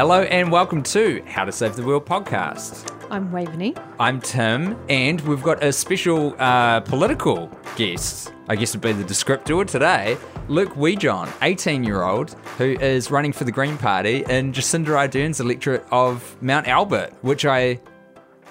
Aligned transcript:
Hello 0.00 0.22
and 0.22 0.50
welcome 0.50 0.82
to 0.84 1.22
How 1.26 1.44
to 1.44 1.52
Save 1.52 1.76
the 1.76 1.82
World 1.82 2.06
podcast. 2.06 2.90
I'm 3.10 3.30
Waveney. 3.30 3.76
I'm 3.98 4.18
Tim, 4.18 4.74
and 4.88 5.20
we've 5.20 5.42
got 5.42 5.62
a 5.62 5.74
special 5.74 6.34
uh, 6.38 6.80
political 6.80 7.50
guest. 7.76 8.32
I 8.48 8.56
guess 8.56 8.72
would 8.72 8.80
be 8.80 8.92
the 8.92 9.04
descriptor 9.04 9.66
today. 9.66 10.16
Luke 10.48 10.72
Wijohn, 10.72 11.30
18 11.42 11.84
year 11.84 12.02
old, 12.04 12.30
who 12.56 12.78
is 12.80 13.10
running 13.10 13.34
for 13.34 13.44
the 13.44 13.52
Green 13.52 13.76
Party 13.76 14.24
in 14.30 14.54
Jacinda 14.54 14.96
Ardern's 14.96 15.38
electorate 15.38 15.84
of 15.90 16.34
Mount 16.40 16.66
Albert, 16.66 17.12
which 17.20 17.44
I 17.44 17.78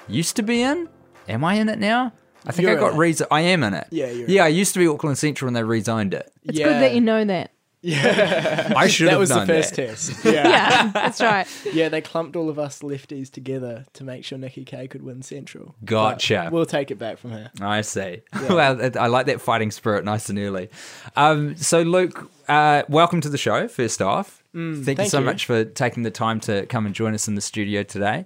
used 0.07 0.35
to 0.35 0.43
be 0.43 0.61
in. 0.61 0.87
Am 1.27 1.43
I 1.43 1.55
in 1.55 1.67
it 1.67 1.79
now? 1.79 2.13
I 2.45 2.51
think 2.51 2.67
You're 2.67 2.77
I 2.77 2.79
got 2.79 2.93
in 2.93 3.01
it. 3.01 3.21
I 3.31 3.41
am 3.41 3.63
in 3.63 3.73
it. 3.73 3.87
Yeah, 3.89 4.11
you're 4.11 4.27
in 4.27 4.31
yeah. 4.31 4.43
I 4.43 4.49
used 4.49 4.75
to 4.75 4.79
be 4.79 4.85
Auckland 4.85 5.17
Central, 5.17 5.47
and 5.47 5.55
they 5.57 5.63
resigned 5.63 6.13
it. 6.13 6.31
It's 6.43 6.59
Yeah. 6.59 6.65
good 6.65 6.83
that 6.83 6.93
you 6.93 7.01
know 7.01 7.25
that. 7.25 7.49
I 7.83 8.87
should 8.87 9.07
have. 9.07 9.11
that 9.11 9.11
have 9.11 9.19
was 9.19 9.29
the 9.29 9.45
first 9.45 9.75
that. 9.75 9.87
test. 9.87 10.25
Yeah. 10.25 10.31
Yeah, 10.47 10.87
that's 10.93 11.21
right. 11.21 11.47
yeah, 11.73 11.89
they 11.89 12.01
clumped 12.01 12.35
all 12.35 12.49
of 12.49 12.59
us 12.59 12.81
lefties 12.81 13.31
together 13.31 13.85
to 13.93 14.03
make 14.03 14.25
sure 14.25 14.37
Nikki 14.37 14.65
Kaye 14.65 14.87
could 14.87 15.01
win 15.03 15.21
Central. 15.21 15.75
But 15.79 15.85
Gotcha. 15.85 16.49
we'll 16.51 16.65
take 16.65 16.91
it 16.91 16.99
back 16.99 17.17
from 17.17 17.31
her. 17.31 17.51
I 17.61 17.81
see. 17.81 18.21
well, 18.49 18.79
I 18.99 19.07
like 19.07 19.27
that 19.27 19.41
fighting 19.41 19.71
spirit 19.71 20.03
nice 20.05 20.29
and 20.29 20.37
early. 20.39 20.69
Um, 21.15 21.55
so, 21.55 21.81
Luke, 21.81 22.29
uh, 22.49 22.83
welcome 22.89 23.21
to 23.21 23.29
the 23.29 23.37
show, 23.37 23.67
first 23.67 24.01
off. 24.01 24.43
thank, 24.53 24.59
you 24.87 24.95
Mm, 24.95 25.09
so 25.09 25.19
you. 25.19 25.25
much 25.25 25.45
for 25.45 25.63
taking 25.63 26.03
the 26.03 26.11
time 26.11 26.39
to 26.41 26.65
come 26.65 26.85
and 26.85 26.93
join 26.95 27.13
us 27.13 27.27
in 27.27 27.35
the 27.35 27.41
studio 27.41 27.83
today. 27.83 28.25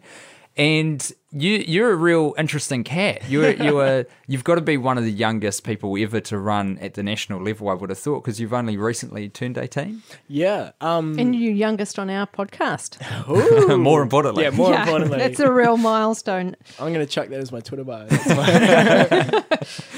And 0.56 1.12
you, 1.32 1.64
you're 1.66 1.92
a 1.92 1.96
real 1.96 2.36
interesting 2.38 2.84
cat. 2.84 3.28
You're, 3.28 3.52
you're, 3.64 4.06
you've 4.28 4.44
got 4.44 4.56
to 4.56 4.62
be 4.62 4.78
one 4.78 4.98
of 4.98 5.04
the 5.04 5.12
youngest 5.12 5.64
people 5.64 5.96
ever 5.98 6.20
to 6.22 6.38
run 6.38 6.78
at 6.80 6.94
the 6.94 7.02
national 7.04 7.42
level, 7.42 7.70
I 7.70 7.74
would 7.74 7.90
have 7.90 7.98
thought, 7.98 8.24
because 8.24 8.40
you've 8.40 8.54
only 8.54 8.78
recently 8.78 9.30
turned 9.30 9.58
18. 9.58 10.04
Yeah. 10.28 10.72
Um, 10.80 11.18
And 11.18 11.36
you're 11.36 11.54
youngest 11.54 11.98
on 11.98 12.10
our 12.10 12.28
podcast. 12.28 13.00
More 13.80 14.04
importantly. 14.04 14.44
Yeah, 14.44 14.52
more 14.52 14.70
yeah, 14.72 14.84
importantly, 14.84 15.18
That's 15.18 15.40
a 15.40 15.52
real 15.52 15.78
milestone. 15.78 16.56
I'm 16.80 16.94
going 16.94 17.06
to 17.06 17.12
chuck 17.12 17.30
that 17.30 17.40
as 17.40 17.52
my 17.52 17.60
Twitter 17.60 17.84
bio. 17.84 18.08
My- 18.28 19.44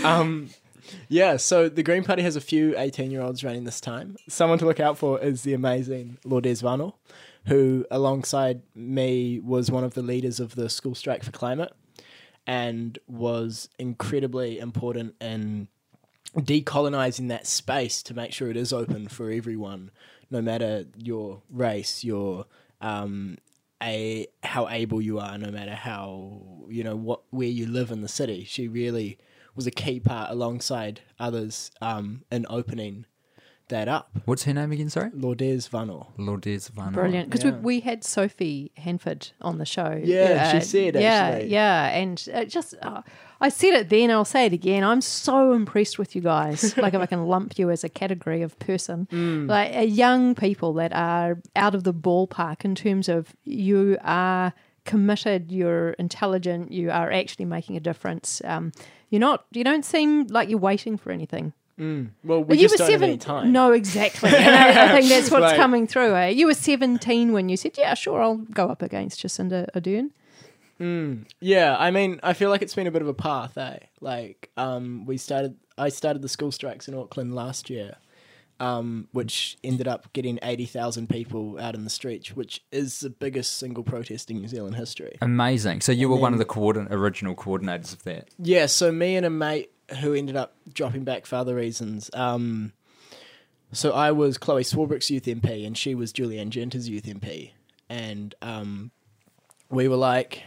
um, 0.03 0.49
yeah, 1.09 1.37
so 1.37 1.69
the 1.69 1.83
Green 1.83 2.03
Party 2.03 2.21
has 2.21 2.35
a 2.35 2.41
few 2.41 2.77
18 2.77 3.11
year 3.11 3.21
olds 3.21 3.43
running 3.43 3.63
this 3.63 3.81
time. 3.81 4.15
Someone 4.29 4.57
to 4.59 4.65
look 4.65 4.79
out 4.79 4.97
for 4.97 5.19
is 5.19 5.43
the 5.43 5.53
amazing 5.53 6.17
Lourdes 6.23 6.61
Vano, 6.61 6.95
who, 7.45 7.85
alongside 7.91 8.61
me, 8.73 9.39
was 9.39 9.71
one 9.71 9.83
of 9.83 9.93
the 9.93 10.01
leaders 10.01 10.39
of 10.39 10.55
the 10.55 10.69
School 10.69 10.95
Strike 10.95 11.23
for 11.23 11.31
Climate 11.31 11.73
and 12.47 12.97
was 13.07 13.69
incredibly 13.79 14.59
important 14.59 15.15
in 15.21 15.67
decolonizing 16.35 17.29
that 17.29 17.47
space 17.47 18.03
to 18.03 18.13
make 18.13 18.33
sure 18.33 18.49
it 18.49 18.57
is 18.57 18.73
open 18.73 19.07
for 19.07 19.31
everyone, 19.31 19.91
no 20.29 20.41
matter 20.41 20.85
your 20.97 21.41
race, 21.49 22.03
your 22.03 22.45
um, 22.81 23.37
a 23.81 24.27
how 24.43 24.67
able 24.69 25.01
you 25.01 25.19
are, 25.19 25.37
no 25.37 25.51
matter 25.51 25.75
how 25.75 26.41
you 26.67 26.83
know 26.83 26.95
what 26.95 27.21
where 27.29 27.47
you 27.47 27.67
live 27.67 27.91
in 27.91 28.01
the 28.01 28.07
city. 28.07 28.43
She 28.43 28.67
really 28.67 29.17
was 29.55 29.67
a 29.67 29.71
key 29.71 29.99
part 29.99 30.29
alongside 30.29 31.01
others 31.19 31.71
um, 31.81 32.23
in 32.31 32.45
opening 32.49 33.05
that 33.69 33.87
up. 33.87 34.09
What's 34.25 34.43
her 34.43 34.53
name 34.53 34.71
again? 34.71 34.89
Sorry? 34.89 35.09
Lourdes 35.13 35.67
Vano. 35.67 36.13
Lourdes 36.17 36.67
Vano. 36.69 36.91
Brilliant. 36.91 37.29
Because 37.29 37.43
Yeah. 37.43 37.51
we, 37.57 37.57
we 37.77 37.79
had 37.79 38.03
Sophie 38.03 38.71
Handford 38.77 39.29
on 39.41 39.57
the 39.57 39.65
show. 39.65 39.99
Yeah, 40.03 40.51
she 40.51 40.57
Uh, 40.57 40.59
said, 40.61 40.95
Yeah, 40.95 41.01
actually. 41.01 41.49
yeah. 41.51 41.87
And 41.97 42.27
it 42.33 42.49
just, 42.49 42.75
uh, 42.81 43.01
I 43.41 43.49
said 43.49 43.73
it 43.73 43.89
then, 43.89 44.11
I'll 44.11 44.23
say 44.25 44.45
it 44.45 44.53
again. 44.53 44.83
I'm 44.83 45.01
so 45.01 45.53
impressed 45.53 45.97
with 45.97 46.15
you 46.15 46.21
guys. 46.21 46.77
like, 46.83 46.93
if 46.93 47.01
I 47.01 47.05
can 47.05 47.25
lump 47.25 47.57
you 47.57 47.69
as 47.71 47.83
a 47.83 47.89
category 47.89 48.41
of 48.41 48.57
person, 48.59 49.07
Mm. 49.11 49.49
like 49.49 49.75
uh, 49.75 49.79
young 49.81 50.35
people 50.35 50.73
that 50.73 50.93
are 50.93 51.41
out 51.55 51.73
of 51.75 51.83
the 51.83 51.93
ballpark 51.93 52.63
in 52.65 52.75
terms 52.75 53.09
of 53.09 53.35
you 53.43 53.97
are 54.03 54.53
committed, 54.85 55.51
you're 55.51 55.91
intelligent, 55.91 56.71
you 56.71 56.91
are 56.91 57.11
actually 57.11 57.45
making 57.45 57.75
a 57.75 57.79
difference. 57.79 58.41
Um, 58.45 58.71
you're 59.09 59.19
not, 59.19 59.45
you 59.51 59.63
don't 59.63 59.83
seem 59.83 60.27
like 60.27 60.49
you're 60.49 60.59
waiting 60.59 60.97
for 60.97 61.11
anything. 61.11 61.53
Well, 61.77 62.39
we 62.39 62.43
But 62.43 62.57
you 62.57 62.63
just 62.63 62.73
were 62.75 62.77
don't 62.85 62.91
have 62.91 63.01
any 63.03 63.19
seven. 63.19 63.19
time. 63.19 63.51
No, 63.51 63.71
exactly. 63.73 64.29
And 64.29 64.55
I, 64.55 64.85
I 64.85 64.99
think 64.99 65.09
that's 65.09 65.29
what's 65.31 65.43
Right. 65.43 65.55
coming 65.57 65.87
through. 65.87 66.15
Eh? 66.15 66.29
You 66.29 66.47
were 66.47 66.53
seventeen 66.53 67.33
when 67.33 67.49
you 67.49 67.57
said, 67.57 67.77
"Yeah, 67.77 67.93
sure, 67.95 68.21
I'll 68.21 68.37
go 68.37 68.67
up 68.67 68.81
against 68.81 69.21
Jacinda 69.21 69.67
Ardern." 69.75 70.11
Yeah, 71.39 71.75
I 71.79 71.91
mean, 71.91 72.19
I 72.23 72.33
feel 72.33 72.49
like 72.49 72.61
it's 72.61 72.75
been 72.75 72.87
a 72.87 72.91
bit 72.91 73.01
of 73.01 73.07
a 73.07 73.13
path, 73.13 73.57
eh? 73.57 73.79
Like, 74.01 74.51
um, 74.57 75.05
we 75.05 75.17
started, 75.17 75.55
I 75.77 75.89
started 75.89 76.21
the 76.21 76.29
school 76.29 76.51
strikes 76.51 76.87
in 76.87 76.93
Auckland 76.95 77.33
last 77.33 77.69
year, 77.69 77.95
um, 78.59 79.07
which 79.13 79.57
ended 79.63 79.87
up 79.87 80.11
getting 80.13 80.37
80,000 80.43 81.07
people 81.09 81.57
out 81.59 81.75
in 81.75 81.83
the 81.85 81.89
streets, 81.89 82.35
which 82.35 82.61
is 82.71 82.99
the 82.99 83.09
biggest 83.09 83.57
single 83.57 83.83
protest 83.83 84.29
in 84.29 84.37
New 84.41 84.47
Zealand 84.47 84.75
history. 84.75 85.17
Amazing. 85.21 85.81
So 85.81 85.91
you 85.91 86.09
were 86.09 86.17
one 86.17 86.33
of 86.33 86.39
the 86.39 86.45
coordin- 86.45 86.87
original 86.91 87.35
coordinators 87.35 87.93
of 87.93 88.03
that. 88.03 88.29
Yeah, 88.37 88.65
so 88.65 88.91
me 88.91 89.15
and 89.15 89.25
a 89.25 89.29
mate 89.29 89.71
who 89.99 90.13
ended 90.13 90.35
up 90.35 90.55
dropping 90.73 91.03
back 91.03 91.25
for 91.25 91.35
other 91.35 91.55
reasons. 91.55 92.09
Um, 92.13 92.73
so 93.71 93.91
I 93.91 94.11
was 94.11 94.37
Chloe 94.37 94.63
Swarbrick's 94.63 95.11
youth 95.11 95.25
MP, 95.25 95.65
and 95.65 95.77
she 95.77 95.95
was 95.95 96.11
Julie 96.11 96.39
Anne 96.39 96.51
Genter's 96.51 96.87
youth 96.89 97.05
MP, 97.05 97.51
and 97.89 98.33
um, 98.41 98.91
we 99.69 99.87
were 99.87 99.97
like, 99.97 100.43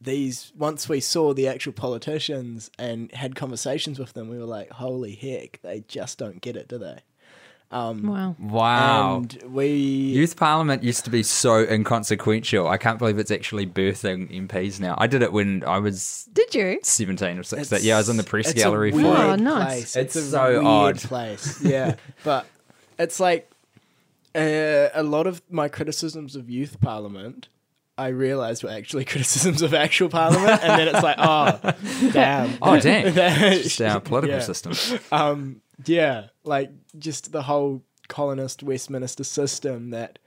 these. 0.00 0.52
Once 0.56 0.88
we 0.88 1.00
saw 1.00 1.32
the 1.32 1.48
actual 1.48 1.72
politicians 1.72 2.70
and 2.78 3.12
had 3.12 3.34
conversations 3.34 3.98
with 3.98 4.12
them, 4.12 4.28
we 4.28 4.38
were 4.38 4.44
like, 4.44 4.70
holy 4.70 5.14
heck, 5.14 5.60
they 5.62 5.84
just 5.88 6.18
don't 6.18 6.40
get 6.40 6.56
it, 6.56 6.68
do 6.68 6.78
they? 6.78 7.00
Wow. 7.70 8.36
Wow. 8.38 9.16
And 9.16 9.42
we 9.48 9.68
Youth 9.68 10.36
Parliament 10.36 10.82
used 10.82 11.04
to 11.04 11.10
be 11.10 11.22
so 11.22 11.58
inconsequential. 11.68 12.66
I 12.68 12.76
can't 12.78 12.98
believe 12.98 13.18
it's 13.18 13.30
actually 13.30 13.66
birthing 13.66 14.30
MPs 14.48 14.80
now. 14.80 14.94
I 14.98 15.06
did 15.06 15.22
it 15.22 15.32
when 15.32 15.64
I 15.64 15.78
was 15.78 16.28
Did 16.32 16.54
you? 16.54 16.78
17 16.82 17.38
or 17.38 17.42
16. 17.42 17.80
Yeah, 17.82 17.96
I 17.96 17.98
was 17.98 18.08
in 18.08 18.16
the 18.16 18.22
press 18.22 18.50
it's 18.50 18.60
a 18.60 18.62
gallery 18.64 18.92
for 18.92 18.98
weird 18.98 19.08
Oh, 19.08 19.32
it. 19.32 19.40
nice. 19.40 19.92
Place. 19.92 19.96
It's 19.96 20.16
a 20.16 20.22
so 20.22 20.50
weird 20.52 20.64
odd. 20.64 20.98
place. 21.00 21.60
Yeah, 21.62 21.96
but 22.24 22.46
it's 22.98 23.18
like 23.20 23.50
uh, 24.34 24.88
a 24.94 25.02
lot 25.02 25.26
of 25.26 25.42
my 25.50 25.68
criticisms 25.68 26.36
of 26.36 26.48
youth 26.48 26.80
parliament. 26.80 27.48
I 27.98 28.08
realised 28.08 28.62
were 28.62 28.70
actually 28.70 29.04
criticisms 29.12 29.62
of 29.62 29.72
actual 29.74 30.08
parliament, 30.10 30.62
and 30.62 30.78
then 30.80 30.88
it's 30.94 31.02
like, 31.02 31.16
oh, 31.18 31.58
damn. 32.12 32.58
Oh, 32.60 32.78
damn. 32.78 33.06
It's 33.06 33.62
just 33.64 33.80
our 33.82 34.00
political 34.00 34.36
Yeah. 34.36 34.42
system. 34.42 35.00
Um, 35.10 35.62
yeah, 35.86 36.26
like 36.46 36.70
just 36.98 37.32
the 37.32 37.42
whole 37.42 37.82
colonist 38.08 38.62
Westminster 38.62 39.24
system 39.24 39.90
that 39.90 40.18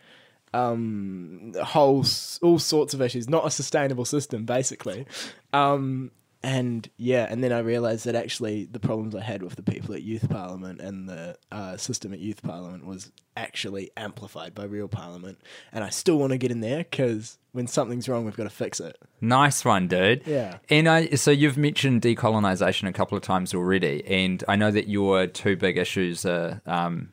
um 0.53 1.53
whole 1.61 2.05
all 2.41 2.59
sorts 2.59 2.93
of 2.93 3.01
issues, 3.01 3.29
not 3.29 3.45
a 3.45 3.51
sustainable 3.51 4.05
system, 4.05 4.45
basically. 4.45 5.05
Um, 5.53 6.11
and 6.41 6.89
yeah, 6.97 7.27
and 7.29 7.43
then 7.43 7.51
I 7.51 7.59
realised 7.59 8.05
that 8.05 8.15
actually 8.15 8.65
the 8.65 8.79
problems 8.79 9.13
I 9.13 9.21
had 9.21 9.43
with 9.43 9.55
the 9.55 9.63
people 9.63 9.93
at 9.93 10.03
Youth 10.03 10.29
Parliament 10.29 10.79
and 10.79 11.09
the 11.09 11.37
uh, 11.51 11.75
system 11.75 12.13
at 12.13 12.19
Youth 12.19 12.41
Parliament 12.41 12.85
was 12.85 13.11
actually 13.35 13.91
amplified 13.97 14.55
by 14.55 14.63
real 14.63 14.87
Parliament, 14.87 15.39
and 15.73 15.83
I 15.83 15.89
still 15.89 16.17
want 16.17 16.31
to 16.31 16.37
get 16.37 16.51
in 16.51 16.61
there 16.61 16.79
because 16.79 17.37
when 17.51 17.67
something's 17.67 18.07
wrong, 18.07 18.23
we've 18.23 18.37
got 18.37 18.43
to 18.43 18.49
fix 18.49 18.79
it. 18.79 18.97
Nice 19.19 19.65
one, 19.65 19.87
dude. 19.87 20.23
Yeah. 20.25 20.59
And 20.69 20.87
I, 20.87 21.09
so 21.09 21.31
you've 21.31 21.57
mentioned 21.57 22.03
decolonization 22.03 22.87
a 22.87 22.93
couple 22.93 23.17
of 23.17 23.23
times 23.23 23.53
already, 23.53 24.05
and 24.07 24.41
I 24.47 24.55
know 24.55 24.71
that 24.71 24.87
your 24.87 25.27
two 25.27 25.57
big 25.57 25.77
issues 25.77 26.25
are, 26.25 26.61
um, 26.65 27.11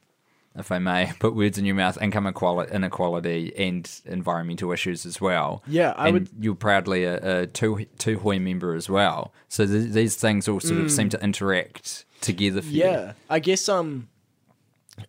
if 0.59 0.73
I 0.73 0.79
may 0.79 1.13
put 1.19 1.35
words 1.35 1.59
in 1.59 1.65
your 1.65 1.75
mouth, 1.75 2.01
income 2.01 2.27
equality, 2.27 2.73
inequality 2.75 3.53
and 3.57 3.91
environmental 4.05 4.73
issues 4.73 5.05
as 5.07 5.21
well. 5.21 5.63
Yeah, 5.67 5.93
I 5.97 6.07
and 6.09 6.15
would- 6.15 6.31
You're 6.41 6.55
proudly 6.55 7.05
a, 7.05 7.43
a 7.43 7.47
two 7.47 7.87
two 7.99 8.19
Hoi 8.19 8.39
member 8.39 8.75
as 8.75 8.89
well, 8.89 9.33
so 9.49 9.67
th- 9.67 9.93
these 9.93 10.17
things 10.17 10.49
all 10.49 10.61
sort 10.61 10.81
of 10.81 10.91
seem 10.91 11.09
to 11.11 11.23
interact 11.23 12.05
together 12.21 12.63
for 12.63 12.69
you. 12.69 12.83
Mm. 12.83 12.93
Yeah, 12.93 13.13
I 13.29 13.39
guess 13.39 13.69
um, 13.69 14.09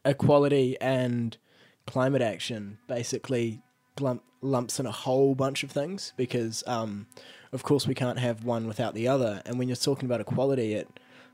equality 0.05 0.77
and 0.81 1.37
climate 1.85 2.21
action 2.21 2.77
basically 2.87 3.61
lump, 3.99 4.23
lumps 4.41 4.79
in 4.79 4.85
a 4.85 4.91
whole 4.91 5.35
bunch 5.35 5.63
of 5.63 5.71
things 5.71 6.13
because 6.17 6.63
um, 6.67 7.07
of 7.53 7.63
course 7.63 7.87
we 7.87 7.95
can't 7.95 8.19
have 8.19 8.43
one 8.43 8.67
without 8.67 8.93
the 8.93 9.07
other. 9.07 9.41
And 9.45 9.57
when 9.57 9.67
you're 9.67 9.77
talking 9.77 10.05
about 10.05 10.21
equality, 10.21 10.73
it 10.73 10.87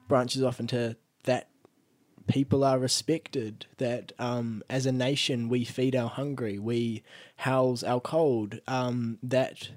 branches 0.08 0.44
off 0.44 0.60
into 0.60 0.96
that 1.24 1.48
people 2.28 2.64
are 2.64 2.80
respected, 2.80 3.66
that 3.78 4.12
um, 4.18 4.64
as 4.70 4.86
a 4.86 4.92
nation 4.92 5.50
we 5.50 5.64
feed 5.64 5.96
our 5.96 6.10
hungry, 6.10 6.58
we 6.58 7.04
house 7.38 7.84
our 7.84 8.00
cold, 8.00 8.60
um, 8.68 9.20
that 9.22 9.70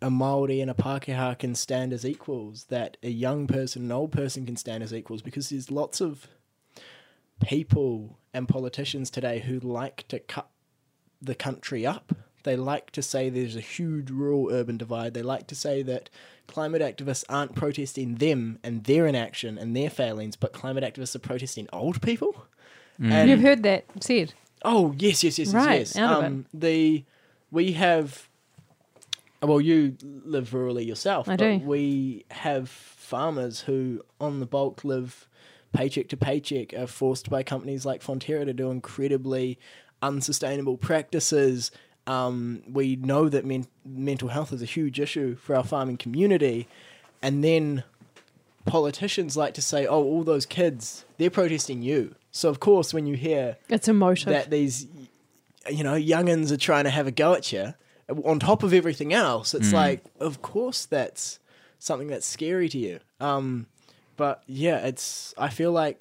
a 0.00 0.10
Maori 0.10 0.60
and 0.60 0.70
a 0.70 0.74
Pākehā 0.74 1.38
can 1.38 1.54
stand 1.54 1.92
as 1.92 2.04
equals, 2.04 2.64
that 2.64 2.96
a 3.02 3.10
young 3.10 3.46
person 3.46 3.84
an 3.84 3.92
old 3.92 4.12
person 4.12 4.44
can 4.44 4.56
stand 4.56 4.82
as 4.82 4.92
equals, 4.92 5.22
because 5.22 5.50
there's 5.50 5.70
lots 5.70 6.00
of 6.00 6.26
people 7.40 8.18
and 8.34 8.48
politicians 8.48 9.10
today 9.10 9.40
who 9.40 9.60
like 9.60 10.06
to 10.08 10.18
cut 10.18 10.48
the 11.20 11.34
country 11.34 11.86
up. 11.86 12.12
They 12.42 12.56
like 12.56 12.90
to 12.92 13.02
say 13.02 13.28
there's 13.28 13.56
a 13.56 13.60
huge 13.60 14.10
rural 14.10 14.50
urban 14.50 14.76
divide. 14.76 15.14
They 15.14 15.22
like 15.22 15.46
to 15.48 15.54
say 15.54 15.82
that 15.82 16.10
climate 16.46 16.82
activists 16.82 17.24
aren't 17.28 17.54
protesting 17.54 18.16
them 18.16 18.58
and 18.62 18.84
their 18.84 19.06
inaction 19.06 19.58
and 19.58 19.76
their 19.76 19.90
failings, 19.90 20.36
but 20.36 20.52
climate 20.52 20.84
activists 20.84 21.14
are 21.14 21.20
protesting 21.20 21.68
old 21.72 22.02
people. 22.02 22.46
And 23.00 23.28
You've 23.28 23.40
heard 23.40 23.62
that 23.62 23.84
said. 24.00 24.34
Oh 24.64 24.94
yes, 24.98 25.24
yes, 25.24 25.38
yes, 25.38 25.48
yes, 25.48 25.54
Right, 25.54 25.78
yes. 25.80 25.96
out 25.96 26.18
of 26.18 26.24
um, 26.24 26.46
The 26.54 27.04
we 27.50 27.72
have. 27.72 28.28
Well, 29.42 29.60
you 29.60 29.96
live 30.02 30.50
rurally 30.50 30.86
yourself. 30.86 31.28
I 31.28 31.36
but 31.36 31.58
do. 31.58 31.64
We 31.64 32.24
have 32.30 32.68
farmers 32.68 33.60
who, 33.62 34.02
on 34.20 34.38
the 34.38 34.46
bulk, 34.46 34.84
live 34.84 35.28
paycheck 35.72 36.08
to 36.10 36.16
paycheck, 36.16 36.72
are 36.74 36.86
forced 36.86 37.28
by 37.28 37.42
companies 37.42 37.84
like 37.84 38.02
Fonterra 38.02 38.44
to 38.44 38.52
do 38.52 38.70
incredibly 38.70 39.58
unsustainable 40.00 40.76
practices. 40.76 41.72
Um, 42.06 42.62
we 42.70 42.96
know 42.96 43.28
that 43.28 43.44
men- 43.44 43.68
mental 43.84 44.28
health 44.28 44.52
is 44.52 44.60
a 44.62 44.66
huge 44.66 44.98
issue 44.98 45.36
for 45.36 45.54
our 45.54 45.62
farming 45.64 45.98
community, 45.98 46.66
and 47.22 47.44
then 47.44 47.84
politicians 48.64 49.36
like 49.36 49.54
to 49.54 49.62
say, 49.62 49.86
"Oh, 49.86 50.02
all 50.02 50.24
those 50.24 50.46
kids, 50.46 51.04
they're 51.18 51.30
protesting 51.30 51.82
you." 51.82 52.14
So 52.30 52.48
of 52.48 52.60
course, 52.60 52.92
when 52.94 53.06
you 53.06 53.14
hear 53.16 53.56
It's 53.68 53.88
emotive. 53.88 54.28
that 54.32 54.50
these, 54.50 54.86
you 55.70 55.84
know, 55.84 55.94
youngins 55.94 56.50
are 56.50 56.56
trying 56.56 56.84
to 56.84 56.90
have 56.90 57.06
a 57.06 57.10
go 57.12 57.34
at 57.34 57.52
you, 57.52 57.74
on 58.24 58.38
top 58.40 58.62
of 58.62 58.72
everything 58.74 59.12
else, 59.12 59.54
it's 59.54 59.72
like, 59.72 60.04
of 60.18 60.42
course, 60.42 60.86
that's 60.86 61.38
something 61.78 62.08
that's 62.08 62.26
scary 62.26 62.68
to 62.68 62.78
you. 62.78 63.00
Um, 63.20 63.66
but 64.16 64.42
yeah, 64.46 64.78
it's. 64.86 65.34
I 65.38 65.48
feel 65.50 65.72
like 65.72 66.00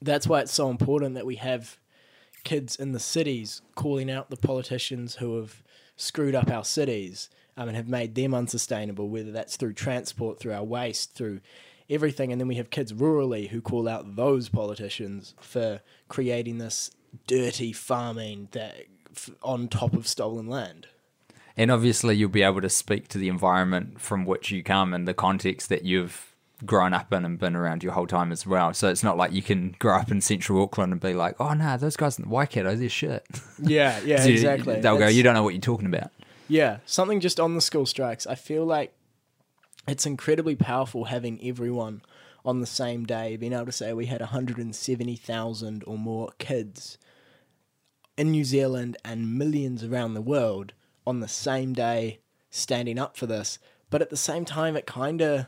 that's 0.00 0.26
why 0.26 0.40
it's 0.40 0.52
so 0.52 0.70
important 0.70 1.14
that 1.14 1.24
we 1.26 1.36
have 1.36 1.78
kids 2.44 2.76
in 2.76 2.92
the 2.92 3.00
cities 3.00 3.62
calling 3.74 4.10
out 4.10 4.30
the 4.30 4.36
politicians 4.36 5.16
who 5.16 5.36
have 5.36 5.62
screwed 5.96 6.34
up 6.34 6.50
our 6.50 6.64
cities 6.64 7.30
um, 7.56 7.68
and 7.68 7.76
have 7.76 7.88
made 7.88 8.14
them 8.14 8.34
unsustainable, 8.34 9.08
whether 9.08 9.30
that's 9.30 9.56
through 9.56 9.74
transport, 9.74 10.38
through 10.38 10.52
our 10.52 10.64
waste, 10.64 11.14
through 11.14 11.40
everything. 11.88 12.32
And 12.32 12.40
then 12.40 12.48
we 12.48 12.56
have 12.56 12.70
kids 12.70 12.92
rurally 12.92 13.48
who 13.48 13.60
call 13.60 13.88
out 13.88 14.16
those 14.16 14.48
politicians 14.48 15.34
for 15.40 15.80
creating 16.08 16.58
this 16.58 16.90
dirty 17.26 17.72
farming 17.72 18.48
that 18.52 18.86
f- 19.14 19.30
on 19.42 19.68
top 19.68 19.94
of 19.94 20.08
stolen 20.08 20.46
land. 20.46 20.86
And 21.56 21.70
obviously, 21.70 22.16
you'll 22.16 22.30
be 22.30 22.42
able 22.42 22.62
to 22.62 22.70
speak 22.70 23.08
to 23.08 23.18
the 23.18 23.28
environment 23.28 24.00
from 24.00 24.24
which 24.24 24.50
you 24.50 24.62
come 24.62 24.94
and 24.94 25.06
the 25.06 25.12
context 25.12 25.68
that 25.68 25.84
you've 25.84 26.31
grown 26.64 26.92
up 26.92 27.12
in 27.12 27.24
and 27.24 27.38
been 27.38 27.56
around 27.56 27.82
your 27.82 27.92
whole 27.92 28.06
time 28.06 28.32
as 28.32 28.46
well. 28.46 28.72
So 28.74 28.88
it's 28.88 29.02
not 29.02 29.16
like 29.16 29.32
you 29.32 29.42
can 29.42 29.74
grow 29.78 29.96
up 29.96 30.10
in 30.10 30.20
central 30.20 30.62
Auckland 30.62 30.92
and 30.92 31.00
be 31.00 31.14
like, 31.14 31.36
oh, 31.40 31.52
no, 31.54 31.76
those 31.76 31.96
guys 31.96 32.18
in 32.18 32.24
the 32.24 32.28
Waikato, 32.28 32.74
they're 32.76 32.88
shit. 32.88 33.26
Yeah, 33.62 34.00
yeah, 34.04 34.22
So 34.22 34.28
exactly. 34.28 34.80
They'll 34.80 34.98
go, 34.98 35.06
you 35.06 35.22
don't 35.22 35.34
know 35.34 35.42
what 35.42 35.54
you're 35.54 35.60
talking 35.60 35.86
about. 35.86 36.10
Yeah, 36.48 36.78
something 36.84 37.20
just 37.20 37.38
on 37.38 37.54
the 37.54 37.60
school 37.60 37.86
strikes. 37.86 38.26
I 38.26 38.34
feel 38.34 38.64
like 38.64 38.92
it's 39.86 40.04
incredibly 40.06 40.56
powerful 40.56 41.04
having 41.04 41.38
everyone 41.42 42.02
on 42.44 42.60
the 42.60 42.66
same 42.66 43.04
day, 43.04 43.36
being 43.36 43.52
able 43.52 43.66
to 43.66 43.72
say 43.72 43.92
we 43.92 44.06
had 44.06 44.20
170,000 44.20 45.84
or 45.86 45.96
more 45.96 46.30
kids 46.38 46.98
in 48.16 48.30
New 48.30 48.44
Zealand 48.44 48.96
and 49.04 49.38
millions 49.38 49.84
around 49.84 50.14
the 50.14 50.20
world 50.20 50.72
on 51.06 51.20
the 51.20 51.28
same 51.28 51.72
day 51.72 52.20
standing 52.50 52.98
up 52.98 53.16
for 53.16 53.26
this. 53.26 53.58
But 53.90 54.02
at 54.02 54.10
the 54.10 54.16
same 54.16 54.44
time, 54.44 54.76
it 54.76 54.86
kind 54.86 55.20
of 55.20 55.46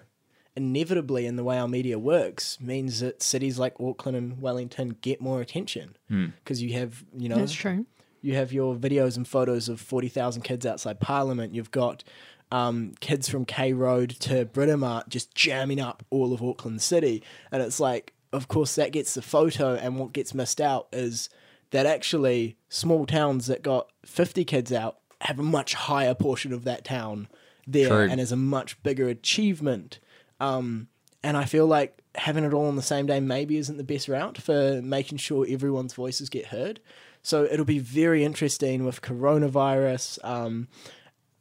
inevitably, 0.56 1.26
in 1.26 1.36
the 1.36 1.44
way 1.44 1.58
our 1.58 1.68
media 1.68 1.98
works, 1.98 2.60
means 2.60 3.00
that 3.00 3.22
cities 3.22 3.58
like 3.58 3.74
Auckland 3.80 4.16
and 4.16 4.40
Wellington 4.40 4.96
get 5.00 5.20
more 5.20 5.40
attention 5.40 5.96
because 6.08 6.62
you 6.62 6.74
have, 6.74 7.04
you 7.16 7.28
know, 7.28 7.36
That's 7.36 7.52
true. 7.52 7.86
you 8.22 8.34
have 8.36 8.52
your 8.52 8.76
videos 8.76 9.16
and 9.16 9.26
photos 9.26 9.68
of 9.68 9.80
40,000 9.80 10.42
kids 10.42 10.64
outside 10.64 11.00
Parliament. 11.00 11.54
You've 11.54 11.70
got 11.72 12.04
um, 12.52 12.92
kids 13.00 13.28
from 13.28 13.44
K 13.44 13.72
Road 13.72 14.10
to 14.20 14.44
Britomart 14.46 15.08
just 15.08 15.34
jamming 15.34 15.80
up 15.80 16.04
all 16.10 16.32
of 16.32 16.42
Auckland 16.42 16.82
City. 16.82 17.22
And 17.50 17.62
it's 17.62 17.80
like, 17.80 18.14
of 18.32 18.46
course, 18.48 18.76
that 18.76 18.92
gets 18.92 19.14
the 19.14 19.22
photo. 19.22 19.74
And 19.74 19.98
what 19.98 20.12
gets 20.12 20.34
missed 20.34 20.60
out 20.60 20.86
is 20.92 21.28
that 21.70 21.86
actually 21.86 22.56
small 22.68 23.06
towns 23.06 23.46
that 23.48 23.62
got 23.62 23.90
50 24.04 24.44
kids 24.44 24.72
out 24.72 24.98
have 25.22 25.40
a 25.40 25.42
much 25.42 25.74
higher 25.74 26.14
portion 26.14 26.52
of 26.52 26.62
that 26.64 26.84
town 26.84 27.26
there 27.66 27.88
True. 27.88 28.08
and 28.10 28.20
is 28.20 28.30
a 28.30 28.36
much 28.36 28.80
bigger 28.82 29.08
achievement. 29.08 29.98
Um, 30.40 30.88
and 31.22 31.36
I 31.36 31.44
feel 31.44 31.66
like 31.66 32.02
having 32.16 32.44
it 32.44 32.52
all 32.52 32.66
on 32.66 32.76
the 32.76 32.82
same 32.82 33.06
day 33.06 33.18
maybe 33.20 33.56
isn't 33.56 33.76
the 33.76 33.84
best 33.84 34.08
route 34.08 34.38
for 34.38 34.80
making 34.82 35.18
sure 35.18 35.46
everyone's 35.48 35.94
voices 35.94 36.28
get 36.28 36.46
heard. 36.46 36.80
So 37.22 37.44
it'll 37.44 37.64
be 37.64 37.78
very 37.78 38.24
interesting 38.24 38.84
with 38.84 39.00
coronavirus, 39.00 40.18
um, 40.22 40.68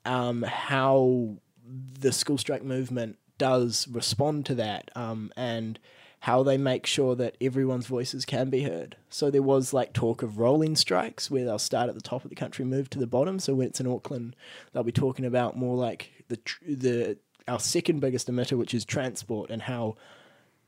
um, 0.05 0.43
how 0.43 1.37
the 1.99 2.11
school 2.11 2.37
strike 2.37 2.63
movement 2.63 3.17
does 3.37 3.87
respond 3.89 4.45
to 4.45 4.55
that, 4.55 4.89
um, 4.95 5.31
and 5.35 5.79
how 6.21 6.41
they 6.41 6.57
make 6.57 6.85
sure 6.85 7.15
that 7.17 7.35
everyone's 7.41 7.85
voices 7.85 8.23
can 8.23 8.49
be 8.49 8.63
heard. 8.63 8.95
So 9.09 9.29
there 9.29 9.43
was 9.43 9.73
like 9.73 9.91
talk 9.91 10.23
of 10.23 10.39
rolling 10.39 10.77
strikes 10.77 11.29
where 11.29 11.43
they'll 11.43 11.59
start 11.59 11.89
at 11.89 11.95
the 11.95 12.01
top 12.01 12.23
of 12.23 12.29
the 12.29 12.35
country, 12.35 12.63
move 12.63 12.89
to 12.91 12.99
the 12.99 13.05
bottom. 13.05 13.39
So 13.39 13.55
when 13.55 13.67
it's 13.67 13.81
in 13.81 13.87
Auckland, 13.87 14.37
they'll 14.71 14.83
be 14.83 14.93
talking 14.93 15.25
about 15.25 15.57
more 15.57 15.75
like 15.75 16.23
the 16.29 16.39
the 16.65 17.17
our 17.47 17.59
second 17.59 17.99
biggest 17.99 18.29
emitter, 18.29 18.57
which 18.57 18.73
is 18.73 18.85
transport, 18.85 19.49
and 19.49 19.63
how 19.63 19.95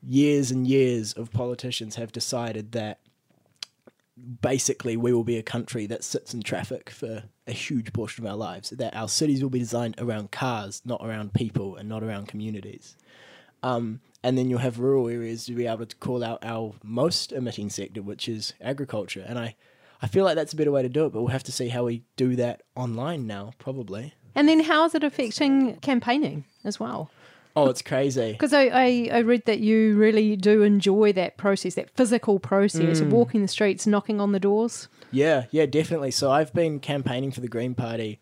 years 0.02 0.50
and 0.50 0.66
years 0.66 1.12
of 1.12 1.32
politicians 1.32 1.96
have 1.96 2.12
decided 2.12 2.72
that 2.72 3.00
basically 4.40 4.96
we 4.96 5.12
will 5.12 5.24
be 5.24 5.36
a 5.36 5.42
country 5.42 5.86
that 5.86 6.02
sits 6.02 6.32
in 6.32 6.42
traffic 6.42 6.88
for 6.88 7.24
a 7.46 7.52
huge 7.52 7.92
portion 7.92 8.24
of 8.24 8.30
our 8.30 8.36
lives. 8.36 8.70
That 8.70 8.96
our 8.96 9.08
cities 9.08 9.42
will 9.42 9.50
be 9.50 9.58
designed 9.58 9.96
around 9.98 10.30
cars, 10.30 10.82
not 10.84 11.00
around 11.04 11.34
people, 11.34 11.76
and 11.76 11.88
not 11.88 12.02
around 12.02 12.28
communities. 12.28 12.96
Um, 13.62 14.00
and 14.22 14.36
then 14.36 14.48
you'll 14.48 14.58
have 14.60 14.78
rural 14.78 15.08
areas 15.08 15.44
to 15.46 15.52
be 15.52 15.66
able 15.66 15.86
to 15.86 15.96
call 15.96 16.24
out 16.24 16.38
our 16.42 16.74
most 16.82 17.32
emitting 17.32 17.70
sector, 17.70 18.02
which 18.02 18.28
is 18.28 18.54
agriculture. 18.60 19.24
And 19.26 19.38
I, 19.38 19.54
I 20.02 20.08
feel 20.08 20.24
like 20.24 20.34
that's 20.34 20.52
a 20.52 20.56
better 20.56 20.72
way 20.72 20.82
to 20.82 20.88
do 20.88 21.06
it, 21.06 21.12
but 21.12 21.20
we'll 21.20 21.30
have 21.30 21.44
to 21.44 21.52
see 21.52 21.68
how 21.68 21.84
we 21.84 22.02
do 22.16 22.36
that 22.36 22.62
online 22.74 23.26
now, 23.26 23.52
probably. 23.58 24.14
And 24.36 24.48
then 24.48 24.60
how 24.60 24.84
is 24.84 24.94
it 24.94 25.02
affecting 25.02 25.76
campaigning 25.76 26.44
as 26.62 26.78
well? 26.78 27.10
Oh, 27.56 27.70
it's 27.70 27.80
crazy. 27.80 28.32
Because 28.32 28.52
I, 28.52 28.64
I, 28.66 29.08
I 29.12 29.18
read 29.20 29.46
that 29.46 29.60
you 29.60 29.96
really 29.96 30.36
do 30.36 30.62
enjoy 30.62 31.12
that 31.14 31.38
process, 31.38 31.74
that 31.74 31.88
physical 31.90 32.38
process 32.38 33.00
Mm. 33.00 33.06
of 33.06 33.12
walking 33.12 33.40
the 33.42 33.48
streets, 33.48 33.86
knocking 33.86 34.20
on 34.20 34.32
the 34.32 34.38
doors. 34.40 34.88
Yeah, 35.10 35.46
yeah, 35.50 35.64
definitely. 35.64 36.10
So 36.10 36.30
I've 36.30 36.52
been 36.52 36.80
campaigning 36.80 37.32
for 37.32 37.40
the 37.40 37.48
Green 37.48 37.74
Party. 37.74 38.20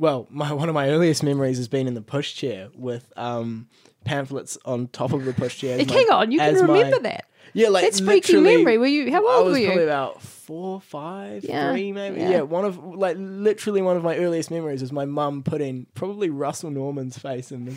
Well, 0.00 0.26
my 0.30 0.52
one 0.52 0.68
of 0.68 0.74
my 0.74 0.88
earliest 0.90 1.22
memories 1.22 1.56
has 1.58 1.68
been 1.68 1.86
in 1.86 1.94
the 1.94 2.02
pushchair 2.02 2.74
with 2.74 3.12
um, 3.16 3.68
pamphlets 4.04 4.58
on 4.64 4.88
top 4.88 5.12
of 5.12 5.24
the 5.24 5.32
pushchair. 5.32 5.78
as 5.78 5.86
my- 5.86 5.94
Hang 5.94 6.10
on, 6.10 6.32
you 6.32 6.38
can 6.40 6.54
as 6.56 6.62
my- 6.62 6.68
remember 6.78 6.98
that. 7.00 7.26
Yeah, 7.52 7.68
like 7.68 7.84
That's 7.84 8.00
freaky 8.00 8.36
memory. 8.36 8.78
Were 8.78 8.86
you? 8.86 9.10
How 9.10 9.26
I 9.26 9.34
old 9.36 9.46
was 9.46 9.52
were 9.54 9.58
you? 9.58 9.66
probably 9.66 9.84
about 9.84 10.22
four, 10.22 10.80
five, 10.80 11.44
Yeah, 11.44 11.70
three, 11.72 11.92
maybe. 11.92 12.20
yeah. 12.20 12.30
Yeah. 12.30 12.40
one 12.42 12.64
of 12.64 12.82
like 12.82 13.16
literally 13.18 13.82
one 13.82 13.96
of 13.96 14.02
my 14.04 14.16
earliest 14.16 14.50
memories 14.50 14.80
is 14.82 14.92
my 14.92 15.04
mum 15.04 15.42
putting 15.42 15.86
probably 15.94 16.30
Russell 16.30 16.70
Norman's 16.70 17.18
face 17.18 17.52
in, 17.52 17.66
the, 17.66 17.72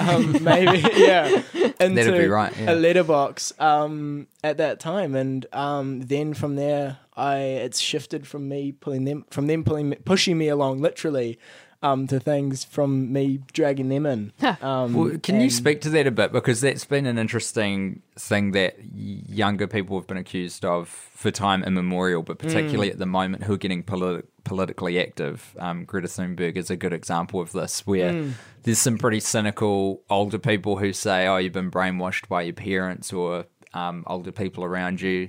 um, 0.00 0.36
maybe 0.42 0.78
yeah, 0.96 1.26
into 1.80 1.94
That'd 2.04 2.18
be 2.18 2.26
right, 2.28 2.52
yeah. 2.58 2.72
a 2.72 2.74
letterbox 2.74 3.52
um, 3.60 4.26
at 4.42 4.56
that 4.58 4.80
time, 4.80 5.14
and 5.14 5.46
um, 5.52 6.00
then 6.00 6.34
from 6.34 6.56
there, 6.56 6.98
I 7.16 7.36
it's 7.38 7.80
shifted 7.80 8.26
from 8.26 8.48
me 8.48 8.72
pulling 8.72 9.04
them 9.04 9.24
from 9.30 9.46
them 9.46 9.62
pulling 9.64 9.90
me, 9.90 9.96
pushing 10.04 10.36
me 10.38 10.48
along 10.48 10.80
literally. 10.82 11.38
Um, 11.82 12.06
to 12.06 12.18
things 12.18 12.64
from 12.64 13.12
me 13.12 13.40
dragging 13.52 13.90
them 13.90 14.06
in. 14.06 14.32
Um, 14.62 14.94
Well, 14.94 15.18
can 15.22 15.40
you 15.40 15.50
speak 15.50 15.82
to 15.82 15.90
that 15.90 16.06
a 16.06 16.10
bit? 16.10 16.32
Because 16.32 16.60
that's 16.62 16.84
been 16.84 17.06
an 17.06 17.18
interesting 17.18 18.02
thing 18.18 18.52
that 18.52 18.76
younger 18.94 19.66
people 19.66 19.98
have 19.98 20.06
been 20.06 20.16
accused 20.16 20.64
of 20.64 20.88
for 20.88 21.30
time 21.30 21.62
immemorial, 21.62 22.22
but 22.22 22.38
particularly 22.38 22.90
at 22.90 22.98
the 22.98 23.06
moment 23.06 23.44
who 23.44 23.52
are 23.54 23.58
getting 23.58 23.82
politi- 23.82 24.24
politically 24.44 24.98
active. 24.98 25.54
Um, 25.58 25.84
Greta 25.84 26.08
Thunberg 26.08 26.56
is 26.56 26.70
a 26.70 26.76
good 26.76 26.92
example 26.94 27.40
of 27.40 27.52
this, 27.52 27.86
where 27.86 28.32
there's 28.62 28.78
some 28.78 28.96
pretty 28.96 29.20
cynical 29.20 30.00
older 30.08 30.38
people 30.38 30.78
who 30.78 30.92
say, 30.92 31.26
oh, 31.26 31.36
you've 31.36 31.52
been 31.52 31.70
brainwashed 31.70 32.26
by 32.28 32.42
your 32.42 32.54
parents 32.54 33.12
or 33.12 33.44
um, 33.74 34.02
older 34.06 34.32
people 34.32 34.64
around 34.64 35.00
you. 35.02 35.28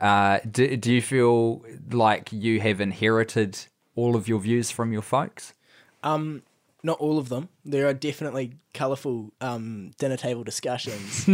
Uh, 0.00 0.38
do, 0.48 0.76
do 0.76 0.92
you 0.92 1.02
feel 1.02 1.64
like 1.90 2.32
you 2.32 2.60
have 2.60 2.80
inherited 2.80 3.58
all 3.96 4.14
of 4.14 4.28
your 4.28 4.38
views 4.38 4.70
from 4.70 4.92
your 4.92 5.02
folks? 5.02 5.54
Um, 6.02 6.42
not 6.82 6.98
all 6.98 7.18
of 7.18 7.28
them. 7.28 7.48
There 7.64 7.86
are 7.86 7.94
definitely 7.94 8.54
colourful 8.72 9.32
um, 9.40 9.90
dinner 9.98 10.16
table 10.16 10.44
discussions, 10.44 11.28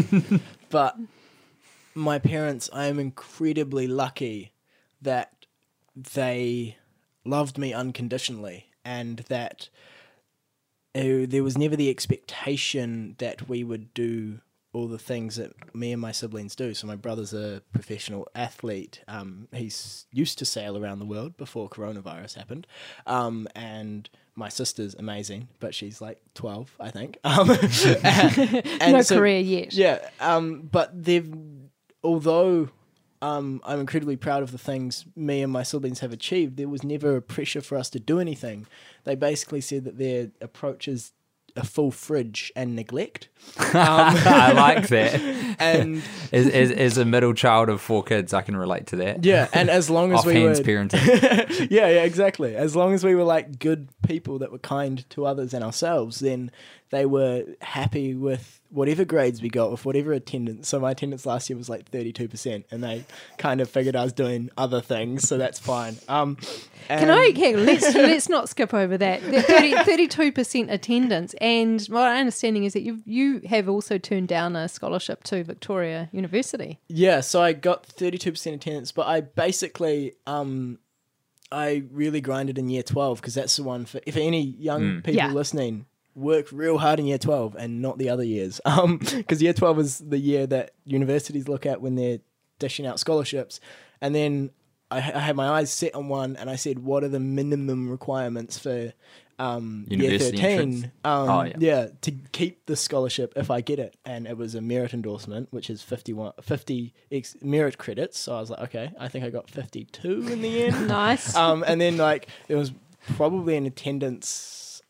but 0.71 0.97
my 1.95 2.19
parents, 2.19 2.71
I 2.73 2.87
am 2.87 2.99
incredibly 2.99 3.87
lucky 3.87 4.53
that 5.03 5.47
they 5.95 6.77
loved 7.25 7.59
me 7.59 7.73
unconditionally, 7.73 8.71
and 8.85 9.19
that 9.29 9.69
uh, 10.95 11.27
there 11.27 11.43
was 11.43 11.59
never 11.59 11.77
the 11.77 11.91
expectation 11.91 13.17
that 13.19 13.49
we 13.49 13.65
would 13.65 13.93
do 13.95 14.41
all 14.75 14.89
the 14.89 14.99
things 14.99 15.37
that 15.37 15.53
me 15.75 15.93
and 15.93 16.03
my 16.03 16.13
siblings 16.13 16.55
do. 16.55 16.75
So 16.75 16.87
my 16.87 16.97
brother's 16.97 17.33
a 17.33 17.63
professional 17.73 18.29
athlete. 18.35 19.01
Um, 19.09 19.49
he's 19.53 20.07
used 20.11 20.39
to 20.41 20.45
sail 20.45 20.77
around 20.77 20.99
the 20.99 21.07
world 21.07 21.37
before 21.37 21.69
coronavirus 21.71 22.35
happened, 22.35 22.67
um, 23.07 23.47
and 23.55 24.11
my 24.35 24.49
sister's 24.49 24.95
amazing, 24.97 25.49
but 25.61 25.75
she's 25.75 26.01
like 26.01 26.21
twelve, 26.35 26.77
I 26.79 26.91
think. 26.91 27.17
Um, 27.25 27.51
and 28.81 28.93
no 28.93 29.03
so- 29.03 29.17
career 29.17 29.41
yet. 29.41 29.73
yeah, 29.73 30.09
um, 30.21 30.69
but 30.71 30.91
they've 31.05 31.33
although 32.03 32.69
um, 33.23 33.63
I'm 33.65 33.81
incredibly 33.81 34.17
proud 34.17 34.43
of 34.43 34.53
the 34.53 34.59
things 34.59 35.07
me 35.17 35.41
and 35.41 35.51
my 35.51 35.63
siblings 35.63 36.01
have 36.01 36.13
achieved. 36.13 36.59
There 36.59 36.69
was 36.69 36.85
never 36.85 37.17
a 37.17 37.23
pressure 37.23 37.63
for 37.63 37.79
us 37.79 37.89
to 37.91 38.01
do 38.01 38.21
anything. 38.21 38.67
They 39.05 39.15
basically 39.15 39.63
said 39.63 39.85
that 39.85 39.97
their 39.97 40.31
approach 40.43 40.89
is 40.89 41.13
a 41.57 41.65
full 41.65 41.91
fridge 41.91 42.53
and 42.57 42.75
neglect. 42.75 43.29
I 43.59 44.53
like 44.53 44.89
that. 44.89 45.21
And 45.61 46.03
As, 46.33 46.49
as, 46.49 46.73
as 46.73 46.99
a 46.99 47.05
middle 47.05 47.33
child 47.33 47.69
of 47.69 47.81
four 47.81 48.03
kids, 48.03 48.35
I 48.35 48.43
can 48.43 48.57
relate 48.57 48.89
to 48.89 48.97
that. 48.97 49.25
yeah, 49.25 49.47
and 49.53 49.71
as 49.71 49.89
long 49.89 50.13
as 50.13 50.27
we 50.27 50.43
were 50.43 50.51
parenting. 50.55 50.99
yeah, 51.71 51.89
yeah, 51.89 52.03
exactly. 52.03 52.57
As 52.57 52.75
long 52.75 52.93
as 52.93 53.05
we 53.05 53.15
were 53.15 53.23
like 53.23 53.61
good 53.61 53.89
people 54.05 54.41
that 54.41 54.51
were 54.51 54.59
kind 54.59 55.09
to 55.11 55.27
others 55.27 55.55
and 55.55 55.63
ourselves, 55.63 56.19
then 56.19 56.51
they 56.91 57.07
were 57.07 57.45
happy 57.61 58.15
with 58.15 58.61
whatever 58.75 59.05
grades 59.05 59.41
we 59.41 59.49
got, 59.49 59.71
with 59.71 59.85
whatever 59.85 60.13
attendance. 60.13 60.69
So 60.69 60.81
my 60.81 60.91
attendance 60.91 61.25
last 61.25 61.49
year 61.49 61.57
was 61.57 61.69
like 61.69 61.89
thirty-two 61.89 62.29
percent, 62.29 62.67
and 62.71 62.83
they 62.83 63.05
kind 63.39 63.61
of 63.61 63.71
figured 63.71 63.95
I 63.97 64.03
was 64.05 64.13
doing 64.13 64.51
other 64.59 64.81
things, 64.81 65.27
so 65.29 65.39
that's 65.39 65.59
fine. 65.59 65.97
Um, 66.09 66.37
Can 66.89 67.09
and- 67.09 67.13
I? 67.13 67.29
Okay, 67.29 67.57
let's 67.57 67.95
let's 67.95 68.29
not 68.29 68.49
skip 68.49 68.75
over 68.75 68.99
that. 68.99 69.23
Thirty-two 69.23 70.33
percent 70.33 70.71
attendance, 70.71 71.35
and 71.41 71.89
my 71.89 72.19
understanding 72.19 72.65
is 72.65 72.73
that 72.75 72.83
you 72.83 73.01
you 73.07 73.41
have 73.49 73.69
also 73.69 73.97
turned 73.99 74.29
down 74.29 74.57
a 74.57 74.69
scholarship 74.69 75.23
to 75.25 75.45
Victoria 75.45 76.09
University. 76.13 76.81
Yeah, 76.89 77.21
so 77.21 77.41
I 77.43 77.53
got 77.53 77.87
thirty-two 77.87 78.33
percent 78.33 78.57
attendance, 78.57 78.93
but 78.93 79.07
I 79.07 79.21
basically 79.23 80.15
um, 80.27 80.79
I 81.53 81.85
really 81.91 82.21
grinded 82.21 82.59
in 82.59 82.69
year 82.69 82.83
twelve 82.83 83.21
because 83.21 83.35
that's 83.35 83.57
the 83.57 83.63
one 83.63 83.85
for 83.87 84.01
if 84.07 84.17
any 84.17 84.43
young 84.43 84.97
people 85.03 85.15
Yeah. 85.15 85.33
listening 85.33 85.87
work 86.15 86.47
real 86.53 86.79
hard 86.79 86.99
in 87.01 87.07
year 87.07 87.19
twelve 87.19 87.55
and 87.59 87.83
not 87.83 87.99
the 87.99 88.09
other 88.09 88.25
years. 88.25 88.61
Um, 88.67 88.99
because 88.99 89.43
year 89.43 89.53
twelve 89.53 89.79
is 89.79 89.99
the 89.99 90.19
year 90.19 90.47
that 90.49 90.73
universities 90.85 91.49
look 91.49 91.67
at 91.67 91.81
when 91.81 91.95
they're 91.97 92.19
dishing 92.59 92.87
out 92.87 92.99
scholarships, 93.01 93.61
and 94.01 94.15
then 94.15 94.51
I, 94.91 94.99
I 94.99 95.21
had 95.21 95.37
my 95.37 95.49
eyes 95.49 95.73
set 95.73 95.95
on 95.95 96.09
one, 96.09 96.37
and 96.37 96.49
I 96.51 96.57
said, 96.57 96.79
"What 96.81 97.03
are 97.05 97.09
the 97.09 97.21
minimum 97.21 97.91
requirements 97.91 98.59
for?" 98.59 98.93
Um, 99.37 99.87
year 99.89 100.17
thirteen, 100.17 100.93
um, 101.05 101.29
Oh, 101.29 101.43
yeah. 101.43 101.57
yeah, 101.59 101.87
to 102.03 102.13
keep 102.31 102.67
the 102.67 102.77
scholarship 102.77 103.33
if 103.35 103.51
I 103.51 103.63
get 103.63 103.81
it. 103.81 103.97
And 104.05 104.29
it 104.29 104.37
was 104.37 104.55
a 104.55 104.61
merit 104.61 104.95
endorsement, 104.95 105.49
which 105.51 105.69
is 105.71 105.83
51, 105.83 106.35
50 106.41 106.95
ex- 107.11 107.35
merit 107.43 107.77
credits. 107.77 108.17
So 108.21 108.37
I 108.37 108.39
was 108.39 108.51
like, 108.51 108.61
okay, 108.61 108.93
I 108.97 109.09
think 109.09 109.25
I 109.25 109.31
got 109.31 109.51
52 109.51 110.29
in 110.29 110.41
the 110.41 110.67
end. 110.67 110.87
Nice. 110.89 111.35
um, 111.35 111.65
and 111.67 111.81
then, 111.81 111.97
like, 111.97 112.29
there 112.47 112.57
was 112.57 112.71
probably 113.17 113.57
an 113.57 113.67
attendance 113.67 114.29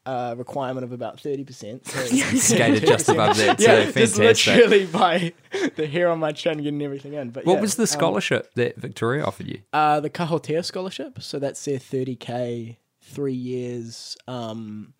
uh, 0.06 0.34
requirement 0.36 0.84
of 0.84 0.92
about 0.92 1.16
30%. 1.16 1.86
So 1.86 2.36
Skated 2.38 2.86
just 2.86 3.08
above 3.08 3.36
that, 3.38 3.58
too. 3.58 3.64
yeah, 3.64 3.84
just 3.90 4.16
Fantastic. 4.16 4.56
literally 4.56 4.86
by 4.86 5.32
the 5.76 5.86
hair 5.86 6.10
on 6.10 6.18
my 6.18 6.32
chin 6.32 6.58
getting 6.62 6.82
everything 6.82 7.14
in. 7.14 7.30
But 7.30 7.46
What 7.46 7.54
yeah, 7.54 7.60
was 7.60 7.76
the 7.76 7.82
um, 7.84 7.86
scholarship 7.86 8.52
that 8.54 8.76
Victoria 8.76 9.24
offered 9.24 9.46
you? 9.48 9.60
uh, 9.72 10.00
the 10.00 10.10
Kahotea 10.10 10.64
scholarship. 10.64 11.22
So 11.22 11.38
that's 11.38 11.64
their 11.64 11.78
30k, 11.78 12.76
three 13.00 13.32
years, 13.34 14.16
um, 14.28 14.92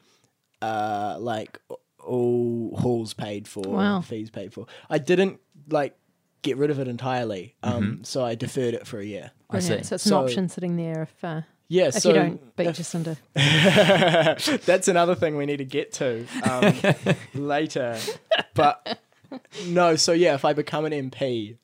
uh, 0.63 1.17
like 1.21 1.59
all 2.03 2.77
halls 2.79 3.15
paid 3.15 3.47
for, 3.49 3.63
Wow. 3.67 4.01
fees 4.01 4.31
paid 4.31 4.53
for. 4.53 4.67
I 4.91 4.99
didn't 4.99 5.41
like 5.69 5.97
get 6.43 6.57
rid 6.59 6.71
of 6.71 6.79
it 6.79 6.89
entirely, 6.89 7.57
um, 7.63 8.05
so 8.05 8.23
I 8.25 8.35
deferred 8.35 8.75
it 8.75 8.87
for 8.87 8.99
a 9.01 9.05
year. 9.05 9.31
I 9.51 9.61
see. 9.61 9.83
So 9.83 9.95
it's 9.95 10.05
So- 10.05 10.19
an 10.19 10.25
option 10.25 10.49
sitting 10.51 10.77
there 10.77 11.03
if 11.03 11.25
uh, 11.25 11.41
Yeah, 11.69 11.87
if 11.89 11.95
so 11.95 12.11
you 12.11 12.15
don't 12.15 12.57
beat 12.57 12.69
Jacinda. 12.69 13.17
that's 14.67 14.89
another 14.89 15.15
thing 15.15 15.37
we 15.37 15.47
need 15.47 15.59
to 15.59 15.65
get 15.65 15.93
to 15.95 16.27
um, 16.43 16.75
later. 17.35 17.99
But 18.55 18.99
no, 19.67 19.97
so 19.97 20.13
yeah, 20.13 20.35
if 20.35 20.45
I 20.45 20.53
become 20.53 20.85
an 20.85 20.93
MP 21.11 21.57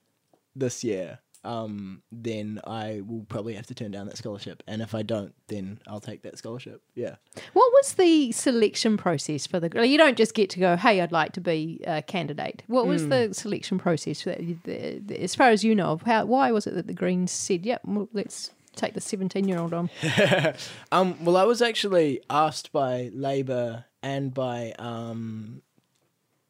this 0.56 0.82
year, 0.82 1.18
um, 1.44 2.02
then 2.12 2.60
I 2.66 3.02
will 3.06 3.24
probably 3.28 3.54
have 3.54 3.66
to 3.68 3.74
turn 3.74 3.90
down 3.92 4.06
that 4.06 4.16
scholarship. 4.18 4.62
And 4.66 4.82
if 4.82 4.94
I 4.94 5.02
don't, 5.02 5.34
then 5.48 5.80
I'll 5.86 6.00
take 6.00 6.22
that 6.22 6.36
scholarship. 6.36 6.82
Yeah. 6.94 7.16
What 7.54 7.72
was 7.72 7.94
the 7.94 8.32
selection 8.32 8.96
process 8.96 9.46
for 9.46 9.60
the? 9.60 9.86
You 9.86 9.96
don't 9.98 10.18
just 10.18 10.34
get 10.34 10.50
to 10.50 10.60
go. 10.60 10.76
Hey, 10.76 11.00
I'd 11.00 11.12
like 11.12 11.32
to 11.32 11.40
be 11.40 11.82
a 11.86 12.02
candidate. 12.02 12.62
What 12.66 12.86
was 12.86 13.02
Hmm. 13.02 13.08
the 13.10 13.34
selection 13.34 13.78
process? 13.78 14.22
For 14.22 14.34
that? 14.34 15.16
As 15.18 15.34
far 15.34 15.48
as 15.50 15.62
you 15.64 15.74
know, 15.74 15.92
of 15.92 16.02
how 16.02 16.24
why 16.26 16.52
was 16.52 16.66
it 16.66 16.74
that 16.74 16.86
the 16.86 16.94
Greens 16.94 17.30
said, 17.30 17.64
"Yep, 17.64 17.82
well, 17.86 18.08
let's 18.12 18.50
take 18.76 18.94
the 18.94 19.00
seventeen-year-old 19.00 19.72
on"? 19.74 19.90
Um, 20.92 21.24
well, 21.24 21.36
I 21.36 21.44
was 21.44 21.62
actually 21.62 22.20
asked 22.28 22.72
by 22.72 23.10
Labour 23.12 23.84
and 24.02 24.32
by 24.34 24.72
um, 24.78 25.62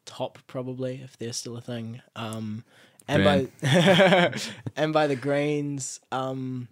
Top, 0.06 0.38
probably, 0.46 1.00
if 1.02 1.16
they're 1.18 1.32
still 1.32 1.56
a 1.56 1.60
thing, 1.60 2.00
um, 2.16 2.64
and 3.06 3.24
by 3.24 3.48
and 4.76 4.92
by 4.92 5.06
the 5.06 5.16
Greens. 5.16 6.00
Um, 6.10 6.68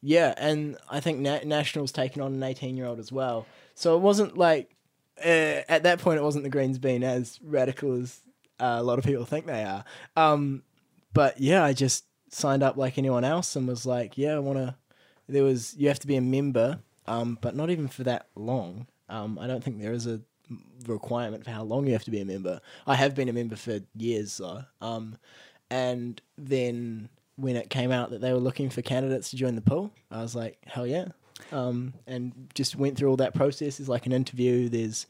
yeah, 0.00 0.34
and 0.36 0.76
I 0.90 1.00
think 1.00 1.18
Na- 1.18 1.40
National's 1.44 1.92
taken 1.92 2.22
on 2.22 2.34
an 2.34 2.42
eighteen-year-old 2.42 2.98
as 2.98 3.12
well. 3.12 3.46
So 3.74 3.96
it 3.96 4.00
wasn't 4.00 4.36
like 4.36 4.74
uh, 5.24 5.62
at 5.68 5.82
that 5.84 6.00
point 6.00 6.18
it 6.18 6.22
wasn't 6.22 6.44
the 6.44 6.50
Greens 6.50 6.78
being 6.78 7.02
as 7.04 7.38
radical 7.42 8.00
as 8.00 8.20
uh, 8.60 8.76
a 8.78 8.82
lot 8.82 8.98
of 8.98 9.04
people 9.04 9.24
think 9.24 9.46
they 9.46 9.64
are. 9.64 9.84
Um, 10.16 10.62
but 11.12 11.40
yeah, 11.40 11.62
I 11.64 11.72
just 11.72 12.04
signed 12.30 12.62
up 12.62 12.76
like 12.76 12.98
anyone 12.98 13.24
else 13.24 13.56
and 13.56 13.66
was 13.66 13.86
like, 13.86 14.16
yeah, 14.16 14.34
I 14.34 14.38
want 14.38 14.58
to. 14.58 14.74
There 15.28 15.44
was 15.44 15.74
you 15.76 15.88
have 15.88 15.98
to 16.00 16.06
be 16.06 16.16
a 16.16 16.22
member, 16.22 16.78
um, 17.06 17.38
but 17.40 17.54
not 17.54 17.70
even 17.70 17.88
for 17.88 18.04
that 18.04 18.28
long. 18.34 18.86
Um, 19.08 19.38
I 19.38 19.46
don't 19.46 19.62
think 19.62 19.80
there 19.80 19.92
is 19.92 20.06
a 20.06 20.20
requirement 20.86 21.44
for 21.44 21.50
how 21.50 21.62
long 21.62 21.86
you 21.86 21.92
have 21.92 22.04
to 22.04 22.10
be 22.10 22.20
a 22.20 22.24
member. 22.24 22.60
I 22.86 22.94
have 22.94 23.14
been 23.14 23.28
a 23.28 23.32
member 23.32 23.56
for 23.56 23.80
years 23.94 24.36
though. 24.38 24.64
Um, 24.80 25.18
and 25.70 26.20
then 26.36 27.08
when 27.36 27.56
it 27.56 27.70
came 27.70 27.92
out 27.92 28.10
that 28.10 28.20
they 28.20 28.32
were 28.32 28.38
looking 28.38 28.70
for 28.70 28.82
candidates 28.82 29.30
to 29.30 29.36
join 29.36 29.54
the 29.54 29.60
pool, 29.60 29.92
I 30.10 30.22
was 30.22 30.34
like, 30.34 30.58
hell 30.66 30.86
yeah. 30.86 31.08
Um, 31.52 31.94
and 32.06 32.50
just 32.54 32.76
went 32.76 32.96
through 32.96 33.10
all 33.10 33.16
that 33.18 33.34
process. 33.34 33.76
There's 33.76 33.88
like 33.88 34.06
an 34.06 34.12
interview. 34.12 34.68
There's 34.68 35.06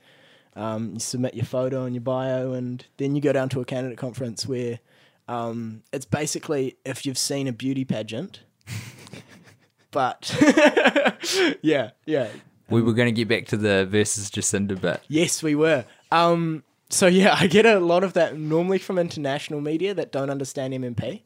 um, 0.57 0.95
you 0.95 1.01
submit 1.01 1.35
your 1.35 1.47
photo 1.47 1.85
and 1.85 1.95
your 1.95 2.03
bio, 2.03 2.53
and 2.53 2.85
then 2.97 3.15
you 3.15 3.23
go 3.23 3.33
down 3.33 3.49
to 3.51 3.61
a 3.61 3.65
candidate 3.65 3.99
conference 3.99 4.47
where 4.47 4.81
um, 5.29 5.83
it's 5.93 6.07
basically 6.07 6.77
if 6.85 7.05
you've 7.07 7.19
seen 7.19 7.47
a 7.47 7.53
beauty 7.53 7.85
pageant. 7.85 8.41
but 9.91 10.35
yeah, 11.63 11.91
yeah, 12.07 12.29
We 12.71 12.83
were 12.83 12.93
going 12.93 13.07
to 13.07 13.13
get 13.13 13.29
back 13.29 13.47
to 13.47 13.57
the 13.57 13.87
versus 13.87 14.31
Jacinda 14.31 14.81
bit. 14.81 15.01
Yes, 15.09 15.43
we 15.43 15.55
were. 15.55 15.85
Um, 16.11 16.63
so 16.91 17.07
yeah, 17.07 17.37
I 17.39 17.47
get 17.47 17.67
a 17.67 17.79
lot 17.81 18.05
of 18.05 18.13
that 18.15 18.39
normally 18.39 18.79
from 18.79 18.99
international 18.99 19.61
media 19.61 19.95
that 19.95 20.13
don't 20.13 20.31
understand 20.31 20.75
MMP. 20.75 21.23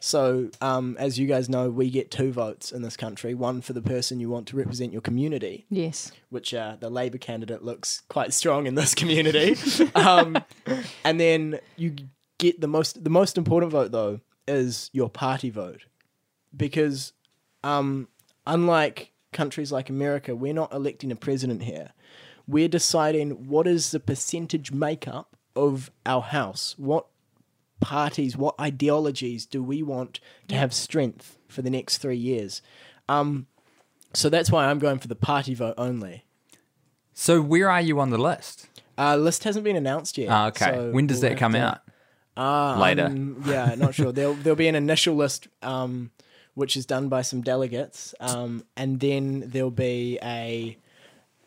So, 0.00 0.50
um, 0.60 0.96
as 0.98 1.18
you 1.18 1.26
guys 1.26 1.48
know, 1.48 1.70
we 1.70 1.88
get 1.88 2.10
two 2.10 2.30
votes 2.30 2.72
in 2.72 2.82
this 2.82 2.94
country: 2.94 3.32
one 3.32 3.62
for 3.62 3.72
the 3.72 3.80
person 3.80 4.20
you 4.20 4.28
want 4.28 4.46
to 4.48 4.56
represent 4.56 4.92
your 4.92 5.00
community, 5.00 5.64
Yes. 5.70 6.12
which 6.28 6.52
uh, 6.52 6.76
the 6.78 6.90
Labor 6.90 7.16
candidate 7.16 7.64
looks 7.64 8.02
quite 8.10 8.34
strong 8.34 8.66
in 8.66 8.74
this 8.74 8.94
community, 8.94 9.56
um, 9.94 10.36
and 11.04 11.18
then 11.18 11.58
you 11.76 11.96
get 12.44 12.60
the 12.60 12.68
most. 12.68 13.02
The 13.02 13.10
most 13.10 13.38
important 13.38 13.72
vote, 13.72 13.90
though, 13.92 14.20
is 14.46 14.90
your 14.92 15.08
party 15.08 15.50
vote, 15.50 15.82
because 16.56 17.12
um, 17.62 18.08
unlike 18.46 19.12
countries 19.32 19.72
like 19.72 19.88
America, 19.90 20.34
we're 20.36 20.54
not 20.54 20.72
electing 20.72 21.10
a 21.10 21.16
president 21.16 21.62
here. 21.62 21.90
We're 22.46 22.68
deciding 22.68 23.48
what 23.48 23.66
is 23.66 23.90
the 23.90 24.00
percentage 24.00 24.70
makeup 24.70 25.36
of 25.56 25.90
our 26.04 26.20
house. 26.22 26.74
What 26.78 27.06
parties, 27.80 28.36
what 28.36 28.54
ideologies 28.60 29.46
do 29.46 29.62
we 29.62 29.82
want 29.82 30.20
to 30.48 30.54
have 30.54 30.72
strength 30.74 31.38
for 31.48 31.62
the 31.62 31.70
next 31.70 31.98
three 31.98 32.16
years? 32.16 32.60
Um, 33.08 33.46
so 34.12 34.28
that's 34.28 34.50
why 34.50 34.66
I'm 34.66 34.78
going 34.78 34.98
for 34.98 35.08
the 35.08 35.16
party 35.16 35.54
vote 35.54 35.74
only. 35.78 36.24
So 37.14 37.40
where 37.40 37.70
are 37.70 37.80
you 37.80 37.98
on 38.00 38.10
the 38.10 38.18
list? 38.18 38.68
Uh, 38.98 39.16
list 39.16 39.44
hasn't 39.44 39.64
been 39.64 39.76
announced 39.76 40.18
yet. 40.18 40.28
Ah, 40.30 40.46
okay. 40.48 40.66
so 40.72 40.90
when 40.90 41.06
does 41.06 41.20
we'll 41.22 41.30
that 41.30 41.38
come 41.38 41.52
to- 41.52 41.58
out? 41.60 41.78
Uh, 42.36 42.78
Later. 42.80 43.04
I'm- 43.04 43.42
yeah, 43.46 43.74
not 43.76 43.94
sure. 43.94 44.12
There'll 44.12 44.34
there'll 44.34 44.56
be 44.56 44.68
an 44.68 44.74
initial 44.74 45.14
list, 45.14 45.48
um, 45.62 46.10
which 46.54 46.76
is 46.76 46.86
done 46.86 47.08
by 47.08 47.22
some 47.22 47.42
delegates, 47.42 48.14
um, 48.20 48.64
and 48.76 49.00
then 49.00 49.44
there'll 49.46 49.70
be 49.70 50.18
a. 50.22 50.76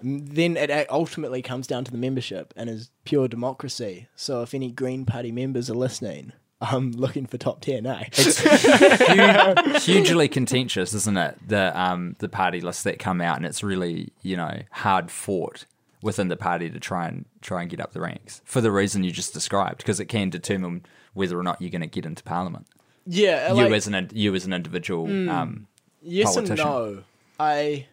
Then 0.02 0.58
it 0.58 0.90
ultimately 0.92 1.42
comes 1.42 1.66
down 1.66 1.84
to 1.86 1.92
the 1.92 1.98
membership 1.98 2.54
and 2.56 2.70
is 2.70 2.92
pure 3.04 3.28
democracy. 3.28 4.08
So 4.16 4.44
if 4.44 4.54
any 4.54 4.70
Green 4.72 5.06
Party 5.06 5.32
members 5.32 5.72
are 5.72 5.76
listening, 5.76 6.34
I'm 6.62 6.92
looking 6.92 7.26
for 7.26 7.38
top 7.40 7.62
ten. 7.62 7.86
Eh? 7.88 8.04
Huge, 8.14 9.84
hugely 9.84 10.28
contentious, 10.28 10.94
isn't 10.94 11.18
it? 11.18 11.38
The 11.48 11.78
um 11.80 12.16
the 12.20 12.30
party 12.30 12.62
lists 12.62 12.84
that 12.84 13.00
come 13.00 13.22
out, 13.22 13.38
and 13.38 13.46
it's 13.46 13.64
really 13.64 14.12
you 14.22 14.38
know 14.38 14.62
hard 14.72 15.10
fought 15.12 15.66
within 16.02 16.28
the 16.28 16.38
party 16.38 16.70
to 16.70 16.80
try 16.80 17.08
and 17.08 17.26
try 17.42 17.62
and 17.62 17.70
get 17.70 17.80
up 17.80 17.92
the 17.94 18.02
ranks 18.02 18.42
for 18.46 18.62
the 18.62 18.72
reason 18.72 19.04
you 19.04 19.12
just 19.12 19.34
described, 19.34 19.78
because 19.78 20.00
it 20.00 20.06
can 20.06 20.30
determine 20.30 20.86
whether 21.14 21.38
or 21.40 21.44
not 21.44 21.62
you're 21.62 21.72
going 21.72 21.82
to 21.82 21.88
get 21.88 22.06
into 22.06 22.24
parliament. 22.24 22.68
yeah, 23.06 23.50
you 23.50 23.56
like, 23.56 23.68
Hmm. 23.68 23.74
as 23.74 23.88
an 23.88 24.10
you 24.14 24.36
as 24.36 24.46
an 24.46 24.54
individual. 24.54 25.06
Um, 25.30 25.68
Yes 26.02 26.36
and 26.38 26.56
no. 26.58 27.04
I 27.40 27.88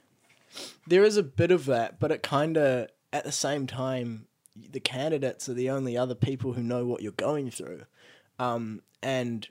there 0.87 1.03
is 1.05 1.17
a 1.17 1.23
bit 1.23 1.51
of 1.51 1.65
that, 1.67 1.99
but 1.99 2.11
it 2.13 2.23
kind 2.23 2.57
of 2.57 2.89
at 3.13 3.25
the 3.25 3.33
same 3.33 3.67
time 3.67 4.27
the 4.71 4.79
candidates 4.81 5.49
are 5.49 5.55
the 5.55 5.71
only 5.71 5.97
other 5.97 6.15
people 6.15 6.53
who 6.53 6.63
know 6.63 6.85
what 6.87 7.03
you're 7.03 7.13
going 7.13 7.51
through. 7.51 7.83
Um, 8.39 8.83
and 9.03 9.49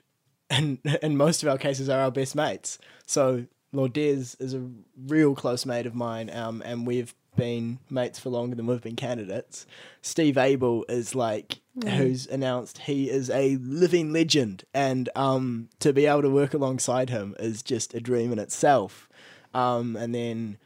and 0.50 0.78
in 1.02 1.16
most 1.16 1.42
of 1.42 1.48
our 1.48 1.58
cases 1.58 1.88
are 1.88 2.00
our 2.00 2.10
best 2.10 2.34
mates. 2.36 2.78
So 3.06 3.46
Lourdes 3.72 4.36
is 4.38 4.54
a 4.54 4.70
real 5.06 5.34
close 5.34 5.66
mate 5.66 5.86
of 5.86 5.94
mine, 5.94 6.30
um, 6.30 6.62
and 6.64 6.86
we've 6.86 7.14
been 7.36 7.78
mates 7.90 8.18
for 8.18 8.30
longer 8.30 8.56
than 8.56 8.66
we've 8.66 8.82
been 8.82 8.96
candidates. 8.96 9.66
Steve 10.02 10.38
Abel 10.38 10.84
is 10.88 11.14
like 11.14 11.60
who's 11.88 12.26
announced 12.26 12.78
he 12.78 13.10
is 13.10 13.30
a 13.30 13.56
living 13.56 14.12
legend, 14.12 14.64
and 14.72 15.08
um, 15.16 15.68
to 15.80 15.92
be 15.92 16.06
able 16.06 16.22
to 16.22 16.30
work 16.30 16.54
alongside 16.54 17.10
him 17.10 17.34
is 17.38 17.62
just 17.62 17.94
a 17.94 18.00
dream 18.00 18.32
in 18.32 18.38
itself. 18.38 19.08
Um, 19.52 19.96
and 19.96 20.14
then 20.14 20.58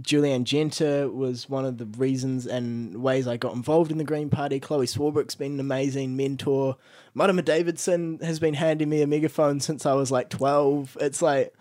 Julie 0.00 0.32
Anne 0.32 0.44
Genter 0.44 1.12
was 1.12 1.48
one 1.48 1.64
of 1.64 1.78
the 1.78 1.86
reasons 1.86 2.46
and 2.46 3.02
ways 3.02 3.26
I 3.26 3.36
got 3.36 3.54
involved 3.54 3.90
in 3.90 3.98
the 3.98 4.04
Green 4.04 4.30
Party. 4.30 4.60
Chloe 4.60 4.86
Swarbrick's 4.86 5.34
been 5.34 5.54
an 5.54 5.60
amazing 5.60 6.16
mentor. 6.16 6.76
Marama 7.12 7.42
Davidson 7.42 8.18
has 8.22 8.38
been 8.38 8.54
handing 8.54 8.88
me 8.88 9.02
a 9.02 9.06
megaphone 9.06 9.58
since 9.60 9.84
I 9.84 9.94
was 9.94 10.12
like 10.12 10.30
12. 10.30 10.96
It's 11.00 11.20
like, 11.20 11.52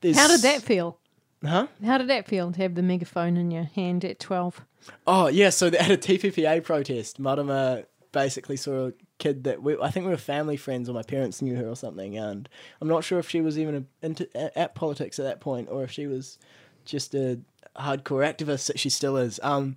there's, 0.00 0.16
How 0.16 0.28
did 0.28 0.42
that 0.42 0.62
feel? 0.62 0.98
Huh? 1.46 1.66
How 1.84 1.98
did 1.98 2.08
that 2.08 2.26
feel 2.26 2.52
to 2.52 2.62
have 2.62 2.74
the 2.74 2.82
megaphone 2.82 3.36
in 3.36 3.50
your 3.50 3.64
hand 3.64 4.04
at 4.04 4.18
12? 4.18 4.64
Oh, 5.06 5.28
yeah. 5.28 5.50
So 5.50 5.66
at 5.68 5.90
a 5.90 5.96
TPPA 5.96 6.62
protest, 6.64 7.18
Marama 7.18 7.84
basically 8.12 8.56
saw 8.56 8.88
a 8.88 8.92
kid 9.18 9.44
that 9.44 9.62
we, 9.62 9.76
I 9.78 9.90
think 9.90 10.06
we 10.06 10.12
were 10.12 10.18
family 10.18 10.56
friends 10.56 10.88
or 10.88 10.92
my 10.92 11.02
parents 11.02 11.42
knew 11.42 11.56
her 11.56 11.68
or 11.68 11.76
something. 11.76 12.16
And 12.16 12.48
I'm 12.80 12.88
not 12.88 13.04
sure 13.04 13.18
if 13.18 13.28
she 13.28 13.40
was 13.40 13.58
even 13.58 13.86
a, 14.02 14.06
into, 14.06 14.58
at 14.58 14.74
politics 14.74 15.18
at 15.18 15.24
that 15.24 15.40
point 15.40 15.68
or 15.70 15.84
if 15.84 15.90
she 15.90 16.06
was 16.06 16.38
just 16.84 17.14
a 17.14 17.40
hardcore 17.76 18.24
activist 18.24 18.66
that 18.68 18.78
she 18.78 18.88
still 18.88 19.16
is. 19.16 19.38
Um, 19.42 19.76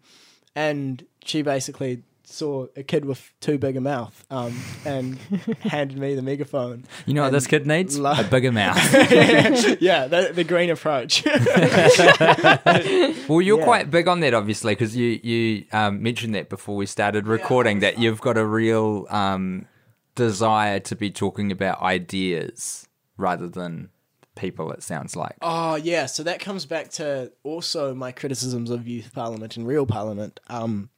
and 0.56 1.06
she 1.24 1.42
basically 1.42 2.04
saw 2.32 2.68
a 2.76 2.84
kid 2.84 3.06
with 3.06 3.34
too 3.42 3.58
big 3.58 3.76
a 3.76 3.82
mouth 3.82 4.24
um, 4.30 4.56
and 4.86 5.18
handed 5.62 5.98
me 5.98 6.14
the 6.16 6.22
megaphone. 6.22 6.86
You 7.06 7.14
know 7.16 7.24
what 7.24 7.32
this 7.32 7.48
kid 7.48 7.66
needs? 7.66 7.98
lo- 7.98 8.14
a 8.18 8.24
bigger 8.24 8.52
mouth. 8.52 8.78
yeah, 9.82 10.08
the, 10.08 10.32
the 10.34 10.44
green 10.44 10.70
approach. 10.70 11.24
Well, 13.28 13.42
you're 13.42 13.60
Yeah. 13.60 13.64
quite 13.66 13.92
big 13.92 14.08
on 14.08 14.20
that, 14.22 14.34
obviously, 14.34 14.74
because 14.74 14.96
you 14.96 15.20
you 15.24 15.66
um, 15.72 16.02
mentioned 16.02 16.36
that 16.36 16.50
before 16.50 16.76
we 16.76 16.86
started 16.86 17.28
recording 17.28 17.80
that 17.80 18.00
you've 18.00 18.22
got 18.22 18.38
a 18.38 18.46
real 18.46 19.06
um, 19.10 19.66
desire 20.16 20.80
to 20.80 20.96
be 20.96 21.12
talking 21.12 21.52
about 21.52 21.82
ideas 21.82 22.88
rather 23.18 23.48
than 23.48 23.90
people. 24.36 24.72
It 24.72 24.84
sounds 24.84 25.16
like. 25.16 25.36
Oh 25.42 25.76
yeah, 25.76 26.06
so 26.06 26.24
that 26.24 26.40
comes 26.40 26.66
back 26.66 26.90
to 26.92 27.32
also 27.44 27.94
my 27.94 28.12
criticisms 28.12 28.70
of 28.72 28.88
youth 28.88 29.12
parliament 29.14 29.58
and 29.58 29.68
real 29.68 29.86
parliament. 29.86 30.40
Um, 30.48 30.90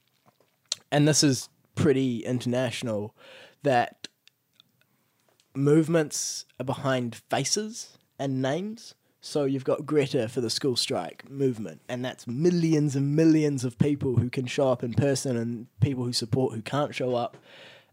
and 0.92 1.08
this 1.08 1.24
is 1.24 1.48
pretty 1.74 2.18
international 2.18 3.16
that 3.62 4.08
movements 5.54 6.44
are 6.60 6.64
behind 6.64 7.16
faces 7.30 7.96
and 8.18 8.42
names. 8.42 8.94
So 9.20 9.44
you've 9.44 9.64
got 9.64 9.86
Greta 9.86 10.28
for 10.28 10.40
the 10.40 10.50
school 10.50 10.76
strike 10.76 11.30
movement, 11.30 11.80
and 11.88 12.04
that's 12.04 12.26
millions 12.26 12.94
and 12.94 13.16
millions 13.16 13.64
of 13.64 13.78
people 13.78 14.16
who 14.16 14.28
can 14.28 14.46
show 14.46 14.68
up 14.68 14.82
in 14.82 14.94
person 14.94 15.36
and 15.36 15.66
people 15.80 16.04
who 16.04 16.12
support 16.12 16.54
who 16.54 16.60
can't 16.60 16.94
show 16.94 17.14
up. 17.14 17.36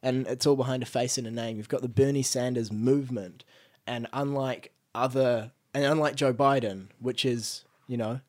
And 0.01 0.27
it's 0.27 0.45
all 0.45 0.55
behind 0.55 0.81
a 0.83 0.87
face 0.87 1.17
and 1.17 1.27
a 1.27 1.31
name. 1.31 1.57
You've 1.57 1.69
got 1.69 1.81
the 1.81 1.87
Bernie 1.87 2.23
Sanders 2.23 2.71
movement, 2.71 3.43
and 3.85 4.07
unlike 4.11 4.73
other, 4.95 5.51
and 5.73 5.85
unlike 5.85 6.15
Joe 6.15 6.33
Biden, 6.33 6.87
which 6.99 7.25
is, 7.25 7.63
you 7.87 7.97
know, 7.97 8.21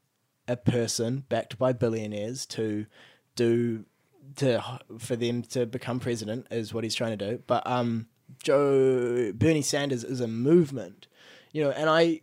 a 0.46 0.56
person 0.56 1.24
backed 1.28 1.58
by 1.58 1.72
billionaires 1.72 2.44
to 2.46 2.86
do 3.34 3.84
to 4.36 4.80
for 4.98 5.16
them 5.16 5.42
to 5.42 5.66
become 5.66 6.00
president 6.00 6.46
is 6.50 6.72
what 6.74 6.84
he's 6.84 6.94
trying 6.94 7.16
to 7.18 7.30
do. 7.30 7.42
But 7.46 7.66
um, 7.66 8.06
Joe 8.42 9.32
Bernie 9.32 9.62
Sanders 9.62 10.04
is 10.04 10.20
a 10.20 10.28
movement, 10.28 11.06
you 11.52 11.62
know, 11.62 11.70
and 11.70 11.88
I 11.90 12.22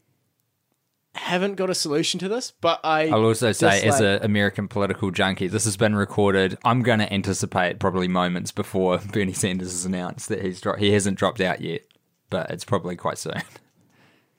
haven't 1.15 1.55
got 1.55 1.69
a 1.69 1.75
solution 1.75 2.19
to 2.19 2.27
this, 2.29 2.53
but 2.61 2.79
I 2.83 3.07
I'll 3.09 3.25
also 3.25 3.51
say, 3.51 3.81
as 3.81 3.99
an 3.99 4.23
American 4.23 4.67
political 4.67 5.11
junkie, 5.11 5.47
this 5.47 5.65
has 5.65 5.75
been 5.75 5.95
recorded. 5.95 6.57
I'm 6.63 6.83
going 6.83 6.99
to 6.99 7.11
anticipate 7.11 7.79
probably 7.79 8.07
moments 8.07 8.51
before 8.51 8.97
Bernie 9.11 9.33
Sanders 9.33 9.71
has 9.71 9.85
announced 9.85 10.29
that 10.29 10.43
he's 10.43 10.61
dro- 10.61 10.77
he 10.77 10.91
hasn't 10.91 11.17
dropped 11.17 11.41
out 11.41 11.61
yet, 11.61 11.81
but 12.29 12.51
it's 12.51 12.65
probably 12.65 12.95
quite 12.95 13.17
soon. 13.17 13.41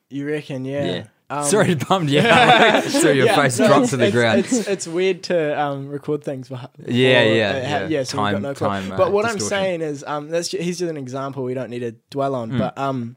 you 0.08 0.26
reckon, 0.28 0.64
yeah. 0.64 0.84
Yeah. 0.84 1.06
Um, 1.30 1.44
Sorry, 1.44 1.74
bummed 1.74 2.08
you 2.08 2.20
out. 2.20 2.84
so 2.90 3.10
your 3.10 3.26
yeah, 3.26 3.36
face 3.36 3.58
no, 3.58 3.66
dropped 3.66 3.90
to 3.90 3.98
the 3.98 4.06
it's, 4.06 4.14
ground. 4.14 4.38
It's, 4.40 4.52
it's 4.66 4.88
weird 4.88 5.22
to 5.24 5.60
um, 5.60 5.88
record 5.88 6.24
things. 6.24 6.48
Beh- 6.48 6.70
Yeah, 6.86 7.22
before, 7.24 7.36
yeah, 7.36 7.48
uh, 7.48 7.52
ha- 7.52 7.58
yeah. 7.60 7.86
yeah. 7.88 8.02
So 8.04 8.16
Time- 8.16 8.34
got 8.34 8.42
no 8.42 8.54
time, 8.54 8.92
uh, 8.92 8.96
But 8.96 9.12
what 9.12 9.26
I'm 9.26 9.38
saying 9.38 9.82
is, 9.82 10.02
um, 10.06 10.30
that's 10.30 10.48
ju- 10.48 10.58
he's 10.58 10.78
just 10.78 10.90
an 10.90 10.96
example. 10.96 11.44
We 11.44 11.52
don't 11.52 11.68
need 11.68 11.80
to 11.80 11.92
dwell 12.10 12.34
on. 12.34 12.50
Hmm. 12.50 12.58
But 12.58 12.78
um, 12.78 13.16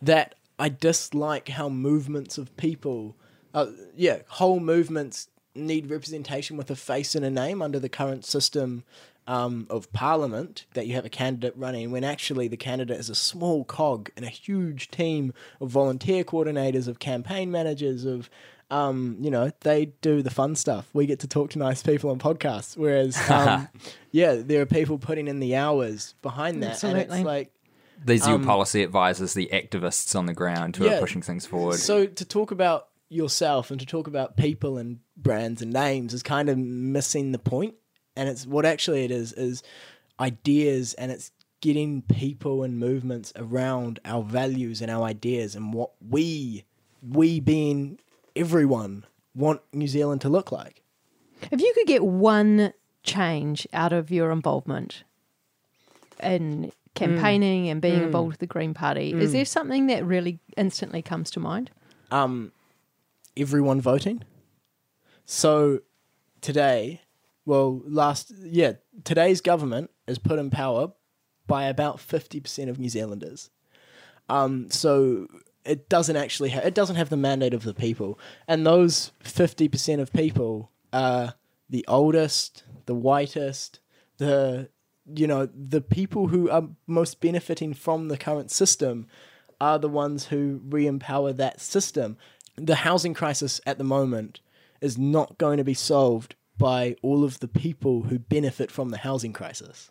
that 0.00 0.34
I 0.58 0.68
dislike 0.70 1.48
how 1.48 1.68
movements 1.68 2.38
of 2.38 2.56
people, 2.56 3.16
uh, 3.52 3.66
yeah, 3.94 4.20
whole 4.28 4.60
movements 4.60 5.28
need 5.54 5.90
representation 5.90 6.56
with 6.56 6.70
a 6.70 6.76
face 6.76 7.14
and 7.14 7.24
a 7.24 7.30
name 7.30 7.60
under 7.62 7.78
the 7.78 7.88
current 7.88 8.24
system 8.24 8.82
um, 9.26 9.66
of 9.70 9.92
parliament 9.92 10.66
that 10.74 10.86
you 10.86 10.94
have 10.94 11.04
a 11.04 11.10
candidate 11.10 11.54
running 11.56 11.90
when 11.90 12.04
actually 12.04 12.48
the 12.48 12.56
candidate 12.56 12.98
is 12.98 13.08
a 13.08 13.14
small 13.14 13.64
cog 13.64 14.10
in 14.16 14.24
a 14.24 14.28
huge 14.28 14.90
team 14.90 15.32
of 15.60 15.70
volunteer 15.70 16.24
coordinators, 16.24 16.88
of 16.88 16.98
campaign 16.98 17.50
managers, 17.50 18.04
of 18.04 18.28
um, 18.70 19.16
you 19.20 19.30
know, 19.30 19.50
they 19.60 19.86
do 20.00 20.22
the 20.22 20.30
fun 20.30 20.56
stuff. 20.56 20.88
We 20.92 21.06
get 21.06 21.20
to 21.20 21.28
talk 21.28 21.50
to 21.50 21.58
nice 21.58 21.82
people 21.82 22.10
on 22.10 22.18
podcasts. 22.18 22.76
Whereas, 22.76 23.16
um, 23.30 23.68
yeah, 24.10 24.34
there 24.36 24.60
are 24.62 24.66
people 24.66 24.98
putting 24.98 25.28
in 25.28 25.38
the 25.40 25.54
hours 25.54 26.14
behind 26.22 26.62
that. 26.62 26.82
And 26.82 26.96
Absolutely. 26.96 27.18
it's 27.18 27.24
like, 27.24 27.52
These 28.04 28.26
are 28.26 28.30
your 28.30 28.38
um, 28.38 28.44
policy 28.46 28.82
advisors, 28.82 29.34
the 29.34 29.48
activists 29.52 30.16
on 30.16 30.26
the 30.26 30.34
ground 30.34 30.76
who 30.76 30.86
Yeah. 30.86 30.96
are 30.96 31.00
pushing 31.00 31.22
things 31.22 31.46
forward. 31.46 31.78
So 31.78 32.06
to 32.06 32.24
talk 32.24 32.50
about 32.50 32.88
yourself 33.08 33.70
and 33.70 33.78
to 33.78 33.86
talk 33.86 34.06
about 34.06 34.36
people 34.36 34.76
and 34.78 34.98
brands 35.16 35.62
and 35.62 35.72
names 35.72 36.12
is 36.14 36.22
kind 36.22 36.48
of 36.48 36.58
missing 36.58 37.32
the 37.32 37.38
point. 37.38 37.74
And 38.16 38.28
it's 38.28 38.46
what 38.46 38.64
actually 38.64 39.04
it 39.04 39.10
is 39.10 39.32
is 39.32 39.62
ideas 40.20 40.94
and 40.94 41.10
it's 41.10 41.32
getting 41.60 42.02
people 42.02 42.62
and 42.62 42.78
movements 42.78 43.32
around 43.36 43.98
our 44.04 44.22
values 44.22 44.80
and 44.80 44.90
our 44.90 45.04
ideas 45.04 45.56
and 45.56 45.72
what 45.72 45.90
we 46.08 46.64
we 47.02 47.40
being 47.40 47.98
everyone 48.36 49.04
want 49.34 49.60
New 49.72 49.88
Zealand 49.88 50.20
to 50.22 50.28
look 50.28 50.52
like. 50.52 50.82
If 51.50 51.60
you 51.60 51.72
could 51.74 51.86
get 51.86 52.04
one 52.04 52.72
change 53.02 53.66
out 53.72 53.92
of 53.92 54.10
your 54.10 54.30
involvement 54.30 55.04
in 56.22 56.72
campaigning 56.94 57.64
mm. 57.64 57.72
and 57.72 57.82
being 57.82 58.00
mm. 58.00 58.04
involved 58.04 58.28
with 58.28 58.38
the 58.38 58.46
Green 58.46 58.72
Party, 58.72 59.12
is 59.12 59.30
mm. 59.30 59.32
there 59.32 59.44
something 59.44 59.88
that 59.88 60.04
really 60.04 60.38
instantly 60.56 61.02
comes 61.02 61.30
to 61.32 61.40
mind? 61.40 61.70
um, 62.14 62.52
everyone 63.36 63.80
voting. 63.80 64.22
So 65.26 65.80
today, 66.40 67.02
well, 67.46 67.82
last 67.84 68.32
yeah, 68.42 68.74
today's 69.04 69.40
government 69.40 69.90
is 70.06 70.18
put 70.18 70.38
in 70.38 70.50
power 70.50 70.92
by 71.46 71.64
about 71.64 72.00
fifty 72.00 72.40
percent 72.40 72.70
of 72.70 72.78
New 72.78 72.88
Zealanders. 72.88 73.50
Um, 74.28 74.70
so 74.70 75.26
it 75.64 75.88
doesn't 75.88 76.16
actually 76.16 76.50
ha- 76.50 76.60
it 76.64 76.74
doesn't 76.74 76.96
have 76.96 77.10
the 77.10 77.16
mandate 77.16 77.54
of 77.54 77.64
the 77.64 77.74
people, 77.74 78.18
and 78.48 78.66
those 78.66 79.12
fifty 79.20 79.68
percent 79.68 80.00
of 80.00 80.12
people 80.12 80.70
are 80.92 81.34
the 81.68 81.84
oldest, 81.88 82.64
the 82.86 82.94
whitest, 82.94 83.80
the 84.18 84.68
you 85.06 85.26
know 85.26 85.46
the 85.46 85.80
people 85.80 86.28
who 86.28 86.48
are 86.48 86.68
most 86.86 87.20
benefiting 87.20 87.74
from 87.74 88.08
the 88.08 88.16
current 88.16 88.50
system 88.50 89.06
are 89.60 89.78
the 89.78 89.88
ones 89.88 90.26
who 90.26 90.60
re-empower 90.68 91.32
that 91.32 91.60
system. 91.60 92.16
The 92.56 92.76
housing 92.76 93.14
crisis 93.14 93.60
at 93.66 93.78
the 93.78 93.84
moment 93.84 94.40
is 94.80 94.98
not 94.98 95.38
going 95.38 95.58
to 95.58 95.64
be 95.64 95.74
solved 95.74 96.34
by 96.58 96.96
all 97.02 97.24
of 97.24 97.40
the 97.40 97.48
people 97.48 98.04
who 98.04 98.18
benefit 98.18 98.70
from 98.70 98.90
the 98.90 98.98
housing 98.98 99.32
crisis. 99.32 99.90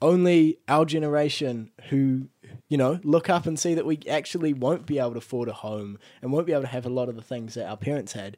Only 0.00 0.58
our 0.68 0.84
generation 0.84 1.70
who, 1.90 2.28
you 2.68 2.76
know, 2.76 3.00
look 3.04 3.30
up 3.30 3.46
and 3.46 3.58
see 3.58 3.74
that 3.74 3.86
we 3.86 4.00
actually 4.08 4.52
won't 4.52 4.86
be 4.86 4.98
able 4.98 5.12
to 5.12 5.18
afford 5.18 5.48
a 5.48 5.52
home 5.52 5.98
and 6.20 6.32
won't 6.32 6.46
be 6.46 6.52
able 6.52 6.62
to 6.62 6.68
have 6.68 6.86
a 6.86 6.90
lot 6.90 7.08
of 7.08 7.16
the 7.16 7.22
things 7.22 7.54
that 7.54 7.68
our 7.68 7.76
parents 7.76 8.12
had, 8.12 8.36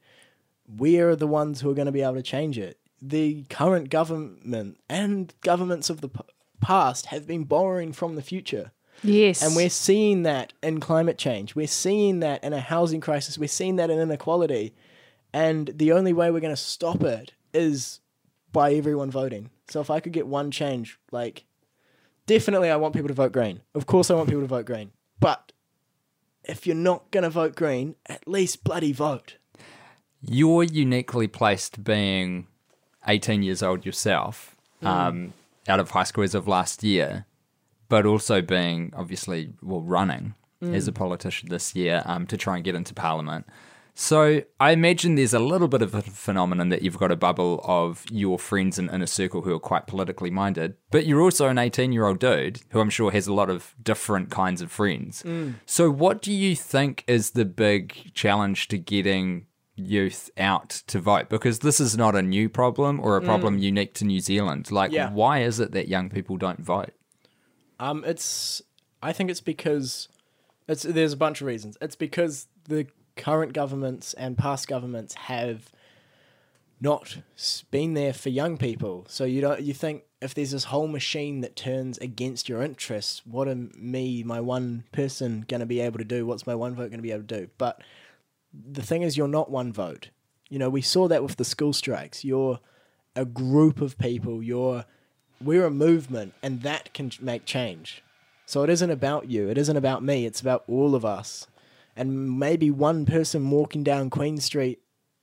we 0.78 0.98
are 1.00 1.16
the 1.16 1.26
ones 1.26 1.60
who 1.60 1.70
are 1.70 1.74
going 1.74 1.86
to 1.86 1.92
be 1.92 2.02
able 2.02 2.14
to 2.14 2.22
change 2.22 2.58
it. 2.58 2.78
The 3.00 3.44
current 3.50 3.90
government 3.90 4.78
and 4.88 5.32
governments 5.40 5.90
of 5.90 6.00
the 6.00 6.08
p- 6.08 6.20
past 6.60 7.06
have 7.06 7.26
been 7.26 7.44
borrowing 7.44 7.92
from 7.92 8.14
the 8.14 8.22
future. 8.22 8.72
Yes. 9.02 9.42
And 9.42 9.54
we're 9.56 9.70
seeing 9.70 10.22
that 10.22 10.52
in 10.62 10.80
climate 10.80 11.18
change. 11.18 11.54
We're 11.54 11.66
seeing 11.66 12.20
that 12.20 12.42
in 12.42 12.52
a 12.52 12.60
housing 12.60 13.00
crisis. 13.00 13.38
We're 13.38 13.48
seeing 13.48 13.76
that 13.76 13.90
in 13.90 13.98
inequality. 13.98 14.74
And 15.34 15.68
the 15.74 15.90
only 15.92 16.12
way 16.12 16.30
we're 16.30 16.40
going 16.40 16.54
to 16.54 16.56
stop 16.56 17.02
it 17.02 17.32
is 17.52 18.00
by 18.52 18.72
everyone 18.74 19.10
voting. 19.10 19.50
So 19.68 19.80
if 19.80 19.90
I 19.90 19.98
could 19.98 20.12
get 20.12 20.28
one 20.28 20.52
change, 20.52 20.96
like, 21.10 21.44
definitely 22.26 22.70
I 22.70 22.76
want 22.76 22.94
people 22.94 23.08
to 23.08 23.14
vote 23.14 23.32
green. 23.32 23.60
Of 23.74 23.86
course 23.86 24.10
I 24.10 24.14
want 24.14 24.28
people 24.28 24.42
to 24.42 24.46
vote 24.46 24.64
green. 24.64 24.92
But 25.18 25.50
if 26.44 26.66
you're 26.68 26.76
not 26.76 27.10
going 27.10 27.24
to 27.24 27.30
vote 27.30 27.56
green, 27.56 27.96
at 28.06 28.28
least 28.28 28.62
bloody 28.62 28.92
vote. 28.92 29.38
You're 30.22 30.62
uniquely 30.62 31.26
placed 31.26 31.82
being 31.82 32.46
18 33.08 33.42
years 33.42 33.60
old 33.62 33.84
yourself, 33.84 34.54
um, 34.82 35.32
out 35.66 35.80
of 35.80 35.90
high 35.90 36.04
school 36.04 36.22
as 36.24 36.34
of 36.36 36.46
last 36.46 36.84
year. 36.84 37.26
but 37.88 38.06
also 38.06 38.40
being 38.40 38.92
obviously 38.96 39.52
well 39.62 39.82
running 39.82 40.34
as 40.62 40.88
a 40.88 40.92
politician 40.92 41.48
this 41.50 41.74
year 41.76 42.02
um, 42.06 42.26
to 42.26 42.36
try 42.38 42.54
and 42.56 42.64
get 42.64 42.74
into 42.74 42.94
Parliament. 42.94 43.46
So 43.96 44.42
I 44.58 44.72
imagine 44.72 45.14
there's 45.14 45.34
a 45.34 45.38
little 45.38 45.68
bit 45.68 45.80
of 45.80 45.94
a 45.94 46.02
phenomenon 46.02 46.68
that 46.70 46.82
you've 46.82 46.98
got 46.98 47.12
a 47.12 47.16
bubble 47.16 47.60
of 47.62 48.04
your 48.10 48.40
friends 48.40 48.76
in, 48.76 48.90
in 48.90 49.02
a 49.02 49.06
circle 49.06 49.42
who 49.42 49.54
are 49.54 49.60
quite 49.60 49.86
politically 49.86 50.30
minded, 50.30 50.74
but 50.90 51.06
you're 51.06 51.20
also 51.22 51.46
an 51.46 51.58
18 51.58 51.92
year 51.92 52.04
old 52.06 52.18
dude 52.18 52.60
who 52.70 52.80
I'm 52.80 52.90
sure 52.90 53.12
has 53.12 53.28
a 53.28 53.32
lot 53.32 53.50
of 53.50 53.74
different 53.80 54.30
kinds 54.30 54.60
of 54.60 54.72
friends. 54.72 55.22
So 55.64 55.90
what 55.90 56.22
do 56.22 56.32
you 56.32 56.56
think 56.56 57.04
is 57.06 57.30
the 57.32 57.44
big 57.44 58.12
challenge 58.14 58.66
to 58.68 58.78
getting 58.78 59.46
youth 59.76 60.28
out 60.38 60.70
to 60.88 60.98
vote? 60.98 61.28
Because 61.28 61.60
this 61.60 61.78
is 61.78 61.96
not 61.96 62.16
a 62.16 62.22
new 62.22 62.48
problem 62.48 62.98
or 62.98 63.16
a 63.16 63.22
problem 63.22 63.58
unique 63.58 63.94
to 63.94 64.04
New 64.04 64.18
Zealand. 64.20 64.72
Like, 64.72 64.90
Yeah. 64.90 65.12
why 65.12 65.42
is 65.42 65.60
it 65.60 65.70
that 65.70 65.86
young 65.86 66.10
people 66.10 66.36
don't 66.36 66.60
vote? 66.60 66.90
Um, 67.78 68.02
it's. 68.04 68.60
I 69.02 69.12
think 69.12 69.30
it's 69.30 69.40
because 69.40 70.08
it's. 70.68 70.82
There's 70.82 71.12
a 71.12 71.16
bunch 71.16 71.40
of 71.40 71.46
reasons. 71.46 71.76
It's 71.80 71.96
because 71.96 72.46
the 72.68 72.86
current 73.16 73.52
governments 73.52 74.14
and 74.14 74.36
past 74.36 74.68
governments 74.68 75.14
have 75.14 75.70
not 76.80 77.18
been 77.70 77.94
there 77.94 78.12
for 78.12 78.28
young 78.28 78.56
people. 78.58 79.06
So 79.08 79.24
you 79.24 79.40
don't. 79.40 79.62
You 79.62 79.72
think 79.72 80.04
if 80.20 80.34
there's 80.34 80.50
this 80.50 80.64
whole 80.64 80.88
machine 80.88 81.40
that 81.40 81.56
turns 81.56 81.98
against 81.98 82.48
your 82.48 82.62
interests, 82.62 83.22
what 83.24 83.48
am 83.48 83.72
me, 83.76 84.22
my 84.22 84.40
one 84.40 84.84
person, 84.92 85.44
going 85.48 85.60
to 85.60 85.66
be 85.66 85.80
able 85.80 85.98
to 85.98 86.04
do? 86.04 86.26
What's 86.26 86.46
my 86.46 86.54
one 86.54 86.74
vote 86.74 86.90
going 86.90 86.98
to 86.98 87.02
be 87.02 87.12
able 87.12 87.24
to 87.24 87.40
do? 87.40 87.48
But 87.58 87.80
the 88.52 88.82
thing 88.82 89.02
is, 89.02 89.16
you're 89.16 89.28
not 89.28 89.50
one 89.50 89.72
vote. 89.72 90.10
You 90.50 90.58
know, 90.58 90.68
we 90.68 90.82
saw 90.82 91.08
that 91.08 91.22
with 91.22 91.36
the 91.36 91.44
school 91.44 91.72
strikes. 91.72 92.24
You're 92.24 92.60
a 93.16 93.24
group 93.24 93.80
of 93.80 93.98
people. 93.98 94.42
You're 94.42 94.84
we're 95.40 95.66
a 95.66 95.70
movement, 95.70 96.34
and 96.42 96.62
that 96.62 96.92
can 96.94 97.10
make 97.20 97.44
change. 97.44 98.02
So 98.46 98.62
it 98.62 98.70
isn't 98.70 98.90
about 98.90 99.30
you. 99.30 99.48
It 99.48 99.58
isn't 99.58 99.76
about 99.76 100.02
me. 100.02 100.26
It's 100.26 100.40
about 100.40 100.64
all 100.68 100.94
of 100.94 101.04
us. 101.04 101.46
And 101.96 102.38
maybe 102.38 102.70
one 102.70 103.06
person 103.06 103.50
walking 103.50 103.84
down 103.84 104.10
Queen 104.10 104.38
Street 104.38 104.80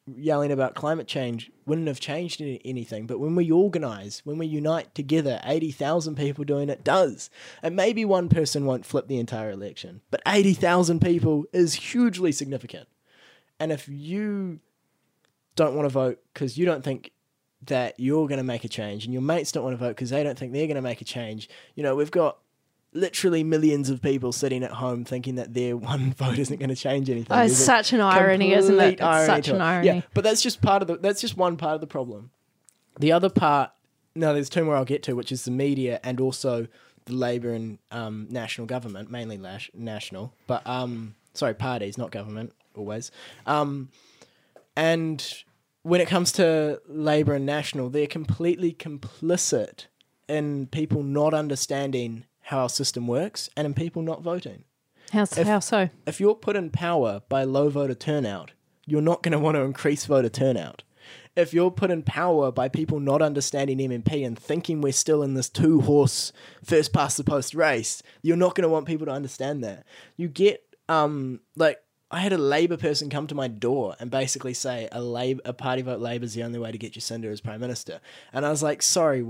yelling 0.07 0.51
about 0.51 0.75
climate 0.75 1.07
change 1.07 1.51
wouldn't 1.65 1.87
have 1.87 1.99
changed 1.99 2.41
anything. 2.41 3.05
But 3.05 3.19
when 3.19 3.35
we 3.35 3.51
organize, 3.51 4.21
when 4.23 4.37
we 4.37 4.47
unite 4.47 4.93
together, 4.95 5.39
80,000 5.43 6.15
people 6.15 6.43
doing 6.43 6.69
it 6.69 6.83
does. 6.83 7.29
And 7.61 7.75
maybe 7.75 8.03
one 8.05 8.29
person 8.29 8.65
won't 8.65 8.85
flip 8.85 9.07
the 9.07 9.19
entire 9.19 9.51
election, 9.51 10.01
but 10.09 10.21
80,000 10.27 11.01
people 11.01 11.45
is 11.53 11.75
hugely 11.75 12.31
significant. 12.31 12.87
And 13.59 13.71
if 13.71 13.87
you 13.87 14.59
don't 15.55 15.75
want 15.75 15.85
to 15.85 15.93
vote 15.93 16.19
because 16.33 16.57
you 16.57 16.65
don't 16.65 16.83
think 16.83 17.11
that 17.67 17.99
you're 17.99 18.27
going 18.27 18.39
to 18.39 18.43
make 18.43 18.63
a 18.63 18.69
change 18.69 19.05
and 19.05 19.13
your 19.13 19.21
mates 19.21 19.51
don't 19.51 19.63
want 19.63 19.75
to 19.75 19.77
vote 19.77 19.89
because 19.89 20.09
they 20.09 20.23
don't 20.23 20.37
think 20.37 20.51
they're 20.51 20.67
going 20.67 20.75
to 20.75 20.81
make 20.81 21.01
a 21.01 21.05
change, 21.05 21.47
you 21.75 21.83
know, 21.83 21.95
we've 21.95 22.11
got 22.11 22.39
literally 22.93 23.43
millions 23.43 23.89
of 23.89 24.01
people 24.01 24.31
sitting 24.31 24.63
at 24.63 24.71
home 24.71 25.05
thinking 25.05 25.35
that 25.35 25.53
their 25.53 25.77
one 25.91 26.13
vote 26.13 26.37
isn't 26.37 26.57
going 26.57 26.69
to 26.69 26.75
change 26.75 27.09
anything. 27.09 27.27
Oh, 27.29 27.41
it's 27.41 27.53
There's 27.53 27.65
such 27.65 27.93
an 27.93 28.01
irony, 28.01 28.53
isn't 28.53 28.79
it? 28.79 28.93
It's 28.93 29.01
irony 29.01 29.25
such 29.25 29.47
an 29.49 29.61
irony. 29.61 29.87
Yeah, 29.87 30.01
but 30.13 30.23
that's 30.23 30.41
just 30.41 30.61
part 30.61 30.81
of 30.81 30.87
the. 30.87 30.97
That's 30.97 31.21
just 31.21 31.37
one 31.37 31.57
part 31.57 31.75
of 31.75 31.81
the 31.81 31.87
problem. 31.87 32.31
The 32.99 33.11
other 33.11 33.29
part, 33.29 33.71
no, 34.15 34.33
there's 34.33 34.49
two 34.49 34.65
more 34.65 34.75
I'll 34.75 34.85
get 34.85 35.03
to, 35.03 35.13
which 35.13 35.31
is 35.31 35.45
the 35.45 35.51
media 35.51 35.99
and 36.03 36.19
also 36.19 36.67
the 37.05 37.13
Labor 37.13 37.53
and 37.53 37.79
um, 37.89 38.27
national 38.29 38.67
government, 38.67 39.09
mainly 39.09 39.37
lash, 39.37 39.71
national, 39.73 40.33
but 40.45 40.65
um, 40.67 41.15
sorry, 41.33 41.53
parties, 41.53 41.97
not 41.97 42.11
government, 42.11 42.53
always. 42.75 43.11
Um, 43.45 43.89
and 44.75 45.43
when 45.83 46.01
it 46.01 46.07
comes 46.07 46.31
to 46.33 46.81
Labor 46.87 47.33
and 47.33 47.45
National, 47.45 47.89
they're 47.89 48.07
completely 48.07 48.73
complicit 48.73 49.85
in 50.27 50.67
people 50.67 51.03
not 51.03 51.33
understanding 51.33 52.25
how 52.51 52.59
our 52.59 52.69
system 52.69 53.07
works 53.07 53.49
and 53.55 53.65
in 53.65 53.73
people 53.73 54.01
not 54.01 54.21
voting. 54.21 54.65
How's, 55.11 55.37
If- 55.37 55.47
how 55.47 55.59
so? 55.59 55.89
If 56.05 56.19
you're 56.19 56.35
put 56.35 56.55
in 56.55 56.69
power 56.69 57.21
by 57.29 57.43
low 57.45 57.69
voter 57.69 57.95
turnout, 57.95 58.51
you're 58.85 59.01
not 59.01 59.23
going 59.23 59.31
to 59.31 59.39
want 59.39 59.55
to 59.55 59.61
increase 59.61 60.05
voter 60.05 60.29
turnout. 60.29 60.83
If 61.33 61.53
you're 61.53 61.71
put 61.71 61.91
in 61.91 62.03
power 62.03 62.51
by 62.51 62.67
people 62.67 62.99
not 62.99 63.21
understanding 63.21 63.77
MMP 63.77 64.25
and 64.25 64.37
thinking 64.37 64.81
we're 64.81 64.91
still 64.91 65.23
in 65.23 65.33
this 65.33 65.47
two 65.49 65.79
horse 65.81 66.33
first 66.63 66.91
past 66.91 67.15
the 67.15 67.23
post 67.23 67.55
race, 67.55 68.03
you're 68.21 68.35
not 68.35 68.53
going 68.53 68.63
to 68.63 68.69
want 68.69 68.85
people 68.85 69.05
to 69.05 69.13
understand 69.13 69.63
that. 69.63 69.85
You 70.17 70.27
get 70.27 70.61
um 70.89 71.39
like 71.55 71.79
I 72.11 72.19
had 72.19 72.33
a 72.33 72.37
Labour 72.37 72.75
person 72.75 73.09
come 73.09 73.27
to 73.27 73.35
my 73.35 73.47
door 73.47 73.95
and 73.97 74.11
basically 74.11 74.53
say 74.53 74.89
a 74.91 75.01
Labour, 75.01 75.41
a 75.45 75.53
party 75.53 75.81
vote 75.83 76.01
Labour 76.01 76.25
is 76.25 76.33
the 76.33 76.43
only 76.43 76.59
way 76.59 76.69
to 76.69 76.77
get 76.77 76.91
Jacinda 76.93 77.31
as 77.31 77.39
prime 77.39 77.61
minister, 77.61 78.01
and 78.33 78.45
I 78.45 78.49
was 78.49 78.61
like, 78.61 78.81
sorry, 78.81 79.25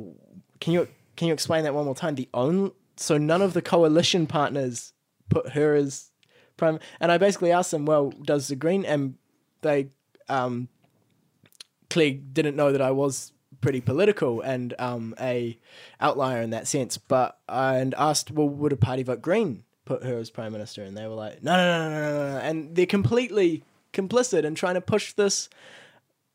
can 0.59 0.73
you 0.73 0.87
can 1.15 1.27
you 1.27 1.33
explain 1.35 1.63
that 1.65 1.75
one 1.75 1.85
more 1.85 1.93
time? 1.93 2.15
The 2.15 2.29
only 2.33 2.71
so 3.01 3.17
none 3.17 3.41
of 3.41 3.53
the 3.53 3.61
coalition 3.61 4.27
partners 4.27 4.93
put 5.29 5.49
her 5.49 5.75
as 5.75 6.11
prime, 6.57 6.79
and 6.99 7.11
I 7.11 7.17
basically 7.17 7.51
asked 7.51 7.71
them, 7.71 7.85
well, 7.85 8.11
does 8.11 8.47
the 8.47 8.55
Green 8.55 8.85
and 8.85 9.15
they 9.61 9.89
um 10.29 10.69
didn't 11.89 12.55
know 12.55 12.71
that 12.71 12.81
I 12.81 12.91
was 12.91 13.33
pretty 13.59 13.81
political 13.81 14.41
and 14.41 14.73
um, 14.79 15.13
a 15.19 15.57
outlier 15.99 16.41
in 16.41 16.49
that 16.51 16.67
sense. 16.67 16.97
But 16.97 17.37
and 17.47 17.93
asked, 17.97 18.31
well, 18.31 18.49
would 18.49 18.73
a 18.73 18.77
party 18.77 19.03
vote 19.03 19.21
Green 19.21 19.63
put 19.85 20.03
her 20.03 20.17
as 20.17 20.29
prime 20.29 20.51
minister? 20.51 20.83
And 20.83 20.97
they 20.97 21.07
were 21.07 21.15
like, 21.15 21.43
no, 21.43 21.55
no, 21.55 21.89
no, 21.89 21.89
no, 21.89 22.11
no, 22.11 22.31
no. 22.33 22.37
And 22.39 22.75
they're 22.75 22.85
completely 22.85 23.63
complicit 23.93 24.43
in 24.43 24.55
trying 24.55 24.75
to 24.75 24.81
push 24.81 25.13
this. 25.13 25.49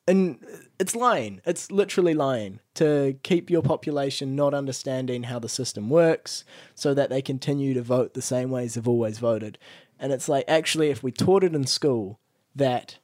And 0.08 0.38
it's 0.78 0.94
lying. 0.94 1.40
It's 1.44 1.72
literally 1.72 2.14
lying 2.14 2.60
to 2.74 3.18
keep 3.22 3.50
your 3.50 3.62
population 3.62 4.36
not 4.36 4.54
understanding 4.54 5.24
how 5.24 5.38
the 5.38 5.48
system 5.48 5.90
works 5.90 6.44
so 6.74 6.94
that 6.94 7.10
they 7.10 7.20
continue 7.20 7.74
to 7.74 7.82
vote 7.82 8.14
the 8.14 8.22
same 8.22 8.50
ways 8.50 8.74
they've 8.74 8.86
always 8.86 9.18
voted. 9.18 9.58
And 9.98 10.12
it's 10.12 10.28
like, 10.28 10.44
actually, 10.46 10.90
if 10.90 11.02
we 11.02 11.10
taught 11.10 11.42
it 11.42 11.54
in 11.54 11.66
school 11.66 12.20
that 12.54 12.98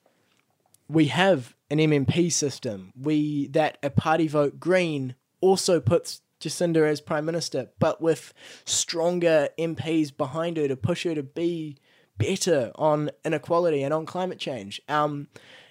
we 0.88 1.06
have 1.06 1.54
an 1.72 1.78
MMP 1.78 2.30
system. 2.30 2.92
We 2.94 3.48
that 3.48 3.78
a 3.82 3.88
party 3.88 4.28
vote 4.28 4.60
green 4.60 5.14
also 5.40 5.80
puts 5.80 6.20
Jacinda 6.38 6.86
as 6.86 7.00
prime 7.00 7.24
minister, 7.24 7.70
but 7.78 8.02
with 8.02 8.34
stronger 8.66 9.48
MPs 9.58 10.14
behind 10.14 10.58
her 10.58 10.68
to 10.68 10.76
push 10.76 11.04
her 11.04 11.14
to 11.14 11.22
be 11.22 11.78
better 12.18 12.72
on 12.74 13.10
inequality 13.24 13.82
and 13.82 13.94
on 13.94 14.04
climate 14.04 14.38
change. 14.38 14.82
Um, 14.86 15.28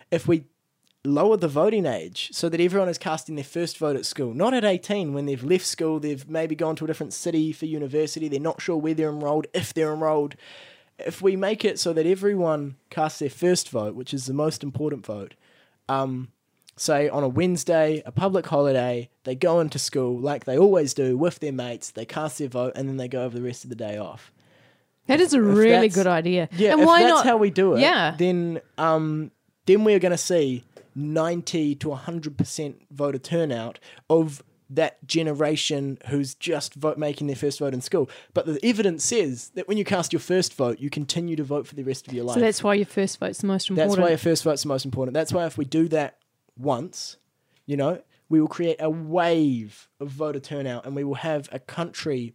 if 0.09 0.27
we 0.27 0.45
lower 1.03 1.35
the 1.37 1.47
voting 1.47 1.85
age 1.85 2.29
so 2.31 2.47
that 2.49 2.59
everyone 2.61 2.87
is 2.89 2.97
casting 2.97 3.35
their 3.35 3.43
first 3.43 3.77
vote 3.77 3.95
at 3.95 4.05
school, 4.05 4.33
not 4.33 4.53
at 4.53 4.63
18 4.63 5.13
when 5.13 5.25
they've 5.25 5.43
left 5.43 5.65
school, 5.65 5.99
they've 5.99 6.29
maybe 6.29 6.55
gone 6.55 6.75
to 6.75 6.83
a 6.83 6.87
different 6.87 7.13
city 7.13 7.51
for 7.51 7.65
university, 7.65 8.27
they're 8.27 8.39
not 8.39 8.61
sure 8.61 8.77
where 8.77 8.93
they're 8.93 9.09
enrolled, 9.09 9.47
if 9.53 9.73
they're 9.73 9.93
enrolled. 9.93 10.35
If 10.99 11.19
we 11.21 11.35
make 11.35 11.65
it 11.65 11.79
so 11.79 11.93
that 11.93 12.05
everyone 12.05 12.75
casts 12.91 13.17
their 13.19 13.29
first 13.31 13.69
vote, 13.69 13.95
which 13.95 14.13
is 14.13 14.27
the 14.27 14.33
most 14.33 14.61
important 14.63 15.03
vote, 15.03 15.33
um, 15.89 16.27
say 16.77 17.09
on 17.09 17.23
a 17.23 17.27
Wednesday, 17.27 18.03
a 18.05 18.11
public 18.11 18.45
holiday, 18.47 19.09
they 19.23 19.33
go 19.33 19.59
into 19.59 19.79
school 19.79 20.19
like 20.19 20.45
they 20.45 20.57
always 20.57 20.93
do 20.93 21.17
with 21.17 21.39
their 21.39 21.51
mates, 21.51 21.89
they 21.89 22.05
cast 22.05 22.37
their 22.37 22.47
vote, 22.47 22.73
and 22.75 22.87
then 22.87 22.97
they 22.97 23.07
go 23.07 23.23
over 23.23 23.35
the 23.35 23.43
rest 23.43 23.63
of 23.63 23.71
the 23.71 23.75
day 23.75 23.97
off. 23.97 24.31
That 25.07 25.19
is 25.19 25.33
a 25.33 25.39
if 25.39 25.57
really 25.57 25.89
good 25.89 26.05
idea. 26.05 26.47
Yeah, 26.51 26.73
and 26.73 26.81
if 26.81 26.85
why 26.87 27.01
that's 27.01 27.11
not? 27.15 27.25
how 27.25 27.37
we 27.37 27.49
do 27.49 27.73
it, 27.73 27.79
Yeah. 27.81 28.13
then 28.17 28.61
um, 28.77 29.31
then 29.65 29.83
we're 29.83 29.99
going 29.99 30.11
to 30.11 30.17
see 30.17 30.63
ninety 30.95 31.75
to 31.75 31.91
hundred 31.91 32.37
percent 32.37 32.81
voter 32.91 33.17
turnout 33.17 33.79
of 34.09 34.43
that 34.69 35.05
generation 35.05 35.97
who's 36.07 36.33
just 36.33 36.75
vote 36.75 36.97
making 36.97 37.27
their 37.27 37.35
first 37.35 37.59
vote 37.59 37.73
in 37.73 37.81
school. 37.81 38.09
But 38.33 38.45
the 38.45 38.57
evidence 38.65 39.03
says 39.03 39.49
that 39.55 39.67
when 39.67 39.77
you 39.77 39.83
cast 39.83 40.13
your 40.13 40.21
first 40.21 40.53
vote, 40.53 40.79
you 40.79 40.89
continue 40.89 41.35
to 41.35 41.43
vote 41.43 41.67
for 41.67 41.75
the 41.75 41.83
rest 41.83 42.07
of 42.07 42.13
your 42.13 42.23
life. 42.23 42.35
so 42.35 42.39
that's 42.39 42.63
why 42.63 42.75
your 42.75 42.85
first 42.85 43.19
vote's 43.19 43.39
the 43.39 43.47
most 43.47 43.69
important. 43.69 43.91
That's 43.91 44.01
why 44.01 44.11
a 44.11 44.17
first 44.17 44.43
vote's 44.43 44.63
the 44.63 44.69
most 44.69 44.85
important. 44.85 45.13
That's 45.13 45.33
why 45.33 45.45
if 45.45 45.57
we 45.57 45.65
do 45.65 45.89
that 45.89 46.19
once, 46.57 47.17
you 47.65 47.75
know, 47.75 48.01
we 48.29 48.39
will 48.39 48.47
create 48.47 48.77
a 48.79 48.89
wave 48.89 49.89
of 49.99 50.07
voter 50.07 50.39
turnout 50.39 50.85
and 50.85 50.95
we 50.95 51.03
will 51.03 51.15
have 51.15 51.49
a 51.51 51.59
country 51.59 52.33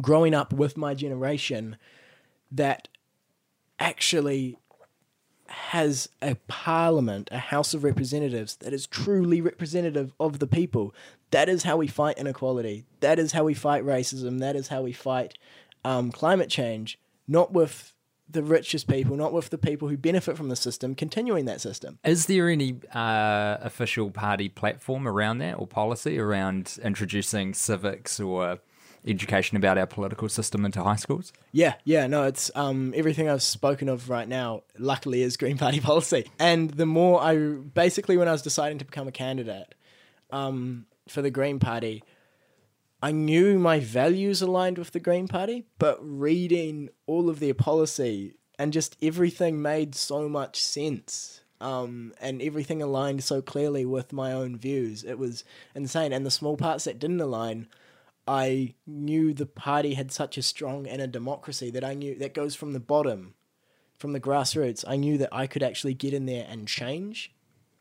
growing 0.00 0.32
up 0.32 0.54
with 0.54 0.78
my 0.78 0.94
generation 0.94 1.76
that 2.50 2.88
actually 3.78 4.56
has 5.48 6.08
a 6.20 6.36
parliament, 6.46 7.28
a 7.32 7.38
House 7.38 7.74
of 7.74 7.84
Representatives 7.84 8.56
that 8.56 8.72
is 8.72 8.86
truly 8.86 9.40
representative 9.40 10.12
of 10.20 10.38
the 10.38 10.46
people. 10.46 10.94
That 11.30 11.48
is 11.48 11.62
how 11.62 11.76
we 11.76 11.86
fight 11.86 12.18
inequality. 12.18 12.84
That 13.00 13.18
is 13.18 13.32
how 13.32 13.44
we 13.44 13.54
fight 13.54 13.84
racism. 13.84 14.40
That 14.40 14.56
is 14.56 14.68
how 14.68 14.82
we 14.82 14.92
fight 14.92 15.38
um, 15.84 16.10
climate 16.12 16.50
change. 16.50 16.98
Not 17.26 17.52
with 17.52 17.94
the 18.30 18.42
richest 18.42 18.88
people, 18.88 19.16
not 19.16 19.32
with 19.32 19.50
the 19.50 19.58
people 19.58 19.88
who 19.88 19.96
benefit 19.96 20.36
from 20.36 20.48
the 20.48 20.56
system, 20.56 20.94
continuing 20.94 21.46
that 21.46 21.60
system. 21.60 21.98
Is 22.04 22.26
there 22.26 22.48
any 22.48 22.76
uh, 22.94 23.56
official 23.60 24.10
party 24.10 24.48
platform 24.48 25.08
around 25.08 25.38
that 25.38 25.58
or 25.58 25.66
policy 25.66 26.18
around 26.18 26.78
introducing 26.82 27.54
civics 27.54 28.20
or 28.20 28.58
education 29.08 29.56
about 29.56 29.78
our 29.78 29.86
political 29.86 30.28
system 30.28 30.64
into 30.64 30.82
high 30.82 30.96
schools? 30.96 31.32
Yeah, 31.52 31.74
yeah, 31.84 32.06
no, 32.06 32.24
it's 32.24 32.50
um, 32.54 32.92
everything 32.96 33.28
I've 33.28 33.42
spoken 33.42 33.88
of 33.88 34.08
right 34.08 34.28
now. 34.28 34.62
Luckily, 34.78 35.22
is 35.22 35.36
Green 35.36 35.58
Party 35.58 35.80
policy, 35.90 36.30
and 36.38 36.70
the 36.70 36.86
more 36.86 37.20
I 37.20 37.36
basically 37.36 38.16
when 38.16 38.28
I 38.28 38.32
was 38.32 38.42
deciding 38.42 38.78
to 38.78 38.84
become 38.84 39.08
a 39.08 39.12
candidate 39.12 39.74
um, 40.30 40.86
for 41.08 41.22
the 41.22 41.30
Green 41.30 41.58
Party, 41.58 42.02
I 43.02 43.12
knew 43.12 43.58
my 43.58 43.78
values 43.78 44.42
aligned 44.42 44.78
with 44.78 44.90
the 44.90 45.00
Green 45.00 45.28
Party, 45.28 45.64
but 45.78 45.98
reading 46.00 46.88
all 47.06 47.30
of 47.30 47.38
their 47.38 47.54
policy 47.54 48.34
and 48.58 48.72
just 48.72 48.96
everything 49.00 49.62
made 49.62 49.94
so 49.94 50.28
much 50.28 50.60
sense. 50.60 51.42
Um, 51.60 52.12
and 52.20 52.40
everything 52.40 52.82
aligned 52.82 53.24
so 53.24 53.42
clearly 53.42 53.84
with 53.84 54.12
my 54.12 54.32
own 54.32 54.56
views. 54.56 55.02
It 55.02 55.18
was 55.18 55.42
insane. 55.74 56.12
And 56.12 56.24
the 56.24 56.30
small 56.30 56.56
parts 56.56 56.84
that 56.84 57.00
didn't 57.00 57.20
align, 57.20 57.66
I 58.28 58.74
knew 58.86 59.32
the 59.32 59.46
party 59.46 59.94
had 59.94 60.12
such 60.12 60.36
a 60.36 60.42
strong 60.42 60.84
inner 60.86 61.06
democracy 61.06 61.70
that 61.70 61.82
I 61.82 61.94
knew 61.94 62.14
that 62.16 62.34
goes 62.34 62.54
from 62.54 62.74
the 62.74 62.80
bottom, 62.80 63.34
from 63.96 64.12
the 64.12 64.20
grassroots. 64.20 64.84
I 64.86 64.96
knew 64.96 65.16
that 65.18 65.30
I 65.32 65.46
could 65.46 65.62
actually 65.62 65.94
get 65.94 66.12
in 66.12 66.26
there 66.26 66.46
and 66.48 66.68
change 66.68 67.32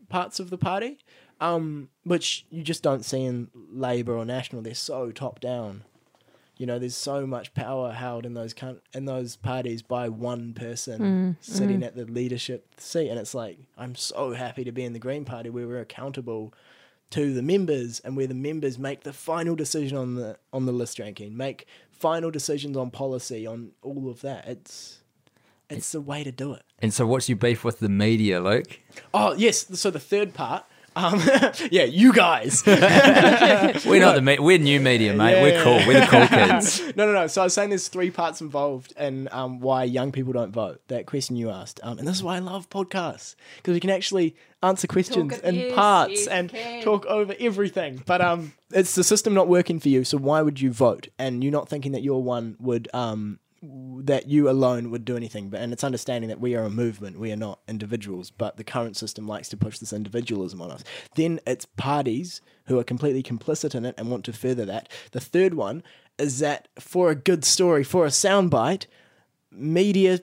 parts 0.09 0.39
of 0.39 0.49
the 0.49 0.57
party, 0.57 0.99
um, 1.41 1.89
which 2.05 2.45
you 2.49 2.63
just 2.63 2.81
don't 2.81 3.03
see 3.03 3.23
in 3.25 3.49
Labour 3.53 4.15
or 4.15 4.23
National. 4.23 4.61
They're 4.61 4.73
so 4.73 5.11
top 5.11 5.41
down. 5.41 5.83
You 6.55 6.65
know, 6.65 6.79
there's 6.79 6.95
so 6.95 7.27
much 7.27 7.53
power 7.53 7.91
held 7.91 8.25
in 8.25 8.33
those 8.33 8.53
coun- 8.53 8.81
in 8.93 9.05
those 9.05 9.35
parties 9.35 9.81
by 9.83 10.09
one 10.09 10.53
person 10.53 11.37
sitting 11.41 11.83
at 11.83 11.95
the 11.95 12.05
leadership 12.05 12.79
seat, 12.79 13.09
and 13.09 13.19
it's 13.19 13.35
like 13.35 13.59
I'm 13.77 13.95
so 13.95 14.31
happy 14.33 14.63
to 14.63 14.71
be 14.71 14.83
in 14.85 14.93
the 14.93 14.99
Green 14.99 15.23
Party 15.25 15.49
where 15.51 15.67
we're 15.67 15.81
accountable 15.81 16.53
to 17.11 17.33
the 17.33 17.41
members 17.41 17.99
and 18.01 18.17
where 18.17 18.27
the 18.27 18.33
members 18.33 18.77
make 18.77 19.03
the 19.03 19.13
final 19.13 19.55
decision 19.55 19.97
on 19.97 20.15
the 20.15 20.37
on 20.51 20.65
the 20.65 20.71
list 20.71 20.99
ranking, 20.99 21.35
make 21.35 21.67
final 21.91 22.31
decisions 22.31 22.75
on 22.77 22.91
policy, 22.91 23.47
on 23.47 23.71
all 23.81 24.09
of 24.09 24.21
that. 24.21 24.47
It's 24.47 25.01
it's 25.69 25.91
the 25.91 26.01
way 26.01 26.23
to 26.23 26.31
do 26.31 26.53
it. 26.53 26.63
And 26.79 26.93
so, 26.93 27.05
what's 27.05 27.27
your 27.27 27.37
beef 27.37 27.63
with 27.63 27.79
the 27.79 27.89
media, 27.89 28.39
Luke? 28.39 28.79
Oh 29.13 29.33
yes, 29.33 29.79
so 29.79 29.89
the 29.89 29.99
third 29.99 30.33
part. 30.33 30.65
Um, 30.97 31.21
yeah, 31.71 31.83
you 31.83 32.11
guys. 32.11 32.63
We're 32.65 33.99
not 34.01 34.15
the 34.15 34.21
me- 34.21 34.39
we're 34.39 34.57
new 34.57 34.79
media, 34.79 35.13
mate. 35.13 35.31
Yeah, 35.33 35.41
we're 35.43 35.63
cool. 35.63 35.87
We're 35.87 35.99
the 36.01 36.07
cool 36.07 36.27
kids. 36.27 36.81
no, 36.95 37.05
no, 37.05 37.13
no. 37.13 37.27
So 37.27 37.41
I 37.41 37.43
was 37.45 37.53
saying 37.53 37.69
there's 37.69 37.87
three 37.87 38.09
parts 38.11 38.41
involved 38.41 38.93
in 38.97 39.29
um, 39.31 39.59
why 39.59 39.83
young 39.83 40.11
people 40.11 40.33
don't 40.33 40.51
vote. 40.51 40.81
That 40.87 41.05
question 41.05 41.35
you 41.35 41.49
asked, 41.49 41.79
um, 41.83 41.99
and 41.99 42.07
this 42.07 42.15
is 42.15 42.23
why 42.23 42.35
I 42.37 42.39
love 42.39 42.69
podcasts 42.69 43.35
because 43.57 43.73
we 43.73 43.79
can 43.79 43.89
actually 43.91 44.35
answer 44.63 44.87
questions 44.87 45.33
it- 45.37 45.43
in 45.43 45.55
yes, 45.55 45.75
parts 45.75 46.11
yes, 46.13 46.27
and 46.27 46.49
can. 46.49 46.83
talk 46.83 47.05
over 47.05 47.35
everything. 47.39 48.01
But 48.05 48.21
um, 48.21 48.53
it's 48.71 48.95
the 48.95 49.03
system 49.03 49.33
not 49.33 49.47
working 49.47 49.79
for 49.79 49.89
you. 49.89 50.03
So 50.03 50.17
why 50.17 50.41
would 50.41 50.59
you 50.59 50.71
vote? 50.71 51.07
And 51.19 51.43
you're 51.43 51.53
not 51.53 51.69
thinking 51.69 51.91
that 51.91 52.01
your 52.03 52.23
one 52.23 52.55
would 52.59 52.87
um, 52.93 53.37
w- 53.37 53.37
that 53.61 54.27
you 54.27 54.49
alone 54.49 54.91
would 54.91 55.05
do 55.05 55.15
anything. 55.15 55.49
But 55.49 55.61
and 55.61 55.73
it's 55.73 55.83
understanding 55.83 56.29
that 56.29 56.39
we 56.39 56.55
are 56.55 56.63
a 56.63 56.69
movement. 56.69 57.19
We 57.19 57.31
are 57.31 57.37
not 57.37 57.59
individuals. 57.67 58.31
But 58.31 58.57
the 58.57 58.63
current 58.63 58.97
system 58.97 59.27
likes 59.27 59.49
to 59.49 59.57
push 59.57 59.79
this 59.79 59.93
individualism 59.93 60.61
on 60.61 60.71
us. 60.71 60.83
Then 61.15 61.39
it's 61.45 61.65
parties 61.65 62.41
who 62.65 62.79
are 62.79 62.83
completely 62.83 63.23
complicit 63.23 63.73
in 63.73 63.85
it 63.85 63.95
and 63.97 64.11
want 64.11 64.25
to 64.25 64.33
further 64.33 64.65
that. 64.65 64.89
The 65.11 65.19
third 65.19 65.53
one 65.53 65.83
is 66.17 66.39
that 66.39 66.67
for 66.79 67.09
a 67.09 67.15
good 67.15 67.45
story, 67.45 67.83
for 67.83 68.05
a 68.05 68.09
soundbite, 68.09 68.85
media 69.51 70.19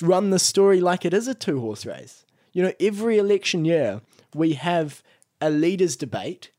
run 0.00 0.30
the 0.30 0.38
story 0.38 0.80
like 0.80 1.04
it 1.04 1.14
is 1.14 1.28
a 1.28 1.34
two 1.34 1.60
horse 1.60 1.84
race. 1.84 2.24
You 2.52 2.62
know, 2.62 2.72
every 2.80 3.18
election 3.18 3.64
year 3.64 4.00
we 4.34 4.54
have 4.54 5.02
a 5.40 5.50
leaders' 5.50 5.96
debate 5.96 6.50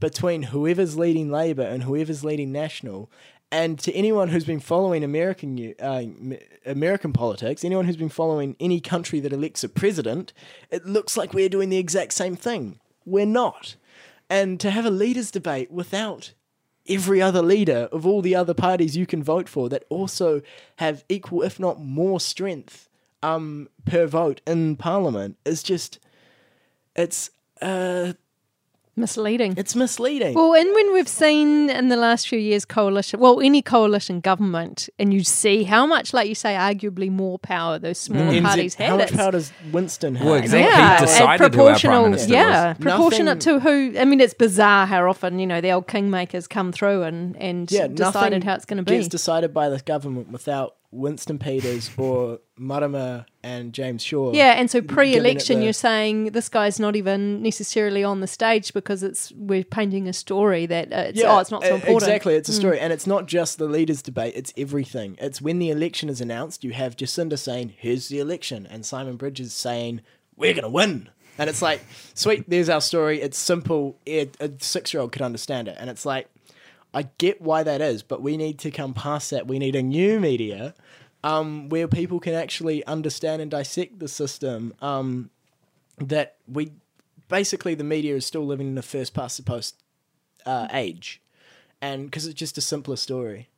between 0.00 0.44
whoever's 0.44 0.98
leading 0.98 1.30
Labour 1.30 1.62
and 1.62 1.84
whoever's 1.84 2.24
leading 2.24 2.52
National. 2.52 3.10
And 3.54 3.78
to 3.78 3.92
anyone 3.92 4.30
who's 4.30 4.44
been 4.44 4.58
following 4.58 5.04
American 5.04 5.76
uh, 5.78 6.02
American 6.66 7.12
politics, 7.12 7.64
anyone 7.64 7.84
who's 7.84 7.96
been 7.96 8.08
following 8.08 8.56
any 8.58 8.80
country 8.80 9.20
that 9.20 9.32
elects 9.32 9.62
a 9.62 9.68
president, 9.68 10.32
it 10.72 10.84
looks 10.84 11.16
like 11.16 11.32
we're 11.32 11.48
doing 11.48 11.68
the 11.68 11.76
exact 11.76 12.14
same 12.14 12.34
thing. 12.34 12.80
We're 13.06 13.26
not. 13.26 13.76
And 14.28 14.58
to 14.58 14.72
have 14.72 14.84
a 14.84 14.90
leaders' 14.90 15.30
debate 15.30 15.70
without 15.70 16.32
every 16.88 17.22
other 17.22 17.42
leader 17.42 17.88
of 17.92 18.04
all 18.04 18.22
the 18.22 18.34
other 18.34 18.54
parties 18.54 18.96
you 18.96 19.06
can 19.06 19.22
vote 19.22 19.48
for 19.48 19.68
that 19.68 19.84
also 19.88 20.42
have 20.78 21.04
equal, 21.08 21.42
if 21.42 21.60
not 21.60 21.80
more, 21.80 22.18
strength 22.18 22.88
um, 23.22 23.68
per 23.84 24.08
vote 24.08 24.40
in 24.48 24.74
Parliament 24.74 25.36
is 25.44 25.62
just 25.62 26.00
it's 26.96 27.30
uh, 27.62 28.14
Misleading. 28.96 29.54
it's 29.56 29.74
misleading. 29.74 30.34
Well, 30.34 30.54
and 30.54 30.72
when 30.72 30.92
we've 30.92 31.08
seen 31.08 31.68
in 31.70 31.88
the 31.88 31.96
last 31.96 32.28
few 32.28 32.38
years 32.38 32.64
coalition, 32.64 33.18
well, 33.20 33.40
any 33.40 33.60
coalition 33.60 34.20
government, 34.20 34.88
and 34.98 35.12
you 35.12 35.24
see 35.24 35.64
how 35.64 35.84
much, 35.86 36.12
like 36.12 36.28
you 36.28 36.34
say, 36.34 36.54
arguably 36.54 37.10
more 37.10 37.38
power 37.38 37.78
those 37.78 37.98
smaller 37.98 38.32
NZ 38.32 38.40
mm. 38.40 38.44
parties 38.44 38.74
how 38.74 38.96
much 38.96 39.12
power 39.12 39.32
does 39.32 39.52
Winston 39.72 40.14
have? 40.14 40.26
Well, 40.26 40.34
exactly. 40.36 40.62
He 40.62 40.78
yeah, 40.78 41.00
decided 41.00 41.44
and 41.44 41.54
who 41.54 41.60
our 41.62 41.78
Prime 41.78 42.12
proportional. 42.12 42.30
Yeah, 42.30 42.68
was. 42.68 42.78
proportionate 42.78 43.44
Nothing- 43.44 43.60
to 43.60 43.92
who. 43.92 43.98
I 43.98 44.04
mean, 44.04 44.20
it's 44.20 44.34
bizarre 44.34 44.86
how 44.86 45.08
often 45.08 45.38
you 45.38 45.46
know 45.46 45.60
the 45.60 45.72
old 45.72 45.86
kingmakers 45.86 46.48
come 46.48 46.72
through 46.72 47.02
and 47.02 47.36
and 47.36 47.70
Yeah, 47.70 47.88
decided 47.88 48.44
how 48.44 48.54
it's 48.54 48.64
going 48.64 48.78
to 48.78 48.82
be. 48.82 48.96
Gets 48.96 49.08
decided 49.08 49.52
by 49.52 49.68
the 49.68 49.80
government 49.80 50.30
without 50.30 50.76
Winston 50.94 51.38
Peters 51.38 51.90
or 51.96 52.38
Marama 52.56 53.26
and 53.42 53.72
James 53.72 54.02
Shaw. 54.02 54.32
Yeah, 54.32 54.52
and 54.52 54.70
so 54.70 54.80
pre-election, 54.80 55.58
the- 55.58 55.64
you're 55.64 55.72
saying 55.72 56.26
this 56.26 56.48
guy's 56.48 56.78
not 56.78 56.94
even 56.94 57.42
necessarily 57.42 58.04
on 58.04 58.20
the 58.20 58.26
stage 58.26 58.72
because 58.72 59.02
it's 59.02 59.32
we're 59.32 59.64
painting 59.64 60.08
a 60.08 60.12
story 60.12 60.66
that 60.66 60.92
uh, 60.92 61.06
it's, 61.08 61.20
oh, 61.22 61.38
it's 61.40 61.50
not 61.50 61.62
so 61.64 61.74
important. 61.74 62.02
Exactly, 62.02 62.34
it's 62.36 62.48
a 62.48 62.52
story, 62.52 62.78
and 62.78 62.92
it's 62.92 63.06
not 63.06 63.26
just 63.26 63.58
the 63.58 63.66
leaders' 63.66 64.02
debate; 64.02 64.34
it's 64.36 64.52
everything. 64.56 65.16
It's 65.20 65.42
when 65.42 65.58
the 65.58 65.70
election 65.70 66.08
is 66.08 66.20
announced, 66.20 66.62
you 66.62 66.70
have 66.72 66.96
Jacinda 66.96 67.38
saying, 67.38 67.74
"Here's 67.76 68.08
the 68.08 68.20
election," 68.20 68.66
and 68.70 68.86
Simon 68.86 69.16
Bridges 69.16 69.52
saying, 69.52 70.00
"We're 70.36 70.54
gonna 70.54 70.70
win." 70.70 71.08
And 71.36 71.50
it's 71.50 71.60
like, 71.60 71.84
sweet, 72.14 72.48
there's 72.48 72.68
our 72.68 72.80
story. 72.80 73.20
It's 73.20 73.36
simple. 73.36 73.98
A, 74.06 74.30
a 74.38 74.52
six-year-old 74.60 75.10
could 75.10 75.22
understand 75.22 75.66
it, 75.66 75.76
and 75.80 75.90
it's 75.90 76.06
like, 76.06 76.28
I 76.94 77.08
get 77.18 77.40
why 77.40 77.64
that 77.64 77.80
is, 77.80 78.02
but 78.02 78.22
we 78.22 78.36
need 78.36 78.58
to 78.60 78.70
come 78.70 78.94
past 78.94 79.30
that. 79.30 79.48
We 79.48 79.58
need 79.58 79.74
a 79.74 79.82
new 79.82 80.20
media 80.20 80.74
um, 81.24 81.68
where 81.68 81.88
people 81.88 82.20
can 82.20 82.34
actually 82.34 82.84
understand 82.86 83.42
and 83.42 83.50
dissect 83.50 83.98
the 83.98 84.08
system. 84.08 84.74
Um, 84.80 85.30
that 85.98 86.36
we 86.46 86.72
basically 87.28 87.74
the 87.74 87.84
media 87.84 88.14
is 88.14 88.26
still 88.26 88.46
living 88.46 88.68
in 88.68 88.74
the 88.74 88.82
first 88.82 89.14
past 89.14 89.36
the 89.36 89.42
post 89.42 89.76
uh, 90.46 90.68
age, 90.72 91.20
and 91.80 92.06
because 92.06 92.26
it's 92.26 92.38
just 92.38 92.58
a 92.58 92.60
simpler 92.60 92.96
story, 92.96 93.48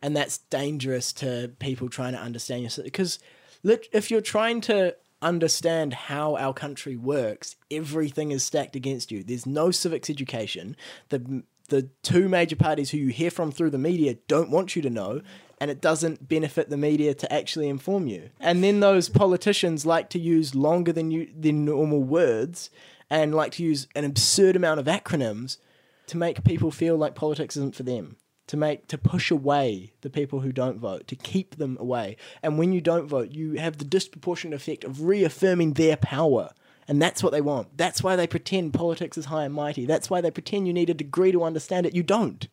and 0.00 0.16
that's 0.16 0.38
dangerous 0.38 1.12
to 1.14 1.52
people 1.58 1.88
trying 1.88 2.12
to 2.12 2.20
understand 2.20 2.62
your 2.62 2.84
because 2.84 3.18
if 3.64 4.10
you're 4.10 4.20
trying 4.20 4.60
to 4.60 4.94
understand 5.22 5.94
how 5.94 6.36
our 6.36 6.52
country 6.52 6.96
works, 6.96 7.56
everything 7.70 8.30
is 8.30 8.44
stacked 8.44 8.76
against 8.76 9.10
you. 9.10 9.24
There's 9.24 9.46
no 9.46 9.70
civics 9.70 10.10
education. 10.10 10.76
The 11.08 11.42
the 11.68 11.88
two 12.02 12.28
major 12.28 12.56
parties 12.56 12.90
who 12.90 12.98
you 12.98 13.08
hear 13.08 13.30
from 13.30 13.50
through 13.50 13.70
the 13.70 13.78
media 13.78 14.16
don't 14.28 14.50
want 14.50 14.76
you 14.76 14.82
to 14.82 14.90
know, 14.90 15.22
and 15.60 15.70
it 15.70 15.80
doesn't 15.80 16.28
benefit 16.28 16.68
the 16.68 16.76
media 16.76 17.14
to 17.14 17.32
actually 17.32 17.68
inform 17.68 18.06
you. 18.06 18.30
And 18.38 18.62
then 18.62 18.80
those 18.80 19.08
politicians 19.08 19.86
like 19.86 20.10
to 20.10 20.18
use 20.18 20.54
longer 20.54 20.92
than 20.92 21.10
you 21.10 21.28
than 21.38 21.64
normal 21.64 22.02
words 22.02 22.70
and 23.10 23.34
like 23.34 23.52
to 23.52 23.62
use 23.62 23.86
an 23.94 24.04
absurd 24.04 24.56
amount 24.56 24.80
of 24.80 24.86
acronyms 24.86 25.58
to 26.06 26.16
make 26.16 26.44
people 26.44 26.70
feel 26.70 26.96
like 26.96 27.14
politics 27.14 27.56
isn't 27.56 27.74
for 27.74 27.82
them. 27.82 28.16
To 28.48 28.58
make 28.58 28.88
to 28.88 28.98
push 28.98 29.30
away 29.30 29.94
the 30.02 30.10
people 30.10 30.40
who 30.40 30.52
don't 30.52 30.78
vote, 30.78 31.08
to 31.08 31.16
keep 31.16 31.56
them 31.56 31.78
away. 31.80 32.18
And 32.42 32.58
when 32.58 32.72
you 32.72 32.82
don't 32.82 33.06
vote, 33.06 33.30
you 33.30 33.54
have 33.54 33.78
the 33.78 33.86
disproportionate 33.86 34.60
effect 34.60 34.84
of 34.84 35.04
reaffirming 35.04 35.72
their 35.72 35.96
power. 35.96 36.50
And 36.86 37.00
that's 37.00 37.22
what 37.22 37.32
they 37.32 37.40
want. 37.40 37.76
That's 37.76 38.02
why 38.02 38.16
they 38.16 38.26
pretend 38.26 38.74
politics 38.74 39.16
is 39.16 39.26
high 39.26 39.44
and 39.44 39.54
mighty. 39.54 39.86
That's 39.86 40.10
why 40.10 40.20
they 40.20 40.30
pretend 40.30 40.66
you 40.66 40.72
need 40.72 40.90
a 40.90 40.94
degree 40.94 41.32
to 41.32 41.44
understand 41.44 41.86
it. 41.86 41.94
You 41.94 42.02
don't 42.02 42.46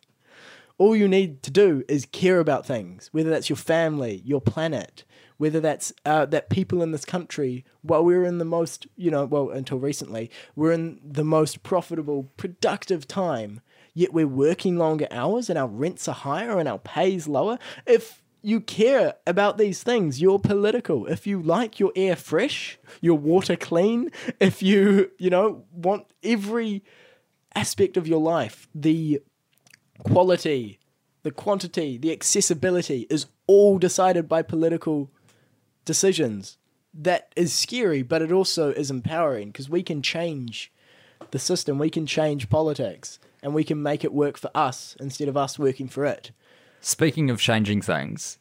all 0.82 0.96
you 0.96 1.08
need 1.08 1.44
to 1.44 1.52
do 1.52 1.84
is 1.88 2.08
care 2.08 2.40
about 2.40 2.66
things, 2.66 3.10
whether 3.12 3.30
that's 3.30 3.50
your 3.50 3.56
family, 3.56 4.20
your 4.26 4.42
planet, 4.42 5.04
whether 5.38 5.60
that's 5.60 5.94
uh, 6.06 6.26
that 6.26 6.50
people 6.50 6.82
in 6.82 6.92
this 6.92 7.06
country, 7.06 7.64
while 7.84 8.04
we're 8.04 8.24
in 8.24 8.40
the 8.40 8.46
most, 8.46 8.88
you 8.96 9.12
know, 9.12 9.26
well, 9.26 9.52
until 9.52 9.78
recently, 9.78 10.32
we're 10.56 10.72
in 10.72 11.00
the 11.04 11.24
most 11.24 11.62
profitable, 11.62 12.32
productive 12.36 13.08
time, 13.08 13.62
yet 13.94 14.12
we're 14.12 14.28
working 14.28 14.76
longer 14.76 15.08
hours 15.12 15.52
and 15.52 15.60
our 15.60 15.68
rents 15.68 16.08
are 16.08 16.16
higher 16.16 16.58
and 16.58 16.68
our 16.68 16.80
pay's 16.80 17.28
lower. 17.28 17.60
If 17.86 18.21
you 18.42 18.60
care 18.60 19.16
about 19.28 19.58
these 19.58 19.84
things, 19.84 20.22
you're 20.22 20.40
political. 20.40 21.06
If 21.06 21.28
you 21.28 21.42
like 21.42 21.80
your 21.80 21.92
air 21.96 22.16
fresh, 22.16 22.80
your 23.00 23.18
water 23.18 23.56
clean, 23.56 24.10
if 24.40 24.64
you, 24.64 25.12
you 25.18 25.30
know, 25.30 25.64
want 25.72 26.08
every 26.24 26.84
aspect 27.54 27.98
of 27.98 28.08
your 28.08 28.22
life, 28.22 28.68
the 28.74 29.22
quality, 30.04 30.80
the 31.24 31.32
quantity, 31.32 31.98
the 31.98 32.12
accessibility 32.12 33.06
is 33.10 33.28
all 33.46 33.78
decided 33.78 34.28
by 34.28 34.42
political 34.42 35.12
decisions. 35.86 36.58
That 36.94 37.32
is 37.36 37.54
scary, 37.54 38.02
but 38.02 38.22
it 38.22 38.32
also 38.32 38.72
is 38.72 38.90
empowering 38.90 39.50
because 39.50 39.70
we 39.70 39.84
can 39.84 40.02
change 40.02 40.72
the 41.30 41.40
system, 41.40 41.78
we 41.78 41.90
can 41.90 42.06
change 42.06 42.50
politics, 42.50 43.20
and 43.44 43.54
we 43.54 43.64
can 43.64 43.82
make 43.82 44.04
it 44.04 44.14
work 44.14 44.38
for 44.38 44.52
us 44.56 44.96
instead 45.00 45.28
of 45.28 45.38
us 45.38 45.60
working 45.60 45.88
for 45.88 46.06
it. 46.06 46.32
Speaking 46.82 47.30
of 47.30 47.40
changing 47.40 47.82
things, 47.82 48.38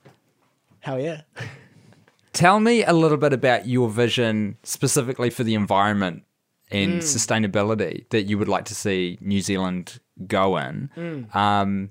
Hell 0.80 0.98
yeah. 0.98 1.22
tell 2.32 2.58
me 2.58 2.82
a 2.82 2.92
little 2.92 3.18
bit 3.18 3.32
about 3.32 3.66
your 3.68 3.88
vision 3.88 4.56
specifically 4.62 5.30
for 5.30 5.44
the 5.44 5.54
environment 5.54 6.24
and 6.70 6.94
mm. 6.94 7.02
sustainability 7.02 8.08
that 8.10 8.22
you 8.22 8.38
would 8.38 8.48
like 8.48 8.64
to 8.66 8.74
see 8.74 9.18
New 9.20 9.40
Zealand 9.40 10.00
go 10.26 10.56
in. 10.56 10.90
Mm. 10.96 11.36
Um, 11.36 11.90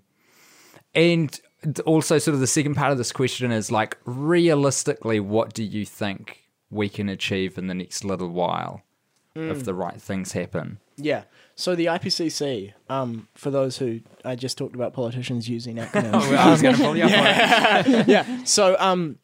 and 0.96 1.40
also, 1.86 2.18
sort 2.18 2.34
of 2.34 2.40
the 2.40 2.48
second 2.48 2.76
part 2.76 2.92
of 2.92 2.98
this 2.98 3.12
question 3.12 3.52
is 3.52 3.72
like, 3.72 3.98
realistically, 4.06 5.20
what 5.20 5.54
do 5.54 5.64
you 5.64 5.86
think 5.86 6.50
we 6.72 6.90
can 6.90 7.10
achieve 7.10 7.58
in 7.58 7.68
the 7.68 7.74
next 7.74 8.04
little 8.04 8.30
while 8.30 8.82
if 9.36 9.60
mm. 9.60 9.64
the 9.66 9.74
right 9.74 10.02
things 10.02 10.32
happen? 10.32 10.80
Yeah. 10.98 11.24
So 11.60 11.76
the 11.76 11.88
IPCC, 11.88 12.72
um, 12.88 13.28
for 13.36 13.52
those 13.52 13.78
who 13.78 14.00
I 14.24 14.38
just 14.38 14.58
talked 14.58 14.76
about 14.76 14.94
politicians 14.94 15.50
using 15.50 15.76
acronyms. 15.78 16.12
Oh, 16.14 16.36
I 16.36 16.52
was 16.52 16.62
going 16.62 16.74
to 16.78 16.82
pull 16.82 16.96
you 16.96 17.04
up 17.04 17.12
on 17.12 18.06
yeah. 18.08 18.46
So 18.46 18.78
um, 18.80 19.18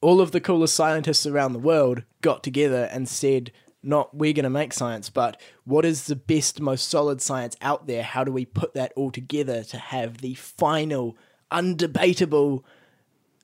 all 0.00 0.22
of 0.22 0.32
the 0.32 0.40
coolest 0.40 0.74
scientists 0.74 1.26
around 1.26 1.52
the 1.52 1.58
world 1.58 2.04
got 2.22 2.42
together 2.42 2.88
and 2.90 3.06
said, 3.06 3.52
not 3.82 4.16
we're 4.16 4.32
going 4.32 4.44
to 4.44 4.50
make 4.50 4.72
science, 4.72 5.10
but 5.10 5.38
what 5.64 5.84
is 5.84 6.06
the 6.06 6.16
best, 6.16 6.58
most 6.58 6.88
solid 6.88 7.20
science 7.20 7.54
out 7.60 7.86
there? 7.86 8.02
How 8.02 8.24
do 8.24 8.32
we 8.32 8.46
put 8.46 8.72
that 8.72 8.94
all 8.96 9.10
together 9.10 9.62
to 9.64 9.76
have 9.76 10.22
the 10.22 10.32
final, 10.36 11.18
undebatable, 11.52 12.62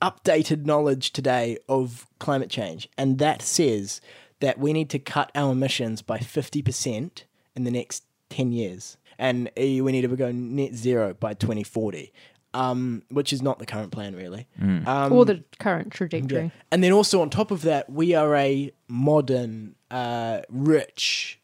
updated 0.00 0.64
knowledge 0.64 1.12
today 1.12 1.59
of 1.68 2.07
climate 2.18 2.48
change? 2.48 2.88
And 2.96 3.18
that 3.18 3.42
says 3.42 4.00
that 4.40 4.59
we 4.59 4.72
need 4.72 4.88
to 4.88 4.98
cut 4.98 5.31
our 5.35 5.52
emissions 5.52 6.00
by 6.00 6.20
50% 6.20 7.24
in 7.57 7.65
the 7.65 7.71
next 7.71 8.05
10 8.31 8.53
years. 8.53 8.97
And 9.19 9.51
we 9.57 9.81
need 9.81 10.03
to 10.03 10.09
go 10.17 10.33
net 10.33 10.75
zero 10.75 11.15
by 11.15 11.35
2040, 11.35 12.12
um, 12.55 13.03
which 13.11 13.33
is 13.33 13.43
not 13.43 13.59
the 13.59 13.67
current 13.67 13.93
plan, 13.93 14.17
really. 14.17 14.49
Um, 14.61 15.12
or 15.12 15.25
the 15.25 15.45
current 15.59 15.93
trajectory. 15.93 16.45
yeah. 16.45 16.51
And 16.71 16.83
then 16.83 16.93
also 16.93 17.21
on 17.21 17.31
top 17.31 17.51
of 17.51 17.62
that, 17.62 17.91
we 17.91 18.15
are 18.15 18.35
a 18.35 18.73
modern, 18.88 19.77
uh, 19.91 20.41
rich, 20.49 21.38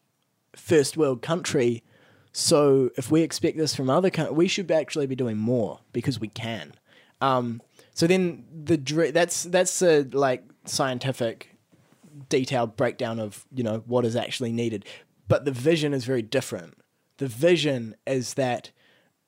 first 0.55 0.97
world 0.97 1.21
country. 1.21 1.83
So 2.31 2.89
if 2.97 3.09
we 3.09 3.21
expect 3.21 3.57
this 3.57 3.75
from 3.75 3.89
other 3.89 4.09
countries, 4.09 4.35
we 4.35 4.47
should 4.47 4.71
actually 4.71 5.07
be 5.07 5.15
doing 5.15 5.37
more 5.37 5.79
because 5.93 6.19
we 6.19 6.27
can. 6.27 6.73
Um, 7.21 7.61
so 7.93 8.07
then 8.07 8.45
the 8.63 8.77
dr- 8.77 9.13
that's 9.13 9.43
that's 9.43 9.81
a 9.81 10.03
like 10.11 10.43
scientific, 10.65 11.55
detailed 12.29 12.77
breakdown 12.77 13.19
of 13.19 13.45
you 13.53 13.63
know 13.63 13.83
what 13.87 14.05
is 14.05 14.15
actually 14.15 14.51
needed, 14.51 14.85
but 15.29 15.45
the 15.45 15.51
vision 15.51 15.93
is 15.93 16.03
very 16.03 16.21
different. 16.21 16.77
The 17.17 17.27
vision 17.27 17.95
is 18.05 18.33
that 18.33 18.71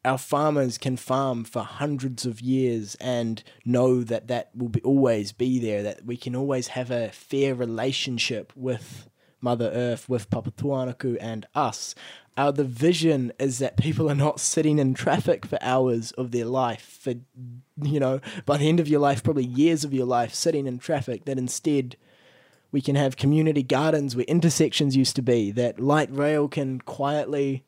our 0.03 0.17
farmers 0.17 0.77
can 0.77 0.97
farm 0.97 1.43
for 1.43 1.61
hundreds 1.61 2.25
of 2.25 2.41
years 2.41 2.95
and 2.95 3.43
know 3.63 4.01
that 4.03 4.27
that 4.27 4.49
will 4.55 4.69
be, 4.69 4.81
always 4.81 5.31
be 5.31 5.59
there, 5.59 5.83
that 5.83 6.03
we 6.05 6.17
can 6.17 6.35
always 6.35 6.69
have 6.69 6.89
a 6.89 7.09
fair 7.09 7.53
relationship 7.53 8.51
with 8.55 9.07
Mother 9.41 9.71
Earth, 9.73 10.09
with 10.09 10.29
Papatūānuku 10.29 11.17
and 11.21 11.45
us. 11.53 11.93
Our, 12.37 12.51
the 12.51 12.63
vision 12.63 13.31
is 13.39 13.59
that 13.59 13.77
people 13.77 14.09
are 14.09 14.15
not 14.15 14.39
sitting 14.39 14.79
in 14.79 14.93
traffic 14.93 15.45
for 15.45 15.59
hours 15.61 16.11
of 16.13 16.31
their 16.31 16.45
life, 16.45 16.99
for, 17.01 17.13
you 17.81 17.99
know, 17.99 18.21
by 18.45 18.57
the 18.57 18.69
end 18.69 18.79
of 18.79 18.87
your 18.87 18.99
life, 18.99 19.23
probably 19.23 19.45
years 19.45 19.83
of 19.83 19.93
your 19.93 20.05
life 20.05 20.33
sitting 20.33 20.65
in 20.65 20.79
traffic, 20.79 21.25
that 21.25 21.37
instead 21.37 21.95
we 22.71 22.81
can 22.81 22.95
have 22.95 23.17
community 23.17 23.63
gardens 23.63 24.15
where 24.15 24.25
intersections 24.25 24.95
used 24.95 25.15
to 25.17 25.21
be, 25.21 25.51
that 25.51 25.79
light 25.79 26.09
rail 26.11 26.47
can 26.47 26.79
quietly 26.81 27.65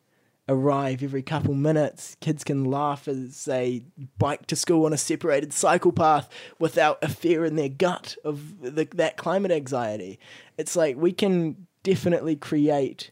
arrive 0.48 1.02
every 1.04 1.22
couple 1.22 1.54
minutes. 1.54 2.18
Kids 2.20 2.44
can 2.44 2.66
laugh 2.66 3.08
as 3.08 3.46
they 3.46 3.84
bike 4.18 4.46
to 4.48 4.56
school 4.56 4.86
on 4.86 4.94
a 4.94 4.98
separated 4.98 5.54
cycle 5.54 5.92
path 5.92 6.30
without 6.60 7.00
a 7.02 7.10
fear 7.10 7.46
in 7.46 7.56
their 7.56 7.70
gut 7.70 8.16
of 8.24 8.62
the, 8.62 8.88
that 8.96 9.18
climate 9.18 9.52
anxiety. 9.52 10.20
It's 10.58 10.76
like 10.76 10.98
we 10.98 11.12
can 11.12 11.68
definitely 11.84 12.36
create 12.36 13.12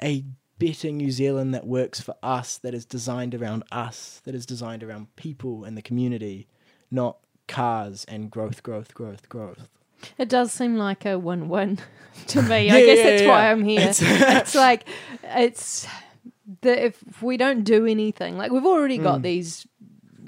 a 0.00 0.24
better 0.58 0.90
New 0.90 1.10
Zealand 1.10 1.54
that 1.54 1.66
works 1.66 2.00
for 2.00 2.14
us, 2.22 2.58
that 2.58 2.74
is 2.74 2.84
designed 2.84 3.34
around 3.34 3.64
us, 3.72 4.20
that 4.24 4.34
is 4.34 4.46
designed 4.46 4.82
around 4.82 5.14
people 5.16 5.64
and 5.64 5.76
the 5.76 5.82
community, 5.82 6.46
not 6.90 7.18
cars 7.48 8.04
and 8.06 8.30
growth, 8.30 8.62
growth, 8.62 8.94
growth, 8.94 9.28
growth. 9.28 9.68
It 10.18 10.28
does 10.28 10.52
seem 10.52 10.76
like 10.76 11.04
a 11.06 11.18
win-win 11.18 11.78
to 12.28 12.42
me. 12.42 12.66
Yeah, 12.66 12.74
I 12.74 12.84
guess 12.84 12.98
yeah, 12.98 13.04
that's 13.04 13.22
yeah. 13.22 13.28
why 13.28 13.50
I'm 13.50 13.64
here. 13.64 13.80
It's- 13.80 14.02
It's, 14.02 14.54
like 14.54 14.84
it's 15.22 15.86
that 16.62 16.84
if 16.84 17.22
we 17.22 17.36
don't 17.36 17.64
do 17.64 17.86
anything, 17.86 18.36
like 18.36 18.50
we've 18.52 18.66
already 18.66 18.98
got 18.98 19.20
Mm. 19.20 19.22
these. 19.22 19.66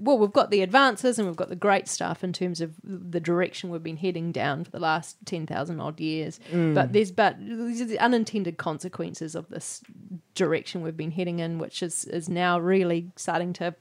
Well, 0.00 0.18
we've 0.18 0.32
got 0.32 0.50
the 0.50 0.60
advances 0.60 1.18
and 1.18 1.26
we've 1.26 1.36
got 1.36 1.48
the 1.48 1.56
great 1.56 1.88
stuff 1.88 2.22
in 2.22 2.32
terms 2.34 2.60
of 2.60 2.74
the 2.82 3.20
direction 3.20 3.70
we've 3.70 3.82
been 3.82 3.96
heading 3.96 4.32
down 4.32 4.64
for 4.64 4.70
the 4.70 4.78
last 4.80 5.16
ten 5.24 5.46
thousand 5.46 5.80
odd 5.80 5.98
years. 6.00 6.40
Mm. 6.52 6.74
But 6.74 6.92
there's 6.92 7.10
but 7.12 7.38
these 7.38 7.80
are 7.80 7.86
the 7.86 7.98
unintended 8.00 8.56
consequences 8.58 9.34
of 9.34 9.48
this 9.48 9.82
direction 10.34 10.82
we've 10.82 10.96
been 10.96 11.12
heading 11.12 11.38
in, 11.38 11.58
which 11.58 11.82
is 11.82 12.04
is 12.06 12.28
now 12.28 12.58
really 12.58 13.12
starting 13.16 13.52
to 13.54 13.74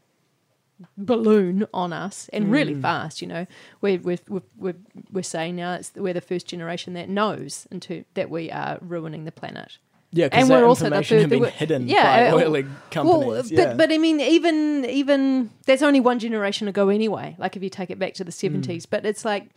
balloon 0.98 1.66
on 1.74 1.94
us 1.94 2.30
and 2.34 2.52
really 2.52 2.76
fast. 2.76 3.22
You 3.22 3.28
know, 3.28 3.48
we're 3.82 4.00
we're 4.00 4.20
we're, 4.58 4.76
we're, 5.12 5.24
saying 5.24 5.56
now 5.56 5.74
it's 5.74 5.92
we're 5.96 6.14
the 6.14 6.22
first 6.22 6.48
generation 6.48 6.94
that 6.94 7.10
knows 7.10 7.68
into 7.72 8.06
that 8.14 8.30
we 8.30 8.52
are 8.52 8.78
ruining 8.82 9.26
the 9.26 9.32
planet. 9.32 9.78
Yeah, 10.16 10.26
And 10.26 10.48
because 10.48 10.50
we're 10.50 10.68
also 10.68 10.90
the 10.92 11.02
had 11.02 11.30
been 11.30 11.44
hidden 11.46 11.88
yeah, 11.88 12.32
by 12.32 12.44
uh, 12.44 12.48
oil 12.48 12.64
companies. 12.92 13.26
Well, 13.26 13.46
yeah. 13.48 13.66
but 13.66 13.78
but 13.78 13.92
I 13.92 13.98
mean, 13.98 14.20
even 14.20 14.86
even 14.86 15.50
that's 15.66 15.82
only 15.82 16.00
one 16.00 16.20
generation 16.20 16.68
ago 16.68 16.90
anyway. 16.90 17.36
Like 17.40 17.56
if 17.58 17.64
you 17.64 17.70
take 17.70 17.90
it 17.90 17.98
back 17.98 18.14
to 18.16 18.24
the 18.24 18.32
Mm. 18.32 18.36
seventies, 18.36 18.86
but 18.86 19.06
it's 19.06 19.26
like 19.26 19.50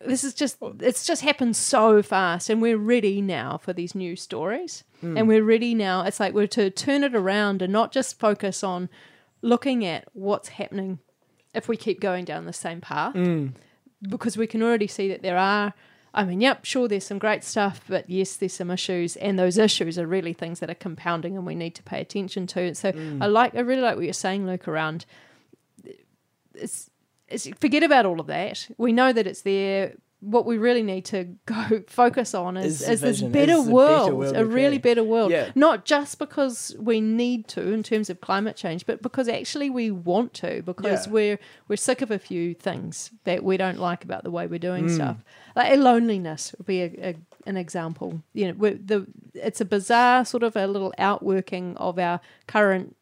this 0.00 0.22
is 0.22 0.34
just 0.34 0.58
it's 0.78 1.04
just 1.04 1.22
happened 1.22 1.56
so 1.56 2.00
fast, 2.02 2.48
and 2.48 2.62
we're 2.62 2.76
ready 2.78 3.20
now 3.20 3.58
for 3.58 3.72
these 3.72 3.96
new 3.96 4.14
stories, 4.14 4.84
Mm. 5.02 5.18
and 5.18 5.28
we're 5.28 5.42
ready 5.44 5.74
now. 5.74 6.04
It's 6.04 6.20
like 6.20 6.32
we're 6.32 6.46
to 6.48 6.70
turn 6.70 7.02
it 7.02 7.14
around 7.16 7.60
and 7.62 7.72
not 7.72 7.90
just 7.90 8.20
focus 8.20 8.62
on 8.62 8.88
looking 9.42 9.84
at 9.84 10.06
what's 10.12 10.48
happening 10.48 10.98
if 11.54 11.68
we 11.68 11.76
keep 11.76 12.00
going 12.00 12.24
down 12.24 12.44
the 12.46 12.52
same 12.52 12.80
path, 12.80 13.14
Mm. 13.14 13.52
because 14.08 14.36
we 14.36 14.46
can 14.46 14.62
already 14.62 14.86
see 14.86 15.08
that 15.08 15.22
there 15.22 15.38
are. 15.38 15.72
I 16.14 16.24
mean, 16.24 16.40
yep, 16.40 16.64
sure, 16.64 16.88
there's 16.88 17.04
some 17.06 17.18
great 17.18 17.44
stuff, 17.44 17.82
but 17.88 18.08
yes, 18.08 18.36
there's 18.36 18.54
some 18.54 18.70
issues, 18.70 19.16
and 19.16 19.38
those 19.38 19.58
issues 19.58 19.98
are 19.98 20.06
really 20.06 20.32
things 20.32 20.60
that 20.60 20.70
are 20.70 20.74
compounding, 20.74 21.36
and 21.36 21.46
we 21.46 21.54
need 21.54 21.74
to 21.76 21.82
pay 21.82 22.00
attention 22.00 22.46
to. 22.48 22.74
So, 22.74 22.92
I 23.20 23.26
like, 23.26 23.54
I 23.54 23.60
really 23.60 23.82
like 23.82 23.96
what 23.96 24.04
you're 24.04 24.12
saying, 24.14 24.46
Luke. 24.46 24.66
Around, 24.66 25.04
it's, 26.54 26.90
it's 27.28 27.48
forget 27.60 27.82
about 27.82 28.06
all 28.06 28.20
of 28.20 28.26
that. 28.26 28.68
We 28.78 28.92
know 28.92 29.12
that 29.12 29.26
it's 29.26 29.42
there. 29.42 29.94
What 30.20 30.46
we 30.46 30.58
really 30.58 30.82
need 30.82 31.04
to 31.06 31.24
go 31.46 31.82
focus 31.86 32.34
on 32.34 32.56
is, 32.56 32.82
Is 32.82 32.88
is 32.88 33.00
this 33.00 33.00
better 33.00 33.10
is 33.12 33.20
the 33.20 33.28
better 33.28 33.62
world, 33.72 34.12
world 34.14 34.36
a 34.36 34.44
really 34.44 34.78
better 34.78 35.04
world. 35.04 35.30
Yeah. 35.30 35.52
Not 35.54 35.84
just 35.84 36.18
because 36.18 36.74
we 36.78 37.00
need 37.00 37.46
to 37.48 37.72
in 37.72 37.82
terms 37.84 38.10
of 38.10 38.20
climate 38.20 38.56
change, 38.56 38.84
but 38.84 39.00
because 39.00 39.28
actually 39.28 39.70
we 39.70 39.90
want 39.92 40.34
to, 40.34 40.62
because 40.62 41.06
Yeah. 41.06 41.12
we're 41.12 41.38
we're 41.68 41.76
sick 41.76 42.02
of 42.02 42.10
a 42.10 42.18
few 42.18 42.54
things 42.54 43.10
that 43.24 43.44
we 43.44 43.56
don't 43.56 43.78
like 43.78 44.02
about 44.04 44.24
the 44.24 44.30
way 44.30 44.46
we're 44.48 44.58
doing 44.58 44.86
Mm. 44.86 44.94
stuff. 44.94 45.16
Like 45.54 45.78
loneliness 45.78 46.52
would 46.58 46.66
be 46.66 46.82
a, 46.82 46.90
a, 47.10 47.14
an 47.46 47.56
example. 47.56 48.22
You 48.34 48.52
know, 48.52 48.70
the 48.70 49.06
it's 49.34 49.60
a 49.60 49.64
bizarre 49.64 50.24
sort 50.24 50.42
of 50.42 50.56
a 50.56 50.66
little 50.66 50.92
outworking 50.98 51.76
of 51.76 51.98
our 51.98 52.20
current 52.48 52.96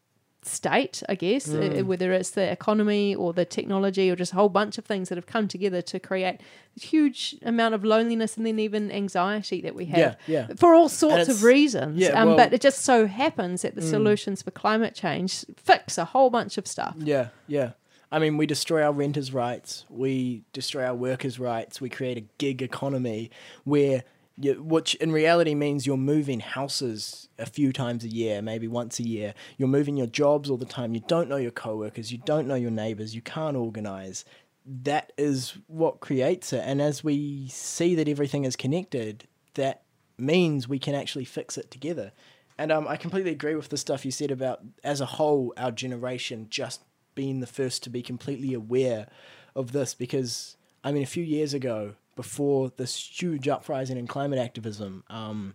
state, 0.46 1.02
I 1.08 1.14
guess, 1.14 1.48
uh, 1.48 1.82
whether 1.84 2.12
it's 2.12 2.30
the 2.30 2.50
economy 2.50 3.14
or 3.14 3.32
the 3.32 3.44
technology 3.44 4.10
or 4.10 4.16
just 4.16 4.32
a 4.32 4.36
whole 4.36 4.48
bunch 4.48 4.78
of 4.78 4.84
things 4.84 5.08
that 5.08 5.16
have 5.16 5.26
come 5.26 5.48
together 5.48 5.82
to 5.82 5.98
create 6.00 6.40
a 6.76 6.80
huge 6.80 7.36
amount 7.42 7.74
of 7.74 7.84
loneliness 7.84 8.36
and 8.36 8.46
then 8.46 8.58
even 8.58 8.90
anxiety 8.92 9.60
that 9.60 9.74
we 9.74 9.86
have 9.86 9.98
Yeah, 9.98 10.14
yeah. 10.26 10.54
for 10.56 10.74
all 10.74 10.88
sorts 10.88 11.28
of 11.28 11.42
reasons. 11.42 11.98
yeah, 11.98 12.10
um, 12.20 12.28
well- 12.28 12.36
but 12.36 12.52
it 12.52 12.60
just 12.60 12.80
so 12.82 13.06
happens 13.06 13.62
that 13.62 13.74
the 13.74 13.82
solutions 13.82 14.42
for 14.42 14.50
climate 14.50 14.94
change 14.94 15.44
fix 15.56 15.98
a 15.98 16.04
whole 16.06 16.30
bunch 16.30 16.58
of 16.58 16.66
stuff. 16.66 16.94
Yeah, 16.98 17.28
yeah. 17.46 17.72
I 18.12 18.20
mean, 18.20 18.36
we 18.36 18.46
destroy 18.46 18.82
our 18.84 18.92
renters' 18.92 19.32
rights. 19.34 19.84
We 19.90 20.42
destroy 20.52 20.84
our 20.86 20.94
workers' 20.94 21.40
rights. 21.40 21.80
We 21.80 21.88
create 21.88 22.16
a 22.16 22.24
gig 22.38 22.62
economy 22.62 23.30
where, 23.64 24.04
which 24.38 24.94
in 24.96 25.12
reality 25.12 25.54
means 25.54 25.86
you're 25.86 25.96
moving 25.96 26.40
houses 26.40 27.28
a 27.38 27.46
few 27.46 27.72
times 27.72 28.04
a 28.04 28.08
year, 28.08 28.42
maybe 28.42 28.68
once 28.68 28.98
a 28.98 29.02
year. 29.02 29.34
You're 29.56 29.68
moving 29.68 29.96
your 29.96 30.06
jobs 30.06 30.50
all 30.50 30.58
the 30.58 30.66
time. 30.66 30.94
You 30.94 31.02
don't 31.06 31.28
know 31.28 31.36
your 31.36 31.50
coworkers. 31.50 32.12
You 32.12 32.18
don't 32.18 32.46
know 32.46 32.54
your 32.54 32.70
neighbors. 32.70 33.14
You 33.14 33.22
can't 33.22 33.56
organize. 33.56 34.24
That 34.64 35.12
is 35.16 35.56
what 35.68 36.00
creates 36.00 36.52
it. 36.52 36.62
And 36.66 36.82
as 36.82 37.02
we 37.02 37.48
see 37.48 37.94
that 37.94 38.08
everything 38.08 38.44
is 38.44 38.56
connected, 38.56 39.26
that 39.54 39.82
means 40.18 40.68
we 40.68 40.78
can 40.78 40.94
actually 40.94 41.24
fix 41.24 41.56
it 41.56 41.70
together. 41.70 42.12
And 42.58 42.72
um, 42.72 42.86
I 42.88 42.96
completely 42.96 43.32
agree 43.32 43.54
with 43.54 43.68
the 43.68 43.76
stuff 43.76 44.04
you 44.04 44.10
said 44.10 44.30
about, 44.30 44.60
as 44.82 45.00
a 45.00 45.06
whole, 45.06 45.54
our 45.56 45.70
generation 45.70 46.48
just 46.50 46.82
being 47.14 47.40
the 47.40 47.46
first 47.46 47.82
to 47.84 47.90
be 47.90 48.02
completely 48.02 48.52
aware 48.54 49.08
of 49.54 49.72
this. 49.72 49.94
Because, 49.94 50.56
I 50.82 50.92
mean, 50.92 51.02
a 51.02 51.06
few 51.06 51.24
years 51.24 51.54
ago, 51.54 51.94
before 52.16 52.72
this 52.76 52.96
huge 52.96 53.46
uprising 53.46 53.96
in 53.96 54.06
climate 54.06 54.38
activism, 54.38 55.04
um, 55.08 55.54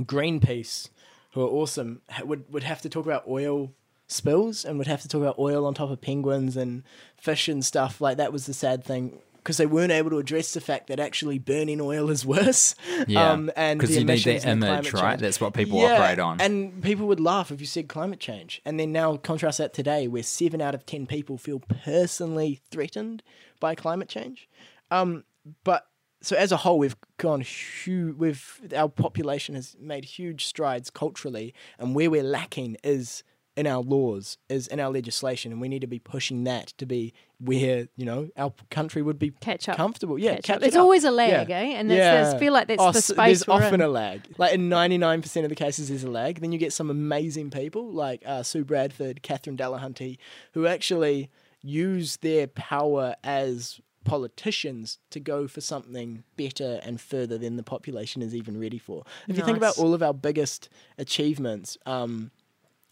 Greenpeace, 0.00 0.88
who 1.32 1.42
are 1.42 1.48
awesome, 1.48 2.02
ha- 2.10 2.24
would, 2.24 2.50
would 2.52 2.64
have 2.64 2.82
to 2.82 2.88
talk 2.88 3.06
about 3.06 3.24
oil 3.28 3.72
spills 4.08 4.64
and 4.64 4.78
would 4.78 4.86
have 4.86 5.02
to 5.02 5.08
talk 5.08 5.20
about 5.22 5.38
oil 5.38 5.66
on 5.66 5.74
top 5.74 5.90
of 5.90 6.00
penguins 6.00 6.56
and 6.56 6.82
fish 7.16 7.48
and 7.48 7.64
stuff. 7.64 8.00
Like, 8.00 8.16
that 8.16 8.32
was 8.32 8.46
the 8.46 8.54
sad 8.54 8.84
thing 8.84 9.20
because 9.46 9.58
they 9.58 9.66
weren't 9.66 9.92
able 9.92 10.10
to 10.10 10.18
address 10.18 10.54
the 10.54 10.60
fact 10.60 10.88
that 10.88 10.98
actually 10.98 11.38
burning 11.38 11.80
oil 11.80 12.10
is 12.10 12.26
worse. 12.34 12.74
Yeah, 13.06 13.30
um, 13.30 13.50
and 13.54 13.78
because 13.78 13.96
you 13.96 14.04
need 14.04 14.24
that 14.24 14.42
the 14.42 14.50
image, 14.50 14.92
right? 14.92 15.10
change. 15.10 15.20
That's 15.20 15.40
what 15.40 15.54
people 15.54 15.78
Yeah, 15.78 15.98
operate 15.98 16.18
on. 16.18 16.40
And 16.40 16.82
people 16.82 17.06
would 17.06 17.20
laugh 17.20 17.52
if 17.52 17.60
you 17.60 17.66
said 17.66 17.88
climate 17.88 18.18
change. 18.18 18.60
And 18.64 18.80
then 18.80 18.90
now 18.90 19.16
contrast 19.16 19.58
that 19.58 19.72
today, 19.72 20.08
where 20.08 20.24
seven 20.24 20.60
out 20.60 20.74
of 20.74 20.84
ten 20.84 21.06
people 21.06 21.38
feel 21.38 21.60
personally 21.60 22.60
threatened 22.72 23.22
by 23.60 23.76
climate 23.76 24.08
change. 24.08 24.48
Um, 24.90 25.22
but 25.64 25.86
so 26.22 26.34
as 26.36 26.50
a 26.50 26.56
whole, 26.58 26.78
we've 26.78 26.96
gone 27.18 27.40
huge. 27.42 28.16
We've 28.16 28.60
our 28.76 28.88
population 28.88 29.54
has 29.54 29.76
made 29.78 30.04
huge 30.04 30.44
strides 30.46 30.90
culturally, 30.90 31.54
and 31.78 31.94
where 31.94 32.10
we're 32.10 32.22
lacking 32.22 32.76
is 32.82 33.22
in 33.56 33.66
our 33.66 33.80
laws, 33.80 34.36
is 34.50 34.66
in 34.66 34.78
our 34.80 34.90
legislation, 34.90 35.50
and 35.50 35.60
we 35.62 35.68
need 35.68 35.80
to 35.80 35.86
be 35.86 35.98
pushing 35.98 36.44
that 36.44 36.68
to 36.78 36.84
be 36.84 37.14
where 37.38 37.86
you 37.96 38.04
know 38.04 38.28
our 38.36 38.52
country 38.70 39.02
would 39.02 39.18
be 39.18 39.30
Catch 39.40 39.68
up. 39.68 39.76
comfortable. 39.76 40.18
Yeah, 40.18 40.36
Catch 40.36 40.44
catch 40.44 40.56
up. 40.56 40.62
It's 40.64 40.76
up. 40.76 40.82
always 40.82 41.04
a 41.04 41.10
lag, 41.10 41.48
Yeah. 41.48 41.56
eh? 41.58 41.62
And 41.78 41.90
that's, 41.90 41.98
that's, 42.00 42.34
I 42.34 42.38
feel 42.38 42.52
like 42.52 42.68
that's 42.68 42.82
Oh, 42.82 42.92
the 42.92 43.00
space 43.02 43.44
There's 43.44 43.48
often 43.48 43.74
in. 43.74 43.80
a 43.82 43.88
lag. 43.88 44.22
Like 44.38 44.52
in 44.54 44.68
99% 44.68 45.42
of 45.44 45.48
the 45.50 45.54
cases, 45.54 45.88
there's 45.88 46.04
a 46.04 46.10
lag. 46.10 46.40
Then 46.40 46.52
you 46.52 46.58
get 46.58 46.72
some 46.72 46.90
amazing 46.90 47.50
people 47.50 47.90
like 47.92 48.22
uh, 48.26 48.42
Sue 48.42 48.64
Bradford, 48.64 49.22
Catherine 49.22 49.56
Delahunty, 49.56 50.18
who 50.52 50.66
actually 50.66 51.30
use 51.62 52.18
their 52.18 52.46
power 52.46 53.16
as 53.24 53.80
politicians 54.06 54.98
to 55.10 55.20
go 55.20 55.46
for 55.46 55.60
something 55.60 56.24
better 56.36 56.80
and 56.82 57.00
further 57.00 57.36
than 57.36 57.56
the 57.56 57.62
population 57.62 58.22
is 58.22 58.34
even 58.34 58.58
ready 58.58 58.78
for. 58.78 59.04
If 59.28 59.36
you 59.36 59.44
think 59.44 59.56
about 59.56 59.78
all 59.78 59.94
of 59.94 60.02
our 60.02 60.14
biggest 60.14 60.68
achievements, 60.98 61.76
um, 61.86 62.30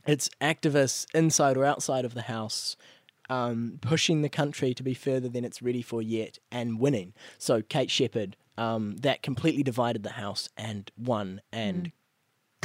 it's 0.06 0.28
activists 0.40 1.06
inside 1.14 1.56
or 1.56 1.64
outside 1.64 2.04
of 2.04 2.14
the 2.14 2.22
house 2.22 2.76
um, 3.30 3.78
pushing 3.80 4.22
the 4.22 4.28
country 4.28 4.74
to 4.74 4.82
be 4.82 4.94
further 4.94 5.28
than 5.28 5.44
it's 5.44 5.62
ready 5.62 5.82
for 5.82 6.02
yet 6.02 6.38
and 6.50 6.78
winning. 6.78 7.14
So 7.38 7.62
Kate 7.62 7.90
Sheppard, 7.90 8.36
um, 8.56 8.96
that 8.98 9.22
completely 9.22 9.62
divided 9.62 10.02
the 10.02 10.10
house 10.10 10.48
and 10.56 10.90
won 10.96 11.40
and 11.52 11.92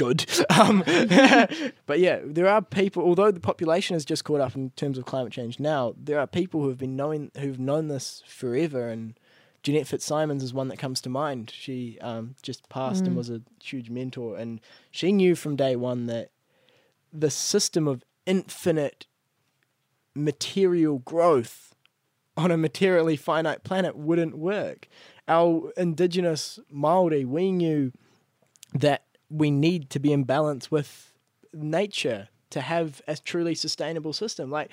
good. 0.00 0.24
Um, 0.50 0.82
but 1.86 2.00
yeah, 2.00 2.20
there 2.24 2.48
are 2.48 2.60
people. 2.60 3.02
Although 3.02 3.30
the 3.30 3.40
population 3.40 3.94
has 3.94 4.04
just 4.04 4.24
caught 4.24 4.40
up 4.40 4.56
in 4.56 4.70
terms 4.70 4.98
of 4.98 5.06
climate 5.06 5.32
change 5.32 5.60
now, 5.60 5.94
there 5.96 6.18
are 6.18 6.26
people 6.26 6.60
who 6.60 6.68
have 6.68 6.76
been 6.76 6.96
knowing 6.96 7.30
who've 7.38 7.58
known 7.58 7.88
this 7.88 8.22
forever 8.26 8.88
and. 8.88 9.18
Jeanette 9.62 9.86
Fitzsimons 9.86 10.42
is 10.42 10.54
one 10.54 10.68
that 10.68 10.78
comes 10.78 11.02
to 11.02 11.10
mind. 11.10 11.50
She 11.54 11.98
um, 12.00 12.34
just 12.40 12.66
passed 12.70 13.06
and 13.06 13.14
was 13.14 13.28
a 13.28 13.42
huge 13.62 13.90
mentor, 13.90 14.38
and 14.38 14.58
she 14.90 15.12
knew 15.12 15.34
from 15.34 15.54
day 15.54 15.76
one 15.76 16.06
that 16.06 16.30
the 17.12 17.30
system 17.30 17.86
of 17.86 18.02
infinite 18.24 19.06
material 20.14 21.00
growth 21.00 21.74
on 22.38 22.50
a 22.50 22.56
materially 22.56 23.16
finite 23.16 23.62
planet 23.62 23.94
wouldn't 23.96 24.38
work. 24.38 24.88
Our 25.28 25.72
indigenous 25.76 26.58
Maori, 26.70 27.26
we 27.26 27.52
knew 27.52 27.92
that 28.72 29.04
we 29.30 29.50
need 29.50 29.88
to 29.90 30.00
be 30.00 30.12
in 30.12 30.24
balance 30.24 30.70
with 30.70 31.12
nature 31.52 32.28
to 32.50 32.60
have 32.60 33.00
a 33.06 33.16
truly 33.16 33.54
sustainable 33.54 34.12
system. 34.12 34.50
Like, 34.50 34.70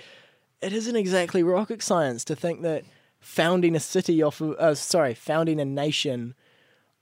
it 0.62 0.74
isn't 0.74 0.96
exactly 0.96 1.44
rocket 1.44 1.82
science 1.84 2.24
to 2.26 2.36
think 2.36 2.64
that 2.64 2.84
founding 3.20 3.76
a 3.76 3.80
city 3.80 4.22
off 4.22 4.42
of, 4.42 4.52
uh, 4.54 4.76
sorry, 4.76 5.14
founding 5.14 5.60
a 5.60 5.66
nation 5.66 6.34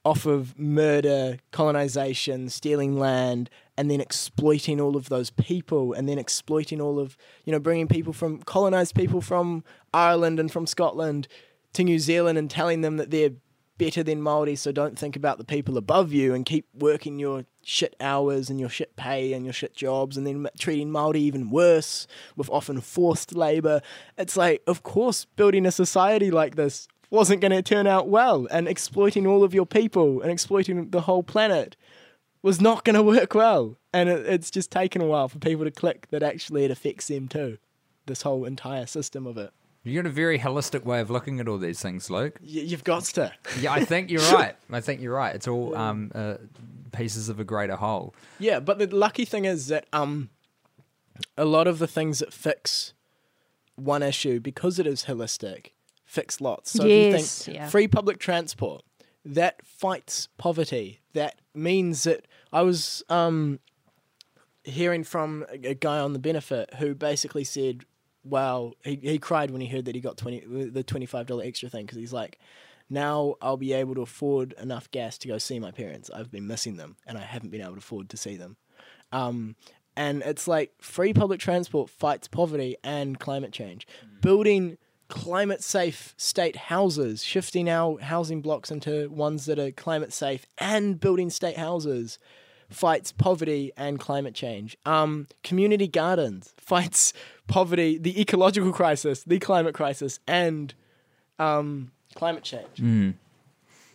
off 0.03 0.25
of 0.25 0.57
murder, 0.59 1.39
colonization, 1.51 2.47
stealing 2.47 2.99
land, 2.99 3.49
and 3.75 3.89
then 3.89 3.99
exploiting 3.99 4.79
all 4.79 4.95
of 4.95 5.09
those 5.09 5.31
people, 5.31 5.93
and 5.93 6.07
then 6.07 6.19
exploiting 6.19 6.79
all 6.79 6.99
of, 6.99 7.17
you 7.43 7.51
know, 7.51 7.59
bringing 7.59 7.87
people 7.87 8.13
from, 8.13 8.41
colonized 8.43 8.93
people 8.93 9.19
from 9.19 9.63
Ireland 9.93 10.39
and 10.39 10.51
from 10.51 10.67
Scotland 10.67 11.27
to 11.73 11.83
New 11.83 11.97
Zealand 11.97 12.37
and 12.37 12.51
telling 12.51 12.81
them 12.81 12.97
that 12.97 13.09
they're 13.09 13.31
better 13.77 14.03
than 14.03 14.21
Māori, 14.21 14.57
so 14.57 14.71
don't 14.71 14.97
think 14.97 15.15
about 15.15 15.37
the 15.37 15.43
people 15.43 15.77
above 15.77 16.13
you 16.13 16.33
and 16.33 16.45
keep 16.45 16.67
working 16.73 17.19
your 17.19 17.45
shit 17.61 17.95
hours 17.99 18.49
and 18.49 18.59
your 18.59 18.69
shit 18.69 18.95
pay 18.95 19.33
and 19.33 19.45
your 19.45 19.53
shit 19.53 19.75
jobs, 19.75 20.17
and 20.17 20.25
then 20.25 20.47
treating 20.57 20.89
Māori 20.89 21.17
even 21.17 21.49
worse 21.49 22.07
with 22.35 22.49
often 22.49 22.81
forced 22.81 23.35
labor. 23.35 23.81
It's 24.17 24.37
like, 24.37 24.61
of 24.67 24.83
course, 24.83 25.25
building 25.25 25.65
a 25.65 25.71
society 25.71 26.31
like 26.31 26.55
this 26.55 26.87
wasn't 27.09 27.41
going 27.41 27.51
to 27.51 27.61
turn 27.61 27.87
out 27.87 28.07
well, 28.07 28.47
and 28.51 28.67
exploiting 28.67 29.27
all 29.27 29.43
of 29.43 29.53
your 29.53 29.65
people 29.65 30.21
and 30.21 30.31
exploiting 30.31 30.89
the 30.89 31.01
whole 31.01 31.23
planet 31.23 31.75
was 32.41 32.61
not 32.61 32.83
going 32.83 32.95
to 32.95 33.03
work 33.03 33.33
well. 33.33 33.77
And 33.91 34.07
it, 34.07 34.25
it's 34.25 34.51
just 34.51 34.71
taken 34.71 35.01
a 35.01 35.05
while 35.05 35.27
for 35.27 35.39
people 35.39 35.65
to 35.65 35.71
click 35.71 36.07
that 36.11 36.23
actually 36.23 36.65
it 36.65 36.71
affects 36.71 37.07
them 37.07 37.27
too. 37.27 37.57
This 38.05 38.21
whole 38.21 38.45
entire 38.45 38.85
system 38.85 39.25
of 39.25 39.37
it. 39.37 39.51
You 39.85 40.01
got 40.01 40.07
a 40.07 40.13
very 40.13 40.39
holistic 40.39 40.83
way 40.83 40.99
of 40.99 41.11
looking 41.11 41.39
at 41.39 41.47
all 41.47 41.59
these 41.59 41.79
things, 41.79 42.09
Luke. 42.09 42.39
Y- 42.41 42.47
you've 42.49 42.83
got 42.83 43.03
to. 43.03 43.31
Yeah, 43.59 43.71
I 43.71 43.85
think 43.85 44.09
you're 44.09 44.33
right. 44.33 44.55
I 44.71 44.81
think 44.81 44.99
you're 44.99 45.13
right. 45.13 45.35
It's 45.35 45.47
all 45.47 45.75
um, 45.75 46.11
uh, 46.15 46.35
pieces 46.91 47.29
of 47.29 47.39
a 47.39 47.43
greater 47.43 47.75
whole. 47.75 48.15
Yeah, 48.39 48.59
but 48.59 48.79
the 48.79 48.87
lucky 48.87 49.25
thing 49.25 49.45
is 49.45 49.67
that 49.67 49.85
um, 49.93 50.29
a 51.37 51.45
lot 51.45 51.67
of 51.67 51.77
the 51.77 51.87
things 51.87 52.19
that 52.19 52.33
fix 52.33 52.93
one 53.75 54.01
issue, 54.01 54.39
because 54.39 54.79
it 54.79 54.87
is 54.87 55.05
holistic, 55.05 55.67
fix 56.03 56.41
lots. 56.41 56.71
So 56.71 56.83
if 56.83 56.89
you 56.89 57.19
think 57.19 57.55
yeah. 57.55 57.69
free 57.69 57.87
public 57.87 58.17
transport, 58.17 58.83
that 59.23 59.65
fights 59.65 60.29
poverty. 60.37 60.99
That 61.13 61.39
means 61.53 62.03
that 62.03 62.27
I 62.51 62.63
was 62.63 63.03
um, 63.09 63.59
hearing 64.63 65.03
from 65.03 65.45
a, 65.51 65.69
a 65.69 65.73
guy 65.75 65.99
on 65.99 66.13
the 66.13 66.19
benefit 66.19 66.73
who 66.75 66.95
basically 66.95 67.43
said, 67.43 67.85
"Wow," 68.25 68.73
he 68.83 68.95
he 68.95 69.19
cried 69.19 69.51
when 69.51 69.61
he 69.61 69.67
heard 69.67 69.85
that 69.85 69.95
he 69.95 70.01
got 70.01 70.17
twenty 70.17 70.41
the 70.69 70.83
twenty 70.83 71.05
five 71.05 71.27
dollar 71.27 71.43
extra 71.43 71.69
thing 71.69 71.85
because 71.85 71.97
he's 71.97 72.13
like. 72.13 72.39
Now 72.87 73.33
I'll 73.41 73.57
be 73.57 73.73
able 73.73 73.95
to 73.95 74.01
afford 74.01 74.53
enough 74.61 74.91
gas 74.91 75.17
to 75.17 75.27
go 75.27 75.39
see 75.39 75.59
my 75.59 75.71
parents. 75.71 76.11
I've 76.11 76.29
been 76.29 76.45
missing 76.45 76.77
them, 76.77 76.97
and 77.07 77.17
I 77.17 77.21
haven't 77.21 77.49
been 77.49 77.61
able 77.61 77.71
to 77.71 77.77
afford 77.79 78.09
to 78.09 78.17
see 78.17 78.37
them. 78.37 78.57
Um, 79.11 79.55
and 79.95 80.21
it's 80.23 80.47
like 80.47 80.71
free 80.81 81.11
public 81.11 81.39
transport 81.39 81.89
fights 81.89 82.27
poverty 82.27 82.77
and 82.83 83.19
climate 83.19 83.51
change. 83.51 83.87
Building 84.21 84.77
climate 85.07 85.63
safe 85.63 86.13
state 86.17 86.55
houses, 86.55 87.23
shifting 87.23 87.69
our 87.69 87.99
housing 87.99 88.41
blocks 88.41 88.71
into 88.71 89.09
ones 89.09 89.45
that 89.45 89.59
are 89.59 89.71
climate 89.71 90.13
safe, 90.13 90.45
and 90.57 90.99
building 90.99 91.29
state 91.29 91.57
houses 91.57 92.19
fights 92.69 93.11
poverty 93.11 93.71
and 93.77 93.99
climate 93.99 94.33
change. 94.33 94.77
Um, 94.85 95.27
community 95.43 95.87
gardens 95.87 96.53
fights 96.57 97.13
poverty, 97.47 97.97
the 97.97 98.19
ecological 98.19 98.71
crisis, 98.73 99.23
the 99.23 99.39
climate 99.39 99.73
crisis, 99.75 100.19
and 100.27 100.73
um, 101.39 101.91
climate 102.15 102.43
change. 102.43 103.15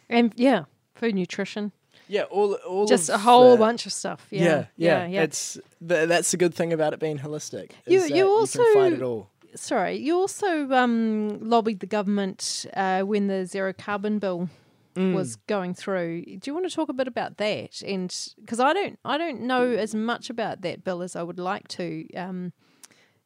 And 0.09 0.33
yeah, 0.37 0.65
food 0.95 1.15
nutrition. 1.15 1.73
Yeah, 2.09 2.23
all 2.25 2.55
all 2.67 2.87
Just 2.87 3.09
of 3.09 3.15
a 3.17 3.19
whole 3.19 3.53
the- 3.53 3.59
bunch 3.59 3.87
of 3.87 3.93
stuff. 3.93 4.27
Yeah. 4.31 4.41
Yeah, 4.43 4.65
yeah, 4.77 5.07
yeah. 5.07 5.23
It's 5.23 5.59
the, 5.81 6.07
that's 6.07 6.33
the 6.33 6.37
good 6.37 6.55
thing 6.55 6.73
about 6.73 6.93
it 6.93 6.99
being 6.99 7.19
holistic. 7.21 7.71
You- 7.87 7.99
is 7.99 8.09
that 8.09 8.17
you 8.17 8.25
can 8.25 8.33
also- 8.33 8.75
fight 8.75 8.93
it 8.95 9.03
all. 9.03 9.29
Sorry, 9.57 9.97
you 9.97 10.17
also 10.17 10.71
um, 10.71 11.39
lobbied 11.41 11.81
the 11.81 11.87
government 11.87 12.67
uh, 12.75 13.01
when 13.03 13.27
the 13.27 13.45
zero 13.47 13.73
carbon 13.73 14.21
bill 14.21 14.49
Mm. 14.97 15.15
was 15.15 15.37
going 15.37 15.73
through. 15.75 16.25
Do 16.25 16.41
you 16.45 16.55
want 16.55 16.69
to 16.69 16.75
talk 16.75 16.89
a 16.89 16.93
bit 16.93 17.07
about 17.07 17.37
that? 17.37 17.81
And 17.83 18.15
because 18.41 18.59
I 18.59 18.73
don't, 18.73 18.99
I 19.05 19.19
don't 19.19 19.43
know 19.43 19.71
as 19.73 19.95
much 19.95 20.31
about 20.31 20.63
that 20.63 20.83
bill 20.83 21.03
as 21.03 21.15
I 21.15 21.23
would 21.23 21.39
like 21.39 21.69
to. 21.69 22.13
Um, 22.15 22.53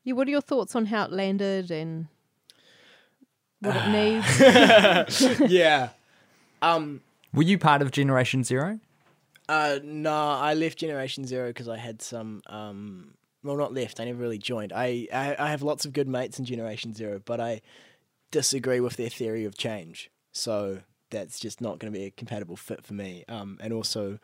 yeah, 0.03 0.13
what 0.13 0.29
are 0.29 0.31
your 0.31 0.43
thoughts 0.43 0.77
on 0.77 0.87
how 0.87 1.05
it 1.05 1.13
landed 1.13 1.71
and 1.71 2.09
what 3.61 3.77
it 3.77 3.89
needs? 3.89 5.41
yeah. 5.51 5.91
Um. 6.61 7.01
Were 7.33 7.43
you 7.43 7.59
part 7.59 7.81
of 7.83 7.91
Generation 7.91 8.45
Zero? 8.45 8.79
Uh. 9.49 9.79
Nah. 9.83 10.41
I 10.41 10.55
left 10.55 10.79
Generation 10.79 11.27
Zero 11.27 11.49
because 11.49 11.69
I 11.69 11.79
had 11.79 12.03
some. 12.03 12.43
Um. 12.47 13.15
Well, 13.43 13.57
not 13.57 13.73
left. 13.75 14.01
I 14.01 14.05
never 14.05 14.19
really 14.19 14.39
joined. 14.39 14.73
I, 14.73 15.07
I 15.13 15.37
I 15.39 15.51
have 15.51 15.63
lots 15.63 15.85
of 15.85 15.93
good 15.93 16.09
mates 16.09 16.39
in 16.39 16.45
Generation 16.45 16.95
Zero, 16.95 17.21
but 17.25 17.41
I 17.41 17.63
disagree 18.31 18.81
with 18.81 18.97
their 18.97 19.11
theory 19.11 19.45
of 19.45 19.57
change. 19.57 20.11
So 20.33 20.81
that's 21.15 21.41
just 21.41 21.61
not 21.61 21.79
going 21.79 21.93
to 21.93 21.99
be 21.99 22.07
a 22.07 22.11
compatible 22.11 22.57
fit 22.57 22.85
for 22.85 22.95
me. 22.95 23.25
Um. 23.29 23.59
And 23.61 23.73
also. 23.73 24.19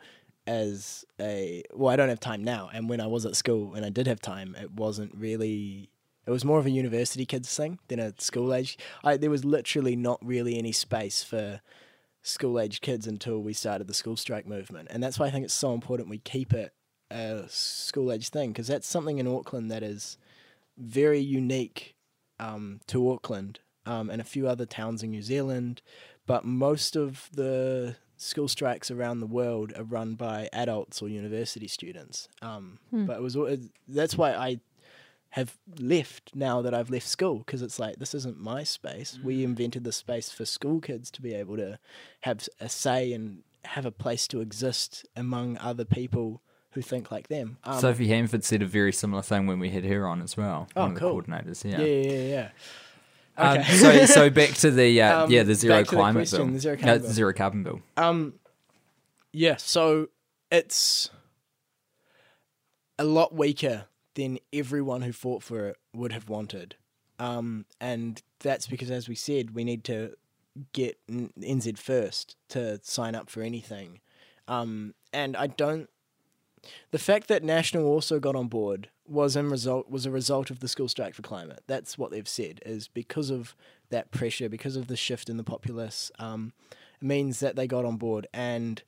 As 0.47 1.05
a 1.19 1.61
well, 1.71 1.93
I 1.93 1.95
don't 1.95 2.09
have 2.09 2.19
time 2.19 2.43
now, 2.43 2.67
and 2.73 2.89
when 2.89 2.99
I 2.99 3.05
was 3.05 3.27
at 3.27 3.35
school 3.35 3.75
and 3.75 3.85
I 3.85 3.89
did 3.89 4.07
have 4.07 4.19
time, 4.19 4.55
it 4.59 4.71
wasn't 4.71 5.13
really 5.15 5.91
it 6.25 6.31
was 6.31 6.43
more 6.43 6.57
of 6.57 6.65
a 6.65 6.71
university 6.71 7.25
kids 7.25 7.55
thing 7.55 7.77
than 7.89 7.99
a 7.99 8.13
school 8.19 8.53
age. 8.53 8.75
I, 9.03 9.17
there 9.17 9.29
was 9.29 9.45
literally 9.45 9.95
not 9.95 10.19
really 10.25 10.57
any 10.57 10.71
space 10.71 11.23
for 11.23 11.61
school 12.23 12.59
age 12.59 12.81
kids 12.81 13.05
until 13.05 13.39
we 13.39 13.53
started 13.53 13.87
the 13.87 13.93
school 13.93 14.15
strike 14.15 14.47
movement, 14.47 14.87
and 14.91 15.03
that's 15.03 15.19
why 15.19 15.27
I 15.27 15.29
think 15.29 15.45
it's 15.45 15.53
so 15.53 15.73
important 15.73 16.09
we 16.09 16.17
keep 16.17 16.53
it 16.53 16.73
a 17.11 17.45
school 17.47 18.11
age 18.11 18.29
thing 18.29 18.49
because 18.51 18.67
that's 18.67 18.87
something 18.87 19.19
in 19.19 19.27
Auckland 19.27 19.69
that 19.71 19.83
is 19.83 20.17
very 20.77 21.19
unique 21.19 21.95
um, 22.39 22.79
to 22.87 23.11
Auckland 23.11 23.59
um, 23.85 24.09
and 24.09 24.21
a 24.21 24.25
few 24.25 24.47
other 24.47 24.65
towns 24.65 25.03
in 25.03 25.11
New 25.11 25.21
Zealand, 25.21 25.81
but 26.31 26.45
most 26.45 26.95
of 26.95 27.29
the 27.33 27.93
school 28.15 28.47
strikes 28.47 28.89
around 28.89 29.19
the 29.19 29.25
world 29.25 29.73
are 29.75 29.83
run 29.83 30.15
by 30.15 30.47
adults 30.53 31.01
or 31.01 31.09
university 31.09 31.67
students. 31.67 32.29
Um, 32.41 32.79
But 32.93 33.17
it 33.17 33.21
was 33.21 33.35
that's 33.85 34.17
why 34.17 34.31
I 34.31 34.61
have 35.31 35.57
left 35.77 36.31
now 36.33 36.61
that 36.61 36.73
I've 36.73 36.89
left 36.89 37.07
school 37.07 37.39
because 37.39 37.61
it's 37.61 37.79
like 37.79 37.97
this 37.97 38.13
isn't 38.13 38.39
my 38.39 38.63
space. 38.63 39.19
We 39.21 39.43
invented 39.43 39.83
the 39.83 39.91
space 39.91 40.31
for 40.31 40.45
school 40.45 40.79
kids 40.79 41.11
to 41.11 41.21
be 41.21 41.33
able 41.33 41.57
to 41.57 41.77
have 42.21 42.47
a 42.61 42.69
say 42.69 43.11
and 43.11 43.43
have 43.65 43.85
a 43.85 43.91
place 43.91 44.25
to 44.29 44.39
exist 44.39 45.05
among 45.17 45.57
other 45.57 45.83
people 45.83 46.41
who 46.71 46.81
think 46.81 47.11
like 47.11 47.27
them. 47.27 47.57
Um, 47.65 47.81
Sophie 47.81 48.07
Handford 48.07 48.45
said 48.45 48.61
a 48.61 48.65
very 48.65 48.93
similar 48.93 49.21
thing 49.21 49.47
when 49.47 49.59
we 49.59 49.69
had 49.69 49.83
her 49.83 50.07
on 50.07 50.21
as 50.21 50.37
well. 50.37 50.69
Oh, 50.77 50.83
one 50.83 50.91
of 50.93 50.97
cool. 50.97 51.21
the 51.21 51.27
coordinators. 51.27 51.65
yeah, 51.69 51.81
Yeah. 51.81 52.11
yeah, 52.13 52.35
yeah. 52.35 52.49
Um, 53.37 53.57
Okay. 53.59 53.63
so, 53.73 54.05
so 54.05 54.29
back 54.41 54.49
to 54.55 54.71
the 54.71 55.01
uh, 55.01 55.23
Um, 55.23 55.31
yeah 55.31 55.43
the 55.43 55.55
zero 55.55 55.83
to 55.83 55.89
the 55.89 55.95
climate 55.95 56.29
question, 56.29 56.45
bill. 56.47 56.53
the 56.53 56.59
zero 56.59 56.75
No, 56.75 56.81
carbon 56.83 57.01
bill. 57.01 57.11
zero 57.11 57.33
carbon 57.33 57.63
bill. 57.63 57.81
Um, 57.97 58.33
yeah, 59.33 59.55
so 59.57 60.07
it's 60.51 61.09
a 62.99 63.03
lot 63.03 63.33
weaker 63.33 63.85
than 64.15 64.39
everyone 64.51 65.01
who 65.01 65.11
fought 65.13 65.41
for 65.43 65.69
it 65.69 65.77
would 65.93 66.11
have 66.11 66.29
wanted. 66.29 66.75
Um, 67.19 67.65
and 67.79 68.21
that's 68.39 68.67
because, 68.67 68.91
as 68.91 69.07
we 69.07 69.15
said, 69.15 69.55
we 69.55 69.63
need 69.63 69.83
to 69.85 70.15
get 70.73 70.97
NZ 71.09 71.77
first 71.77 72.35
to 72.49 72.79
sign 72.83 73.15
up 73.15 73.29
for 73.29 73.41
anything. 73.41 74.01
Um, 74.47 74.95
and 75.13 75.37
I 75.37 75.47
don't. 75.47 75.89
The 76.91 76.99
fact 76.99 77.27
that 77.29 77.43
National 77.43 77.85
also 77.85 78.19
got 78.19 78.35
on 78.35 78.47
board 78.47 78.89
was 79.11 79.35
in 79.35 79.49
result 79.49 79.89
was 79.89 80.05
a 80.05 80.11
result 80.11 80.49
of 80.49 80.59
the 80.59 80.67
school 80.67 80.87
strike 80.87 81.13
for 81.13 81.21
climate. 81.21 81.63
That's 81.67 81.97
what 81.97 82.11
they've 82.11 82.27
said 82.27 82.61
is 82.65 82.87
because 82.87 83.29
of 83.29 83.55
that 83.89 84.11
pressure, 84.11 84.49
because 84.49 84.75
of 84.75 84.87
the 84.87 84.95
shift 84.95 85.29
in 85.29 85.37
the 85.37 85.43
populace, 85.43 86.11
um, 86.17 86.53
it 86.71 87.05
means 87.05 87.39
that 87.41 87.55
they 87.55 87.67
got 87.67 87.85
on 87.85 87.97
board, 87.97 88.27
and 88.33 88.81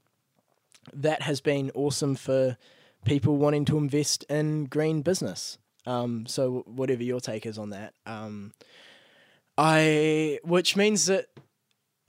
that 0.94 1.24
has 1.24 1.42
been 1.42 1.72
awesome 1.74 2.16
for 2.16 2.58
people 3.06 3.38
wanting 3.38 3.66
to 3.66 3.78
invest 3.78 4.24
in 4.30 4.66
green 4.66 5.02
business. 5.02 5.58
Um, 5.86 6.26
so 6.26 6.64
whatever 6.66 7.04
your 7.04 7.20
take 7.20 7.46
is 7.46 7.58
on 7.58 7.72
that, 7.72 7.94
um, 8.06 8.54
I 9.58 10.40
which 10.44 10.76
means 10.76 11.08
that 11.08 11.28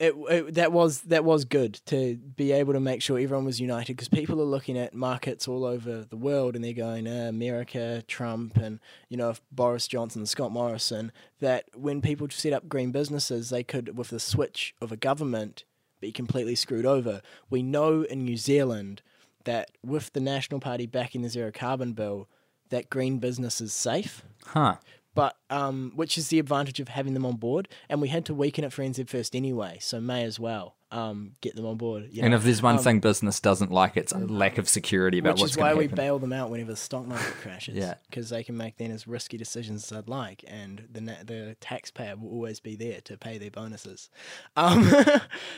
it, 0.05 0.15
it 0.29 0.53
that 0.55 0.71
was 0.71 1.01
that 1.01 1.23
was 1.23 1.45
good 1.45 1.81
to 1.87 2.15
be 2.15 2.51
able 2.51 2.73
to 2.73 2.79
make 2.79 3.01
sure 3.01 3.19
everyone 3.19 3.45
was 3.45 3.59
united 3.59 3.95
because 3.95 4.09
people 4.09 4.41
are 4.41 4.45
looking 4.45 4.77
at 4.77 4.93
markets 4.93 5.47
all 5.47 5.65
over 5.65 6.03
the 6.03 6.17
world 6.17 6.55
and 6.55 6.63
they're 6.63 6.73
going 6.73 7.07
uh, 7.07 7.27
America, 7.29 8.03
Trump, 8.07 8.57
and 8.57 8.79
you 9.09 9.17
know 9.17 9.33
Boris 9.51 9.87
Johnson, 9.87 10.25
Scott 10.25 10.51
Morrison. 10.51 11.11
That 11.39 11.65
when 11.75 12.01
people 12.01 12.27
set 12.29 12.53
up 12.53 12.69
green 12.69 12.91
businesses, 12.91 13.49
they 13.49 13.63
could 13.63 13.97
with 13.97 14.09
the 14.09 14.19
switch 14.19 14.75
of 14.81 14.91
a 14.91 14.97
government 14.97 15.63
be 15.99 16.11
completely 16.11 16.55
screwed 16.55 16.85
over. 16.85 17.21
We 17.49 17.63
know 17.63 18.03
in 18.03 18.25
New 18.25 18.37
Zealand 18.37 19.01
that 19.45 19.71
with 19.83 20.13
the 20.13 20.19
National 20.19 20.59
Party 20.59 20.85
backing 20.85 21.21
the 21.21 21.29
zero 21.29 21.51
carbon 21.51 21.93
bill, 21.93 22.27
that 22.69 22.89
green 22.89 23.19
business 23.19 23.61
is 23.61 23.73
safe 23.73 24.23
Huh. 24.47 24.75
But 25.15 25.37
um, 25.49 25.93
which 25.95 26.17
is 26.17 26.27
the 26.27 26.37
advantage 26.37 26.79
of 26.79 26.89
having 26.89 27.13
them 27.15 27.25
on 27.25 27.37
board. 27.37 27.67
And 27.89 28.01
we 28.01 28.09
had 28.09 28.25
to 28.25 28.33
weaken 28.33 28.63
it 28.63 28.71
for 28.71 28.83
NZ 28.83 29.09
First 29.09 29.35
anyway, 29.35 29.77
so 29.81 29.99
may 29.99 30.23
as 30.23 30.39
well 30.39 30.75
um, 30.91 31.31
get 31.41 31.55
them 31.55 31.65
on 31.65 31.77
board. 31.77 32.09
you 32.11 32.21
And 32.21 32.33
if 32.33 32.43
there's 32.43 32.61
one 32.61 32.77
Um, 32.77 32.83
thing 32.83 32.99
business 32.99 33.39
doesn't 33.39 33.71
like, 33.71 33.97
it's 33.97 34.11
a 34.11 34.19
lack 34.19 34.57
of 34.57 34.69
security 34.69 35.17
about 35.17 35.33
which 35.35 35.41
what's 35.41 35.51
is 35.53 35.57
why 35.57 35.73
we 35.73 35.87
bail 35.87 36.19
them 36.19 36.31
out 36.33 36.49
whenever 36.51 36.71
the 36.71 36.77
stock 36.77 37.07
market 37.07 37.33
crashes. 37.41 37.75
Yeah. 37.75 37.95
because 38.09 38.29
they 38.29 38.43
can 38.43 38.55
make 38.55 38.77
then 38.77 38.91
as 38.91 39.07
risky 39.07 39.37
decisions 39.37 39.83
as 39.83 39.89
they'd 39.89 40.07
like, 40.09 40.43
and 40.47 40.87
the 40.91 41.01
na- 41.01 41.23
the 41.25 41.55
taxpayer 41.59 42.15
will 42.15 42.29
always 42.29 42.59
be 42.59 42.75
there 42.75 43.01
to 43.01 43.17
pay 43.17 43.37
their 43.37 43.51
bonuses. 43.51 44.09
Um, 44.55 44.89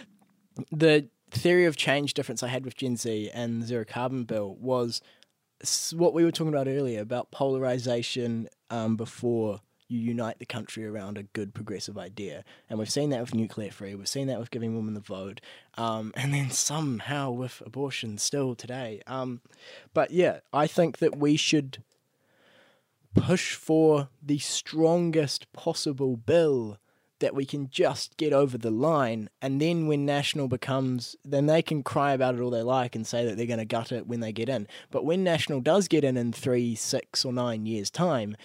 the 0.71 1.07
theory 1.29 1.65
of 1.65 1.75
change 1.75 2.13
difference 2.13 2.41
I 2.41 2.47
had 2.47 2.63
with 2.63 2.75
Gen 2.77 2.95
Z 2.95 3.29
and 3.33 3.61
the 3.61 3.67
zero 3.67 3.85
carbon 3.85 4.23
bill 4.23 4.55
was 4.55 5.01
what 5.95 6.13
we 6.13 6.23
were 6.23 6.31
talking 6.31 6.53
about 6.53 6.67
earlier 6.67 7.01
about 7.01 7.31
polarization 7.31 8.47
um, 8.69 8.95
before 8.95 9.61
you 9.87 9.99
unite 9.99 10.39
the 10.39 10.45
country 10.45 10.85
around 10.85 11.17
a 11.17 11.23
good 11.23 11.53
progressive 11.53 11.97
idea. 11.97 12.43
And 12.69 12.77
we've 12.77 12.89
seen 12.89 13.09
that 13.11 13.21
with 13.21 13.33
nuclear 13.33 13.71
free, 13.71 13.95
we've 13.95 14.07
seen 14.07 14.27
that 14.27 14.39
with 14.39 14.51
giving 14.51 14.75
women 14.75 14.93
the 14.93 14.99
vote, 14.99 15.41
um, 15.75 16.11
and 16.17 16.33
then 16.33 16.51
somehow 16.51 17.31
with 17.31 17.61
abortion 17.65 18.17
still 18.17 18.55
today. 18.55 19.01
Um, 19.07 19.41
but 19.93 20.11
yeah, 20.11 20.39
I 20.51 20.67
think 20.67 20.97
that 20.97 21.17
we 21.17 21.37
should 21.37 21.83
push 23.15 23.55
for 23.55 24.09
the 24.21 24.37
strongest 24.37 25.51
possible 25.53 26.17
bill 26.17 26.77
that 27.19 27.35
we 27.35 27.45
can 27.45 27.69
just 27.69 28.17
get 28.17 28.33
over 28.33 28.57
the 28.57 28.71
line 28.71 29.29
and 29.41 29.61
then 29.61 29.87
when 29.87 30.05
national 30.05 30.47
becomes 30.47 31.15
then 31.23 31.45
they 31.45 31.61
can 31.61 31.83
cry 31.83 32.11
about 32.13 32.35
it 32.35 32.41
all 32.41 32.49
they 32.49 32.61
like 32.61 32.95
and 32.95 33.05
say 33.07 33.25
that 33.25 33.37
they're 33.37 33.45
going 33.45 33.59
to 33.59 33.65
gut 33.65 33.91
it 33.91 34.07
when 34.07 34.19
they 34.19 34.31
get 34.31 34.49
in. 34.49 34.67
But 34.91 35.05
when 35.05 35.23
national 35.23 35.61
does 35.61 35.87
get 35.87 36.03
in 36.03 36.17
in 36.17 36.33
three 36.33 36.75
six 36.75 37.25
or 37.25 37.33
nine 37.33 37.65
years 37.65 37.89
time 37.89 38.35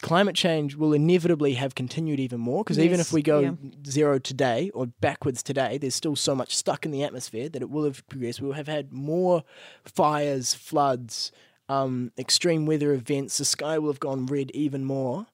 climate 0.00 0.36
change 0.36 0.76
will 0.76 0.92
inevitably 0.92 1.54
have 1.54 1.74
continued 1.74 2.20
even 2.20 2.40
more 2.40 2.62
because 2.62 2.78
even 2.78 3.00
if 3.00 3.12
we 3.12 3.22
go 3.22 3.40
yeah. 3.40 3.52
zero 3.86 4.18
today 4.18 4.70
or 4.74 4.86
backwards 4.86 5.42
today 5.42 5.78
there's 5.78 5.94
still 5.94 6.16
so 6.16 6.34
much 6.34 6.56
stuck 6.56 6.84
in 6.84 6.90
the 6.90 7.02
atmosphere 7.02 7.48
that 7.48 7.62
it 7.62 7.70
will 7.70 7.84
have 7.84 8.06
progressed. 8.08 8.40
We 8.40 8.48
will 8.48 8.54
have 8.54 8.68
had 8.68 8.92
more 8.92 9.44
fires 9.84 10.54
floods 10.54 11.32
um, 11.68 12.12
extreme 12.18 12.66
weather 12.66 12.92
events 12.92 13.38
the 13.38 13.44
sky 13.44 13.78
will 13.78 13.90
have 13.90 14.00
gone 14.00 14.26
red 14.26 14.50
even 14.52 14.84
more 14.84 15.26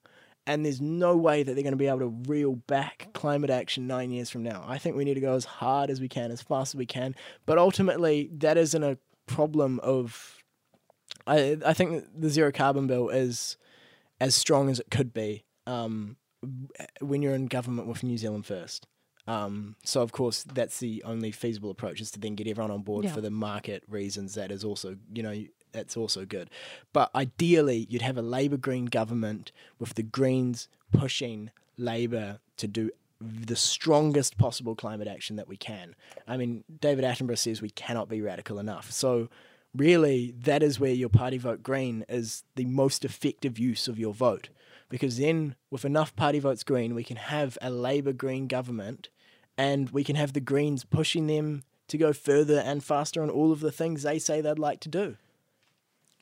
and 0.49 0.65
there's 0.65 0.81
no 0.81 1.17
way 1.17 1.43
that 1.45 1.55
they're 1.55 1.63
going 1.63 1.73
to 1.73 1.77
be 1.77 1.87
able 1.87 2.01
to 2.01 2.15
reel 2.27 2.57
back 2.57 3.09
climate 3.13 3.51
action 3.51 3.87
nine 3.87 4.11
years 4.11 4.31
from 4.31 4.43
now. 4.43 4.65
I 4.67 4.79
think 4.79 4.97
we 4.97 5.05
need 5.05 5.15
to 5.15 5.21
go 5.21 5.35
as 5.35 5.45
hard 5.45 5.91
as 5.91 6.01
we 6.01 6.09
can, 6.09 6.31
as 6.33 6.43
fast 6.43 6.75
as 6.75 6.79
we 6.79 6.87
can. 6.87 7.15
But 7.47 7.59
ultimately, 7.59 8.31
that 8.39 8.57
isn't 8.57 8.83
a 8.83 8.99
problem 9.27 9.79
of. 9.83 10.43
I 11.27 11.59
I 11.65 11.75
think 11.75 12.05
the 12.17 12.31
zero 12.31 12.51
carbon 12.51 12.87
bill 12.87 13.09
is 13.11 13.57
as 14.21 14.35
strong 14.35 14.69
as 14.71 14.81
it 14.81 14.91
could 14.91 15.13
be 15.13 15.45
um, 15.67 16.17
when 17.01 17.23
you're 17.23 17.35
in 17.35 17.47
government 17.47 17.87
with 17.89 18.03
New 18.03 18.19
Zealand 18.19 18.47
first. 18.47 18.87
Um, 19.27 19.77
so 19.85 20.01
of 20.01 20.11
course 20.13 20.43
that's 20.43 20.81
the 20.81 21.03
only 21.05 21.31
feasible 21.33 21.71
approach 21.71 22.01
is 22.01 22.11
to 22.13 22.19
then 22.19 22.35
get 22.35 22.47
everyone 22.49 22.71
on 22.71 22.81
board 22.83 23.05
Yeah. 23.05 23.13
for 23.13 23.21
the 23.21 23.31
market 23.31 23.85
reasons. 23.87 24.35
That 24.35 24.51
is 24.51 24.65
also 24.65 24.97
you 25.13 25.23
know 25.23 25.45
that's 25.73 25.97
also 25.97 26.25
good. 26.25 26.51
But 26.93 27.11
ideally, 27.15 27.87
you'd 27.89 28.03
have 28.03 28.19
a 28.19 28.23
Labour 28.23 28.57
Green 28.57 28.87
government 28.87 29.53
with 29.79 29.95
the 29.95 30.03
Greens 30.03 30.69
pushing 30.93 31.51
Labour 31.77 32.41
to 32.57 32.67
do 32.67 32.91
the 33.21 33.57
strongest 33.57 34.39
possible 34.39 34.75
climate 34.75 35.09
action 35.09 35.37
that 35.37 35.49
we 35.49 35.57
can. 35.57 35.95
I 36.27 36.37
mean, 36.37 36.65
David 36.81 37.05
Attenborough 37.05 37.39
says 37.39 37.61
we 37.61 37.71
cannot 37.71 38.09
be 38.09 38.23
radical 38.23 38.59
enough. 38.59 38.93
So, 38.93 39.29
really, 39.75 40.35
that 40.43 40.63
is 40.63 40.79
where 40.79 40.93
your 40.93 41.09
party 41.09 41.39
vote 41.39 41.63
Green 41.63 42.05
is 42.09 42.45
the 42.55 42.65
most 42.65 43.05
effective 43.05 43.59
use 43.59 43.89
of 43.89 43.99
your 43.99 44.15
vote. 44.15 44.51
Because 44.89 45.19
then, 45.19 45.57
with 45.71 45.85
enough 45.85 46.15
party 46.17 46.39
votes 46.39 46.63
Green, 46.63 46.95
we 46.95 47.05
can 47.05 47.17
have 47.17 47.59
a 47.61 47.71
Labour 47.71 48.13
Green 48.13 48.47
government 48.47 49.09
and 49.57 49.91
we 49.91 50.05
can 50.05 50.17
have 50.17 50.33
the 50.33 50.41
Greens 50.41 50.85
pushing 50.85 51.27
them 51.27 51.65
to 51.89 51.99
go 51.99 52.13
further 52.13 52.61
and 52.61 52.85
faster 52.85 53.23
on 53.23 53.29
all 53.29 53.51
of 53.51 53.61
the 53.61 53.73
things 53.73 54.03
they 54.03 54.19
say 54.19 54.41
they'd 54.41 54.59
like 54.59 54.81
to 54.81 54.89
do. 54.89 55.17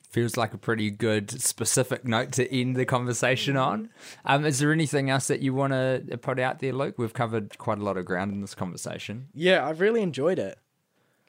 Feels 0.09 0.37
like 0.37 0.53
a 0.53 0.57
pretty 0.57 0.89
good 0.89 1.29
specific 1.41 2.05
note 2.05 2.31
to 2.33 2.49
end 2.53 2.75
the 2.77 2.85
conversation 2.85 3.57
on. 3.57 3.89
Um, 4.25 4.45
is 4.45 4.59
there 4.59 4.71
anything 4.71 5.09
else 5.09 5.27
that 5.27 5.41
you 5.41 5.53
want 5.53 5.73
to 5.73 6.17
put 6.21 6.39
out 6.39 6.59
there, 6.59 6.71
Luke? 6.73 6.95
We've 6.97 7.13
covered 7.13 7.57
quite 7.57 7.77
a 7.77 7.83
lot 7.83 7.97
of 7.97 8.05
ground 8.05 8.33
in 8.33 8.39
this 8.41 8.55
conversation. 8.55 9.27
Yeah, 9.33 9.67
I've 9.67 9.81
really 9.81 10.01
enjoyed 10.01 10.39
it. 10.39 10.57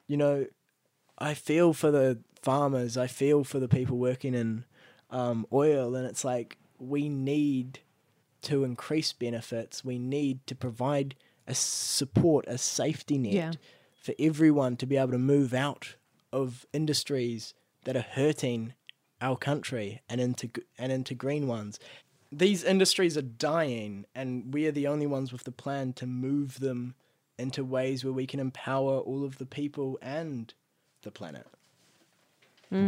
You 0.07 0.17
know, 0.17 0.47
I 1.19 1.35
feel 1.35 1.73
for 1.73 1.91
the 1.91 2.21
farmers. 2.41 2.97
I 2.97 3.09
feel 3.09 3.43
for 3.43 3.59
the 3.59 3.69
people 3.69 3.99
working 3.99 4.33
in 4.35 4.65
um, 5.11 5.45
oil, 5.53 5.97
and 5.97 6.07
it's 6.07 6.25
like 6.25 6.57
we 6.79 7.09
need 7.09 7.81
to 8.43 8.63
increase 8.63 9.13
benefits. 9.13 9.85
We 9.85 9.99
need 9.99 10.47
to 10.47 10.55
provide 10.55 11.17
a 11.49 11.55
support, 11.55 12.45
a 12.47 12.59
safety 12.59 13.19
net 13.19 13.33
Yeah. 13.33 13.53
for 14.01 14.15
everyone 14.21 14.77
to 14.77 14.87
be 14.87 14.97
able 14.97 15.11
to 15.13 15.19
move 15.19 15.53
out 15.53 15.97
of 16.33 16.65
industries 16.73 17.55
that 17.89 17.97
are 17.97 18.05
hurting 18.13 18.75
our 19.23 19.35
country 19.35 20.03
and 20.11 20.21
into 20.21 20.51
and 20.77 20.93
into 20.93 21.15
green 21.15 21.47
ones. 21.47 21.81
These 22.31 22.63
industries 22.63 23.17
are 23.17 23.23
dying, 23.23 24.05
and 24.15 24.53
we 24.53 24.67
are 24.67 24.73
the 24.73 24.87
only 24.87 25.07
ones 25.07 25.33
with 25.33 25.45
the 25.45 25.53
plan 25.53 25.95
to 25.95 26.07
move 26.07 26.61
them 26.61 26.97
into 27.39 27.65
ways 27.65 28.05
where 28.05 28.13
we 28.13 28.27
can 28.27 28.41
empower 28.41 28.99
all 28.99 29.25
of 29.25 29.39
the 29.39 29.47
people 29.47 29.99
and 30.03 30.53
the 31.01 31.11
planet. 31.11 31.47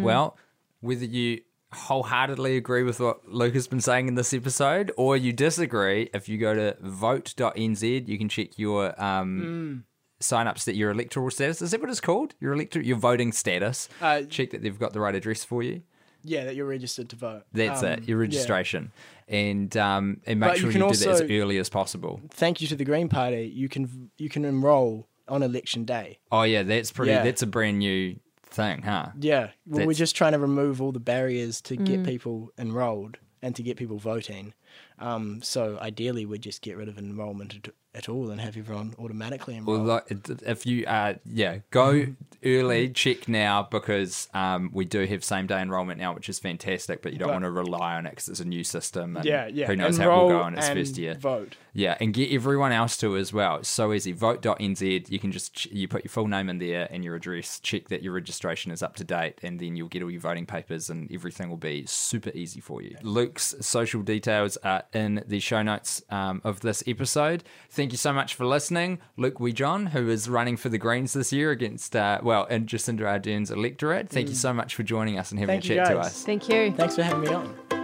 Well, 0.03 0.37
whether 0.83 1.07
you 1.07 1.41
wholeheartedly 1.73 2.59
agree 2.59 2.83
with 2.83 3.01
what 3.01 3.27
Luke 3.27 3.55
has 3.55 3.69
been 3.69 3.81
saying 3.81 4.07
in 4.07 4.17
this 4.17 4.35
episode 4.35 4.93
or 4.99 5.17
you 5.17 5.33
disagree, 5.33 6.11
if 6.13 6.29
you 6.29 6.37
go 6.37 6.53
to 6.55 6.77
vote.nz, 6.79 8.07
you 8.07 8.19
can 8.19 8.29
check 8.29 8.59
your 8.59 9.03
um, 9.03 9.41
sign 9.41 9.85
ups 10.31 10.65
that 10.65 10.77
your 10.77 10.91
electoral 10.91 11.31
status. 11.31 11.63
Is 11.63 11.71
that 11.71 11.81
what 11.81 11.91
it's 11.91 12.01
called? 12.01 12.35
Your 12.41 12.53
electoral, 12.53 12.85
your 12.85 12.99
voting 12.99 13.33
status. 13.33 13.89
Uh, 14.01 14.23
check 14.23 14.51
that 14.51 14.63
they've 14.63 14.79
got 14.79 14.93
the 14.93 15.01
right 15.01 15.15
address 15.15 15.45
for 15.45 15.63
you. 15.63 15.83
Yeah, 16.23 16.45
that 16.45 16.55
you're 16.55 16.67
registered 16.67 17.09
to 17.11 17.17
vote. 17.17 17.45
That's 17.53 17.83
Um, 17.83 17.93
it, 17.93 18.09
your 18.09 18.19
yeah. 18.19 18.27
registration. 18.27 18.93
And 19.29 19.75
um, 19.77 20.21
and 20.27 20.41
make 20.41 20.51
But 20.51 20.59
sure 20.59 20.71
you, 20.71 20.79
can 20.79 20.89
do 20.91 20.97
that 20.97 21.09
as 21.09 21.23
early 21.23 21.59
as 21.59 21.69
possible. 21.69 22.21
Thank 22.31 22.61
you 22.61 22.69
to 22.69 22.77
the 22.77 22.85
Green 22.85 23.09
Party. 23.09 23.51
You 23.55 23.69
can 23.69 24.11
you 24.19 24.29
can 24.29 24.45
enroll 24.45 25.09
on 25.29 25.43
election 25.43 25.85
day. 25.85 26.19
Oh 26.31 26.43
yeah, 26.43 26.63
that's 26.63 26.91
pretty. 26.91 27.13
Yeah. 27.13 27.23
That's 27.23 27.43
a 27.43 27.47
brand 27.47 27.79
new 27.79 28.17
thing, 28.43 28.83
huh? 28.83 29.11
Yeah, 29.19 29.51
well, 29.65 29.87
we're 29.87 29.93
just 29.95 30.17
trying 30.17 30.33
to 30.33 30.39
remove 30.41 30.83
all 30.83 30.91
the 30.93 30.99
barriers 31.01 31.61
to 31.63 31.77
get 31.77 32.05
people 32.05 32.51
enrolled, 32.59 33.19
and 33.41 33.55
to 33.55 33.63
get 33.63 33.77
people 33.77 33.99
voting. 33.99 34.53
Um, 34.99 35.41
so 35.43 35.79
ideally, 35.81 36.27
we'd 36.27 36.43
just 36.43 36.61
get 36.61 36.77
rid 36.77 36.89
of 36.89 36.99
enrolment 36.99 37.69
at, 37.95 38.09
all 38.09 38.31
and 38.31 38.41
have 38.41 38.57
everyone 38.57 38.95
automatically 38.99 39.61
Well, 39.61 39.77
enroll. 39.77 40.01
like, 40.09 40.29
if 40.43 40.67
you 40.67 40.87
uh, 40.87 41.15
yeah, 41.25 41.59
go 41.71 42.07
early, 42.45 42.89
check 42.91 43.29
now 43.29 43.67
because 43.71 44.29
um, 44.35 44.71
we 44.73 44.85
do 44.85 45.05
have 45.05 45.25
same 45.25 45.47
day 45.47 45.61
enrollment 45.61 45.99
now, 46.01 46.15
which 46.15 46.29
is 46.29 46.39
fantastic. 46.39 47.03
But 47.03 47.13
you 47.13 47.19
don't 47.19 47.29
But- 47.29 47.35
want 47.35 47.45
to 47.45 47.51
rely 47.51 47.97
on 47.97 48.07
it 48.07 48.11
because 48.11 48.29
it's 48.29 48.41
a 48.41 48.45
new 48.45 48.65
system. 48.65 49.17
And 49.17 49.25
yeah, 49.27 49.47
yeah. 49.49 49.67
Who 49.67 49.77
knows 49.77 49.99
enroll 49.99 50.17
how 50.17 50.21
it 50.21 50.33
will 50.35 50.41
go 50.41 50.47
in 50.49 50.59
its 50.59 50.69
first 50.69 50.99
year? 50.99 51.15
Vote. 51.15 51.57
Yeah, 51.73 51.97
and 52.01 52.13
get 52.13 52.33
everyone 52.33 52.73
else 52.73 52.97
to 52.99 53.17
as 53.17 53.33
well. 53.33 53.57
It's 53.57 53.69
so 53.69 53.93
easy. 53.93 54.13
Vote.nz. 54.13 55.11
You 55.11 55.19
can 55.19 55.33
just 55.33 55.67
you 55.67 55.89
put 55.89 56.05
your 56.05 56.11
full 56.11 56.27
name 56.27 56.49
in 56.49 56.59
there 56.59 56.89
and 56.91 57.05
your 57.05 57.15
address. 57.15 57.61
Check 57.61 57.89
that 57.89 58.03
your 58.03 58.13
registration 58.13 58.73
is 58.73 58.83
up 58.83 58.97
to 58.97 59.05
date, 59.05 59.39
and 59.43 59.61
then 59.61 59.77
you'll 59.77 59.89
get 59.89 60.03
all 60.03 60.11
your 60.11 60.21
voting 60.21 60.47
papers, 60.47 60.91
and 60.91 61.11
everything 61.13 61.49
will 61.49 61.57
be 61.57 61.85
super 61.87 62.31
easy 62.35 62.61
for 62.61 62.83
you. 62.83 62.97
Luke's 63.03 63.55
social 63.61 64.03
details 64.03 64.57
are 64.59 64.85
in 64.93 65.23
the 65.27 65.41
show 65.41 65.63
notes 65.63 66.03
um, 66.11 66.41
of 66.45 66.61
this 66.61 66.83
episode. 66.87 67.45
Thank 67.71 67.93
you 67.93 67.99
so 67.99 68.13
much 68.13 68.35
for 68.35 68.47
listening, 68.47 68.99
Luke 69.17 69.39
Wijohn, 69.39 69.91
who 69.91 70.09
is 70.09 70.29
running 70.29 70.57
for 70.57 70.69
the 70.69 70.79
Greens 70.79 71.13
this 71.13 71.33
year 71.33 71.51
against 71.51 71.95
uh, 71.95 72.21
well, 72.23 72.47
and 72.51 72.67
Jacinda 72.67 73.03
Ardern's 73.03 73.51
electorate. 73.51 74.09
Thank 74.09 74.29
you 74.29 74.35
so 74.35 74.53
much 74.53 74.75
for 74.75 74.83
joining 74.83 75.19
us 75.19 75.31
and 75.31 75.39
having 75.39 75.61
Thank 75.61 75.65
a 75.65 75.69
you, 75.69 75.75
chat 75.77 75.87
to 75.89 75.99
us. 75.99 76.25
Thank 76.25 76.49
you. 76.49 76.73
Thanks 76.73 76.97
for 76.97 77.03
having 77.03 77.23
me 77.23 77.29
on. 77.29 77.80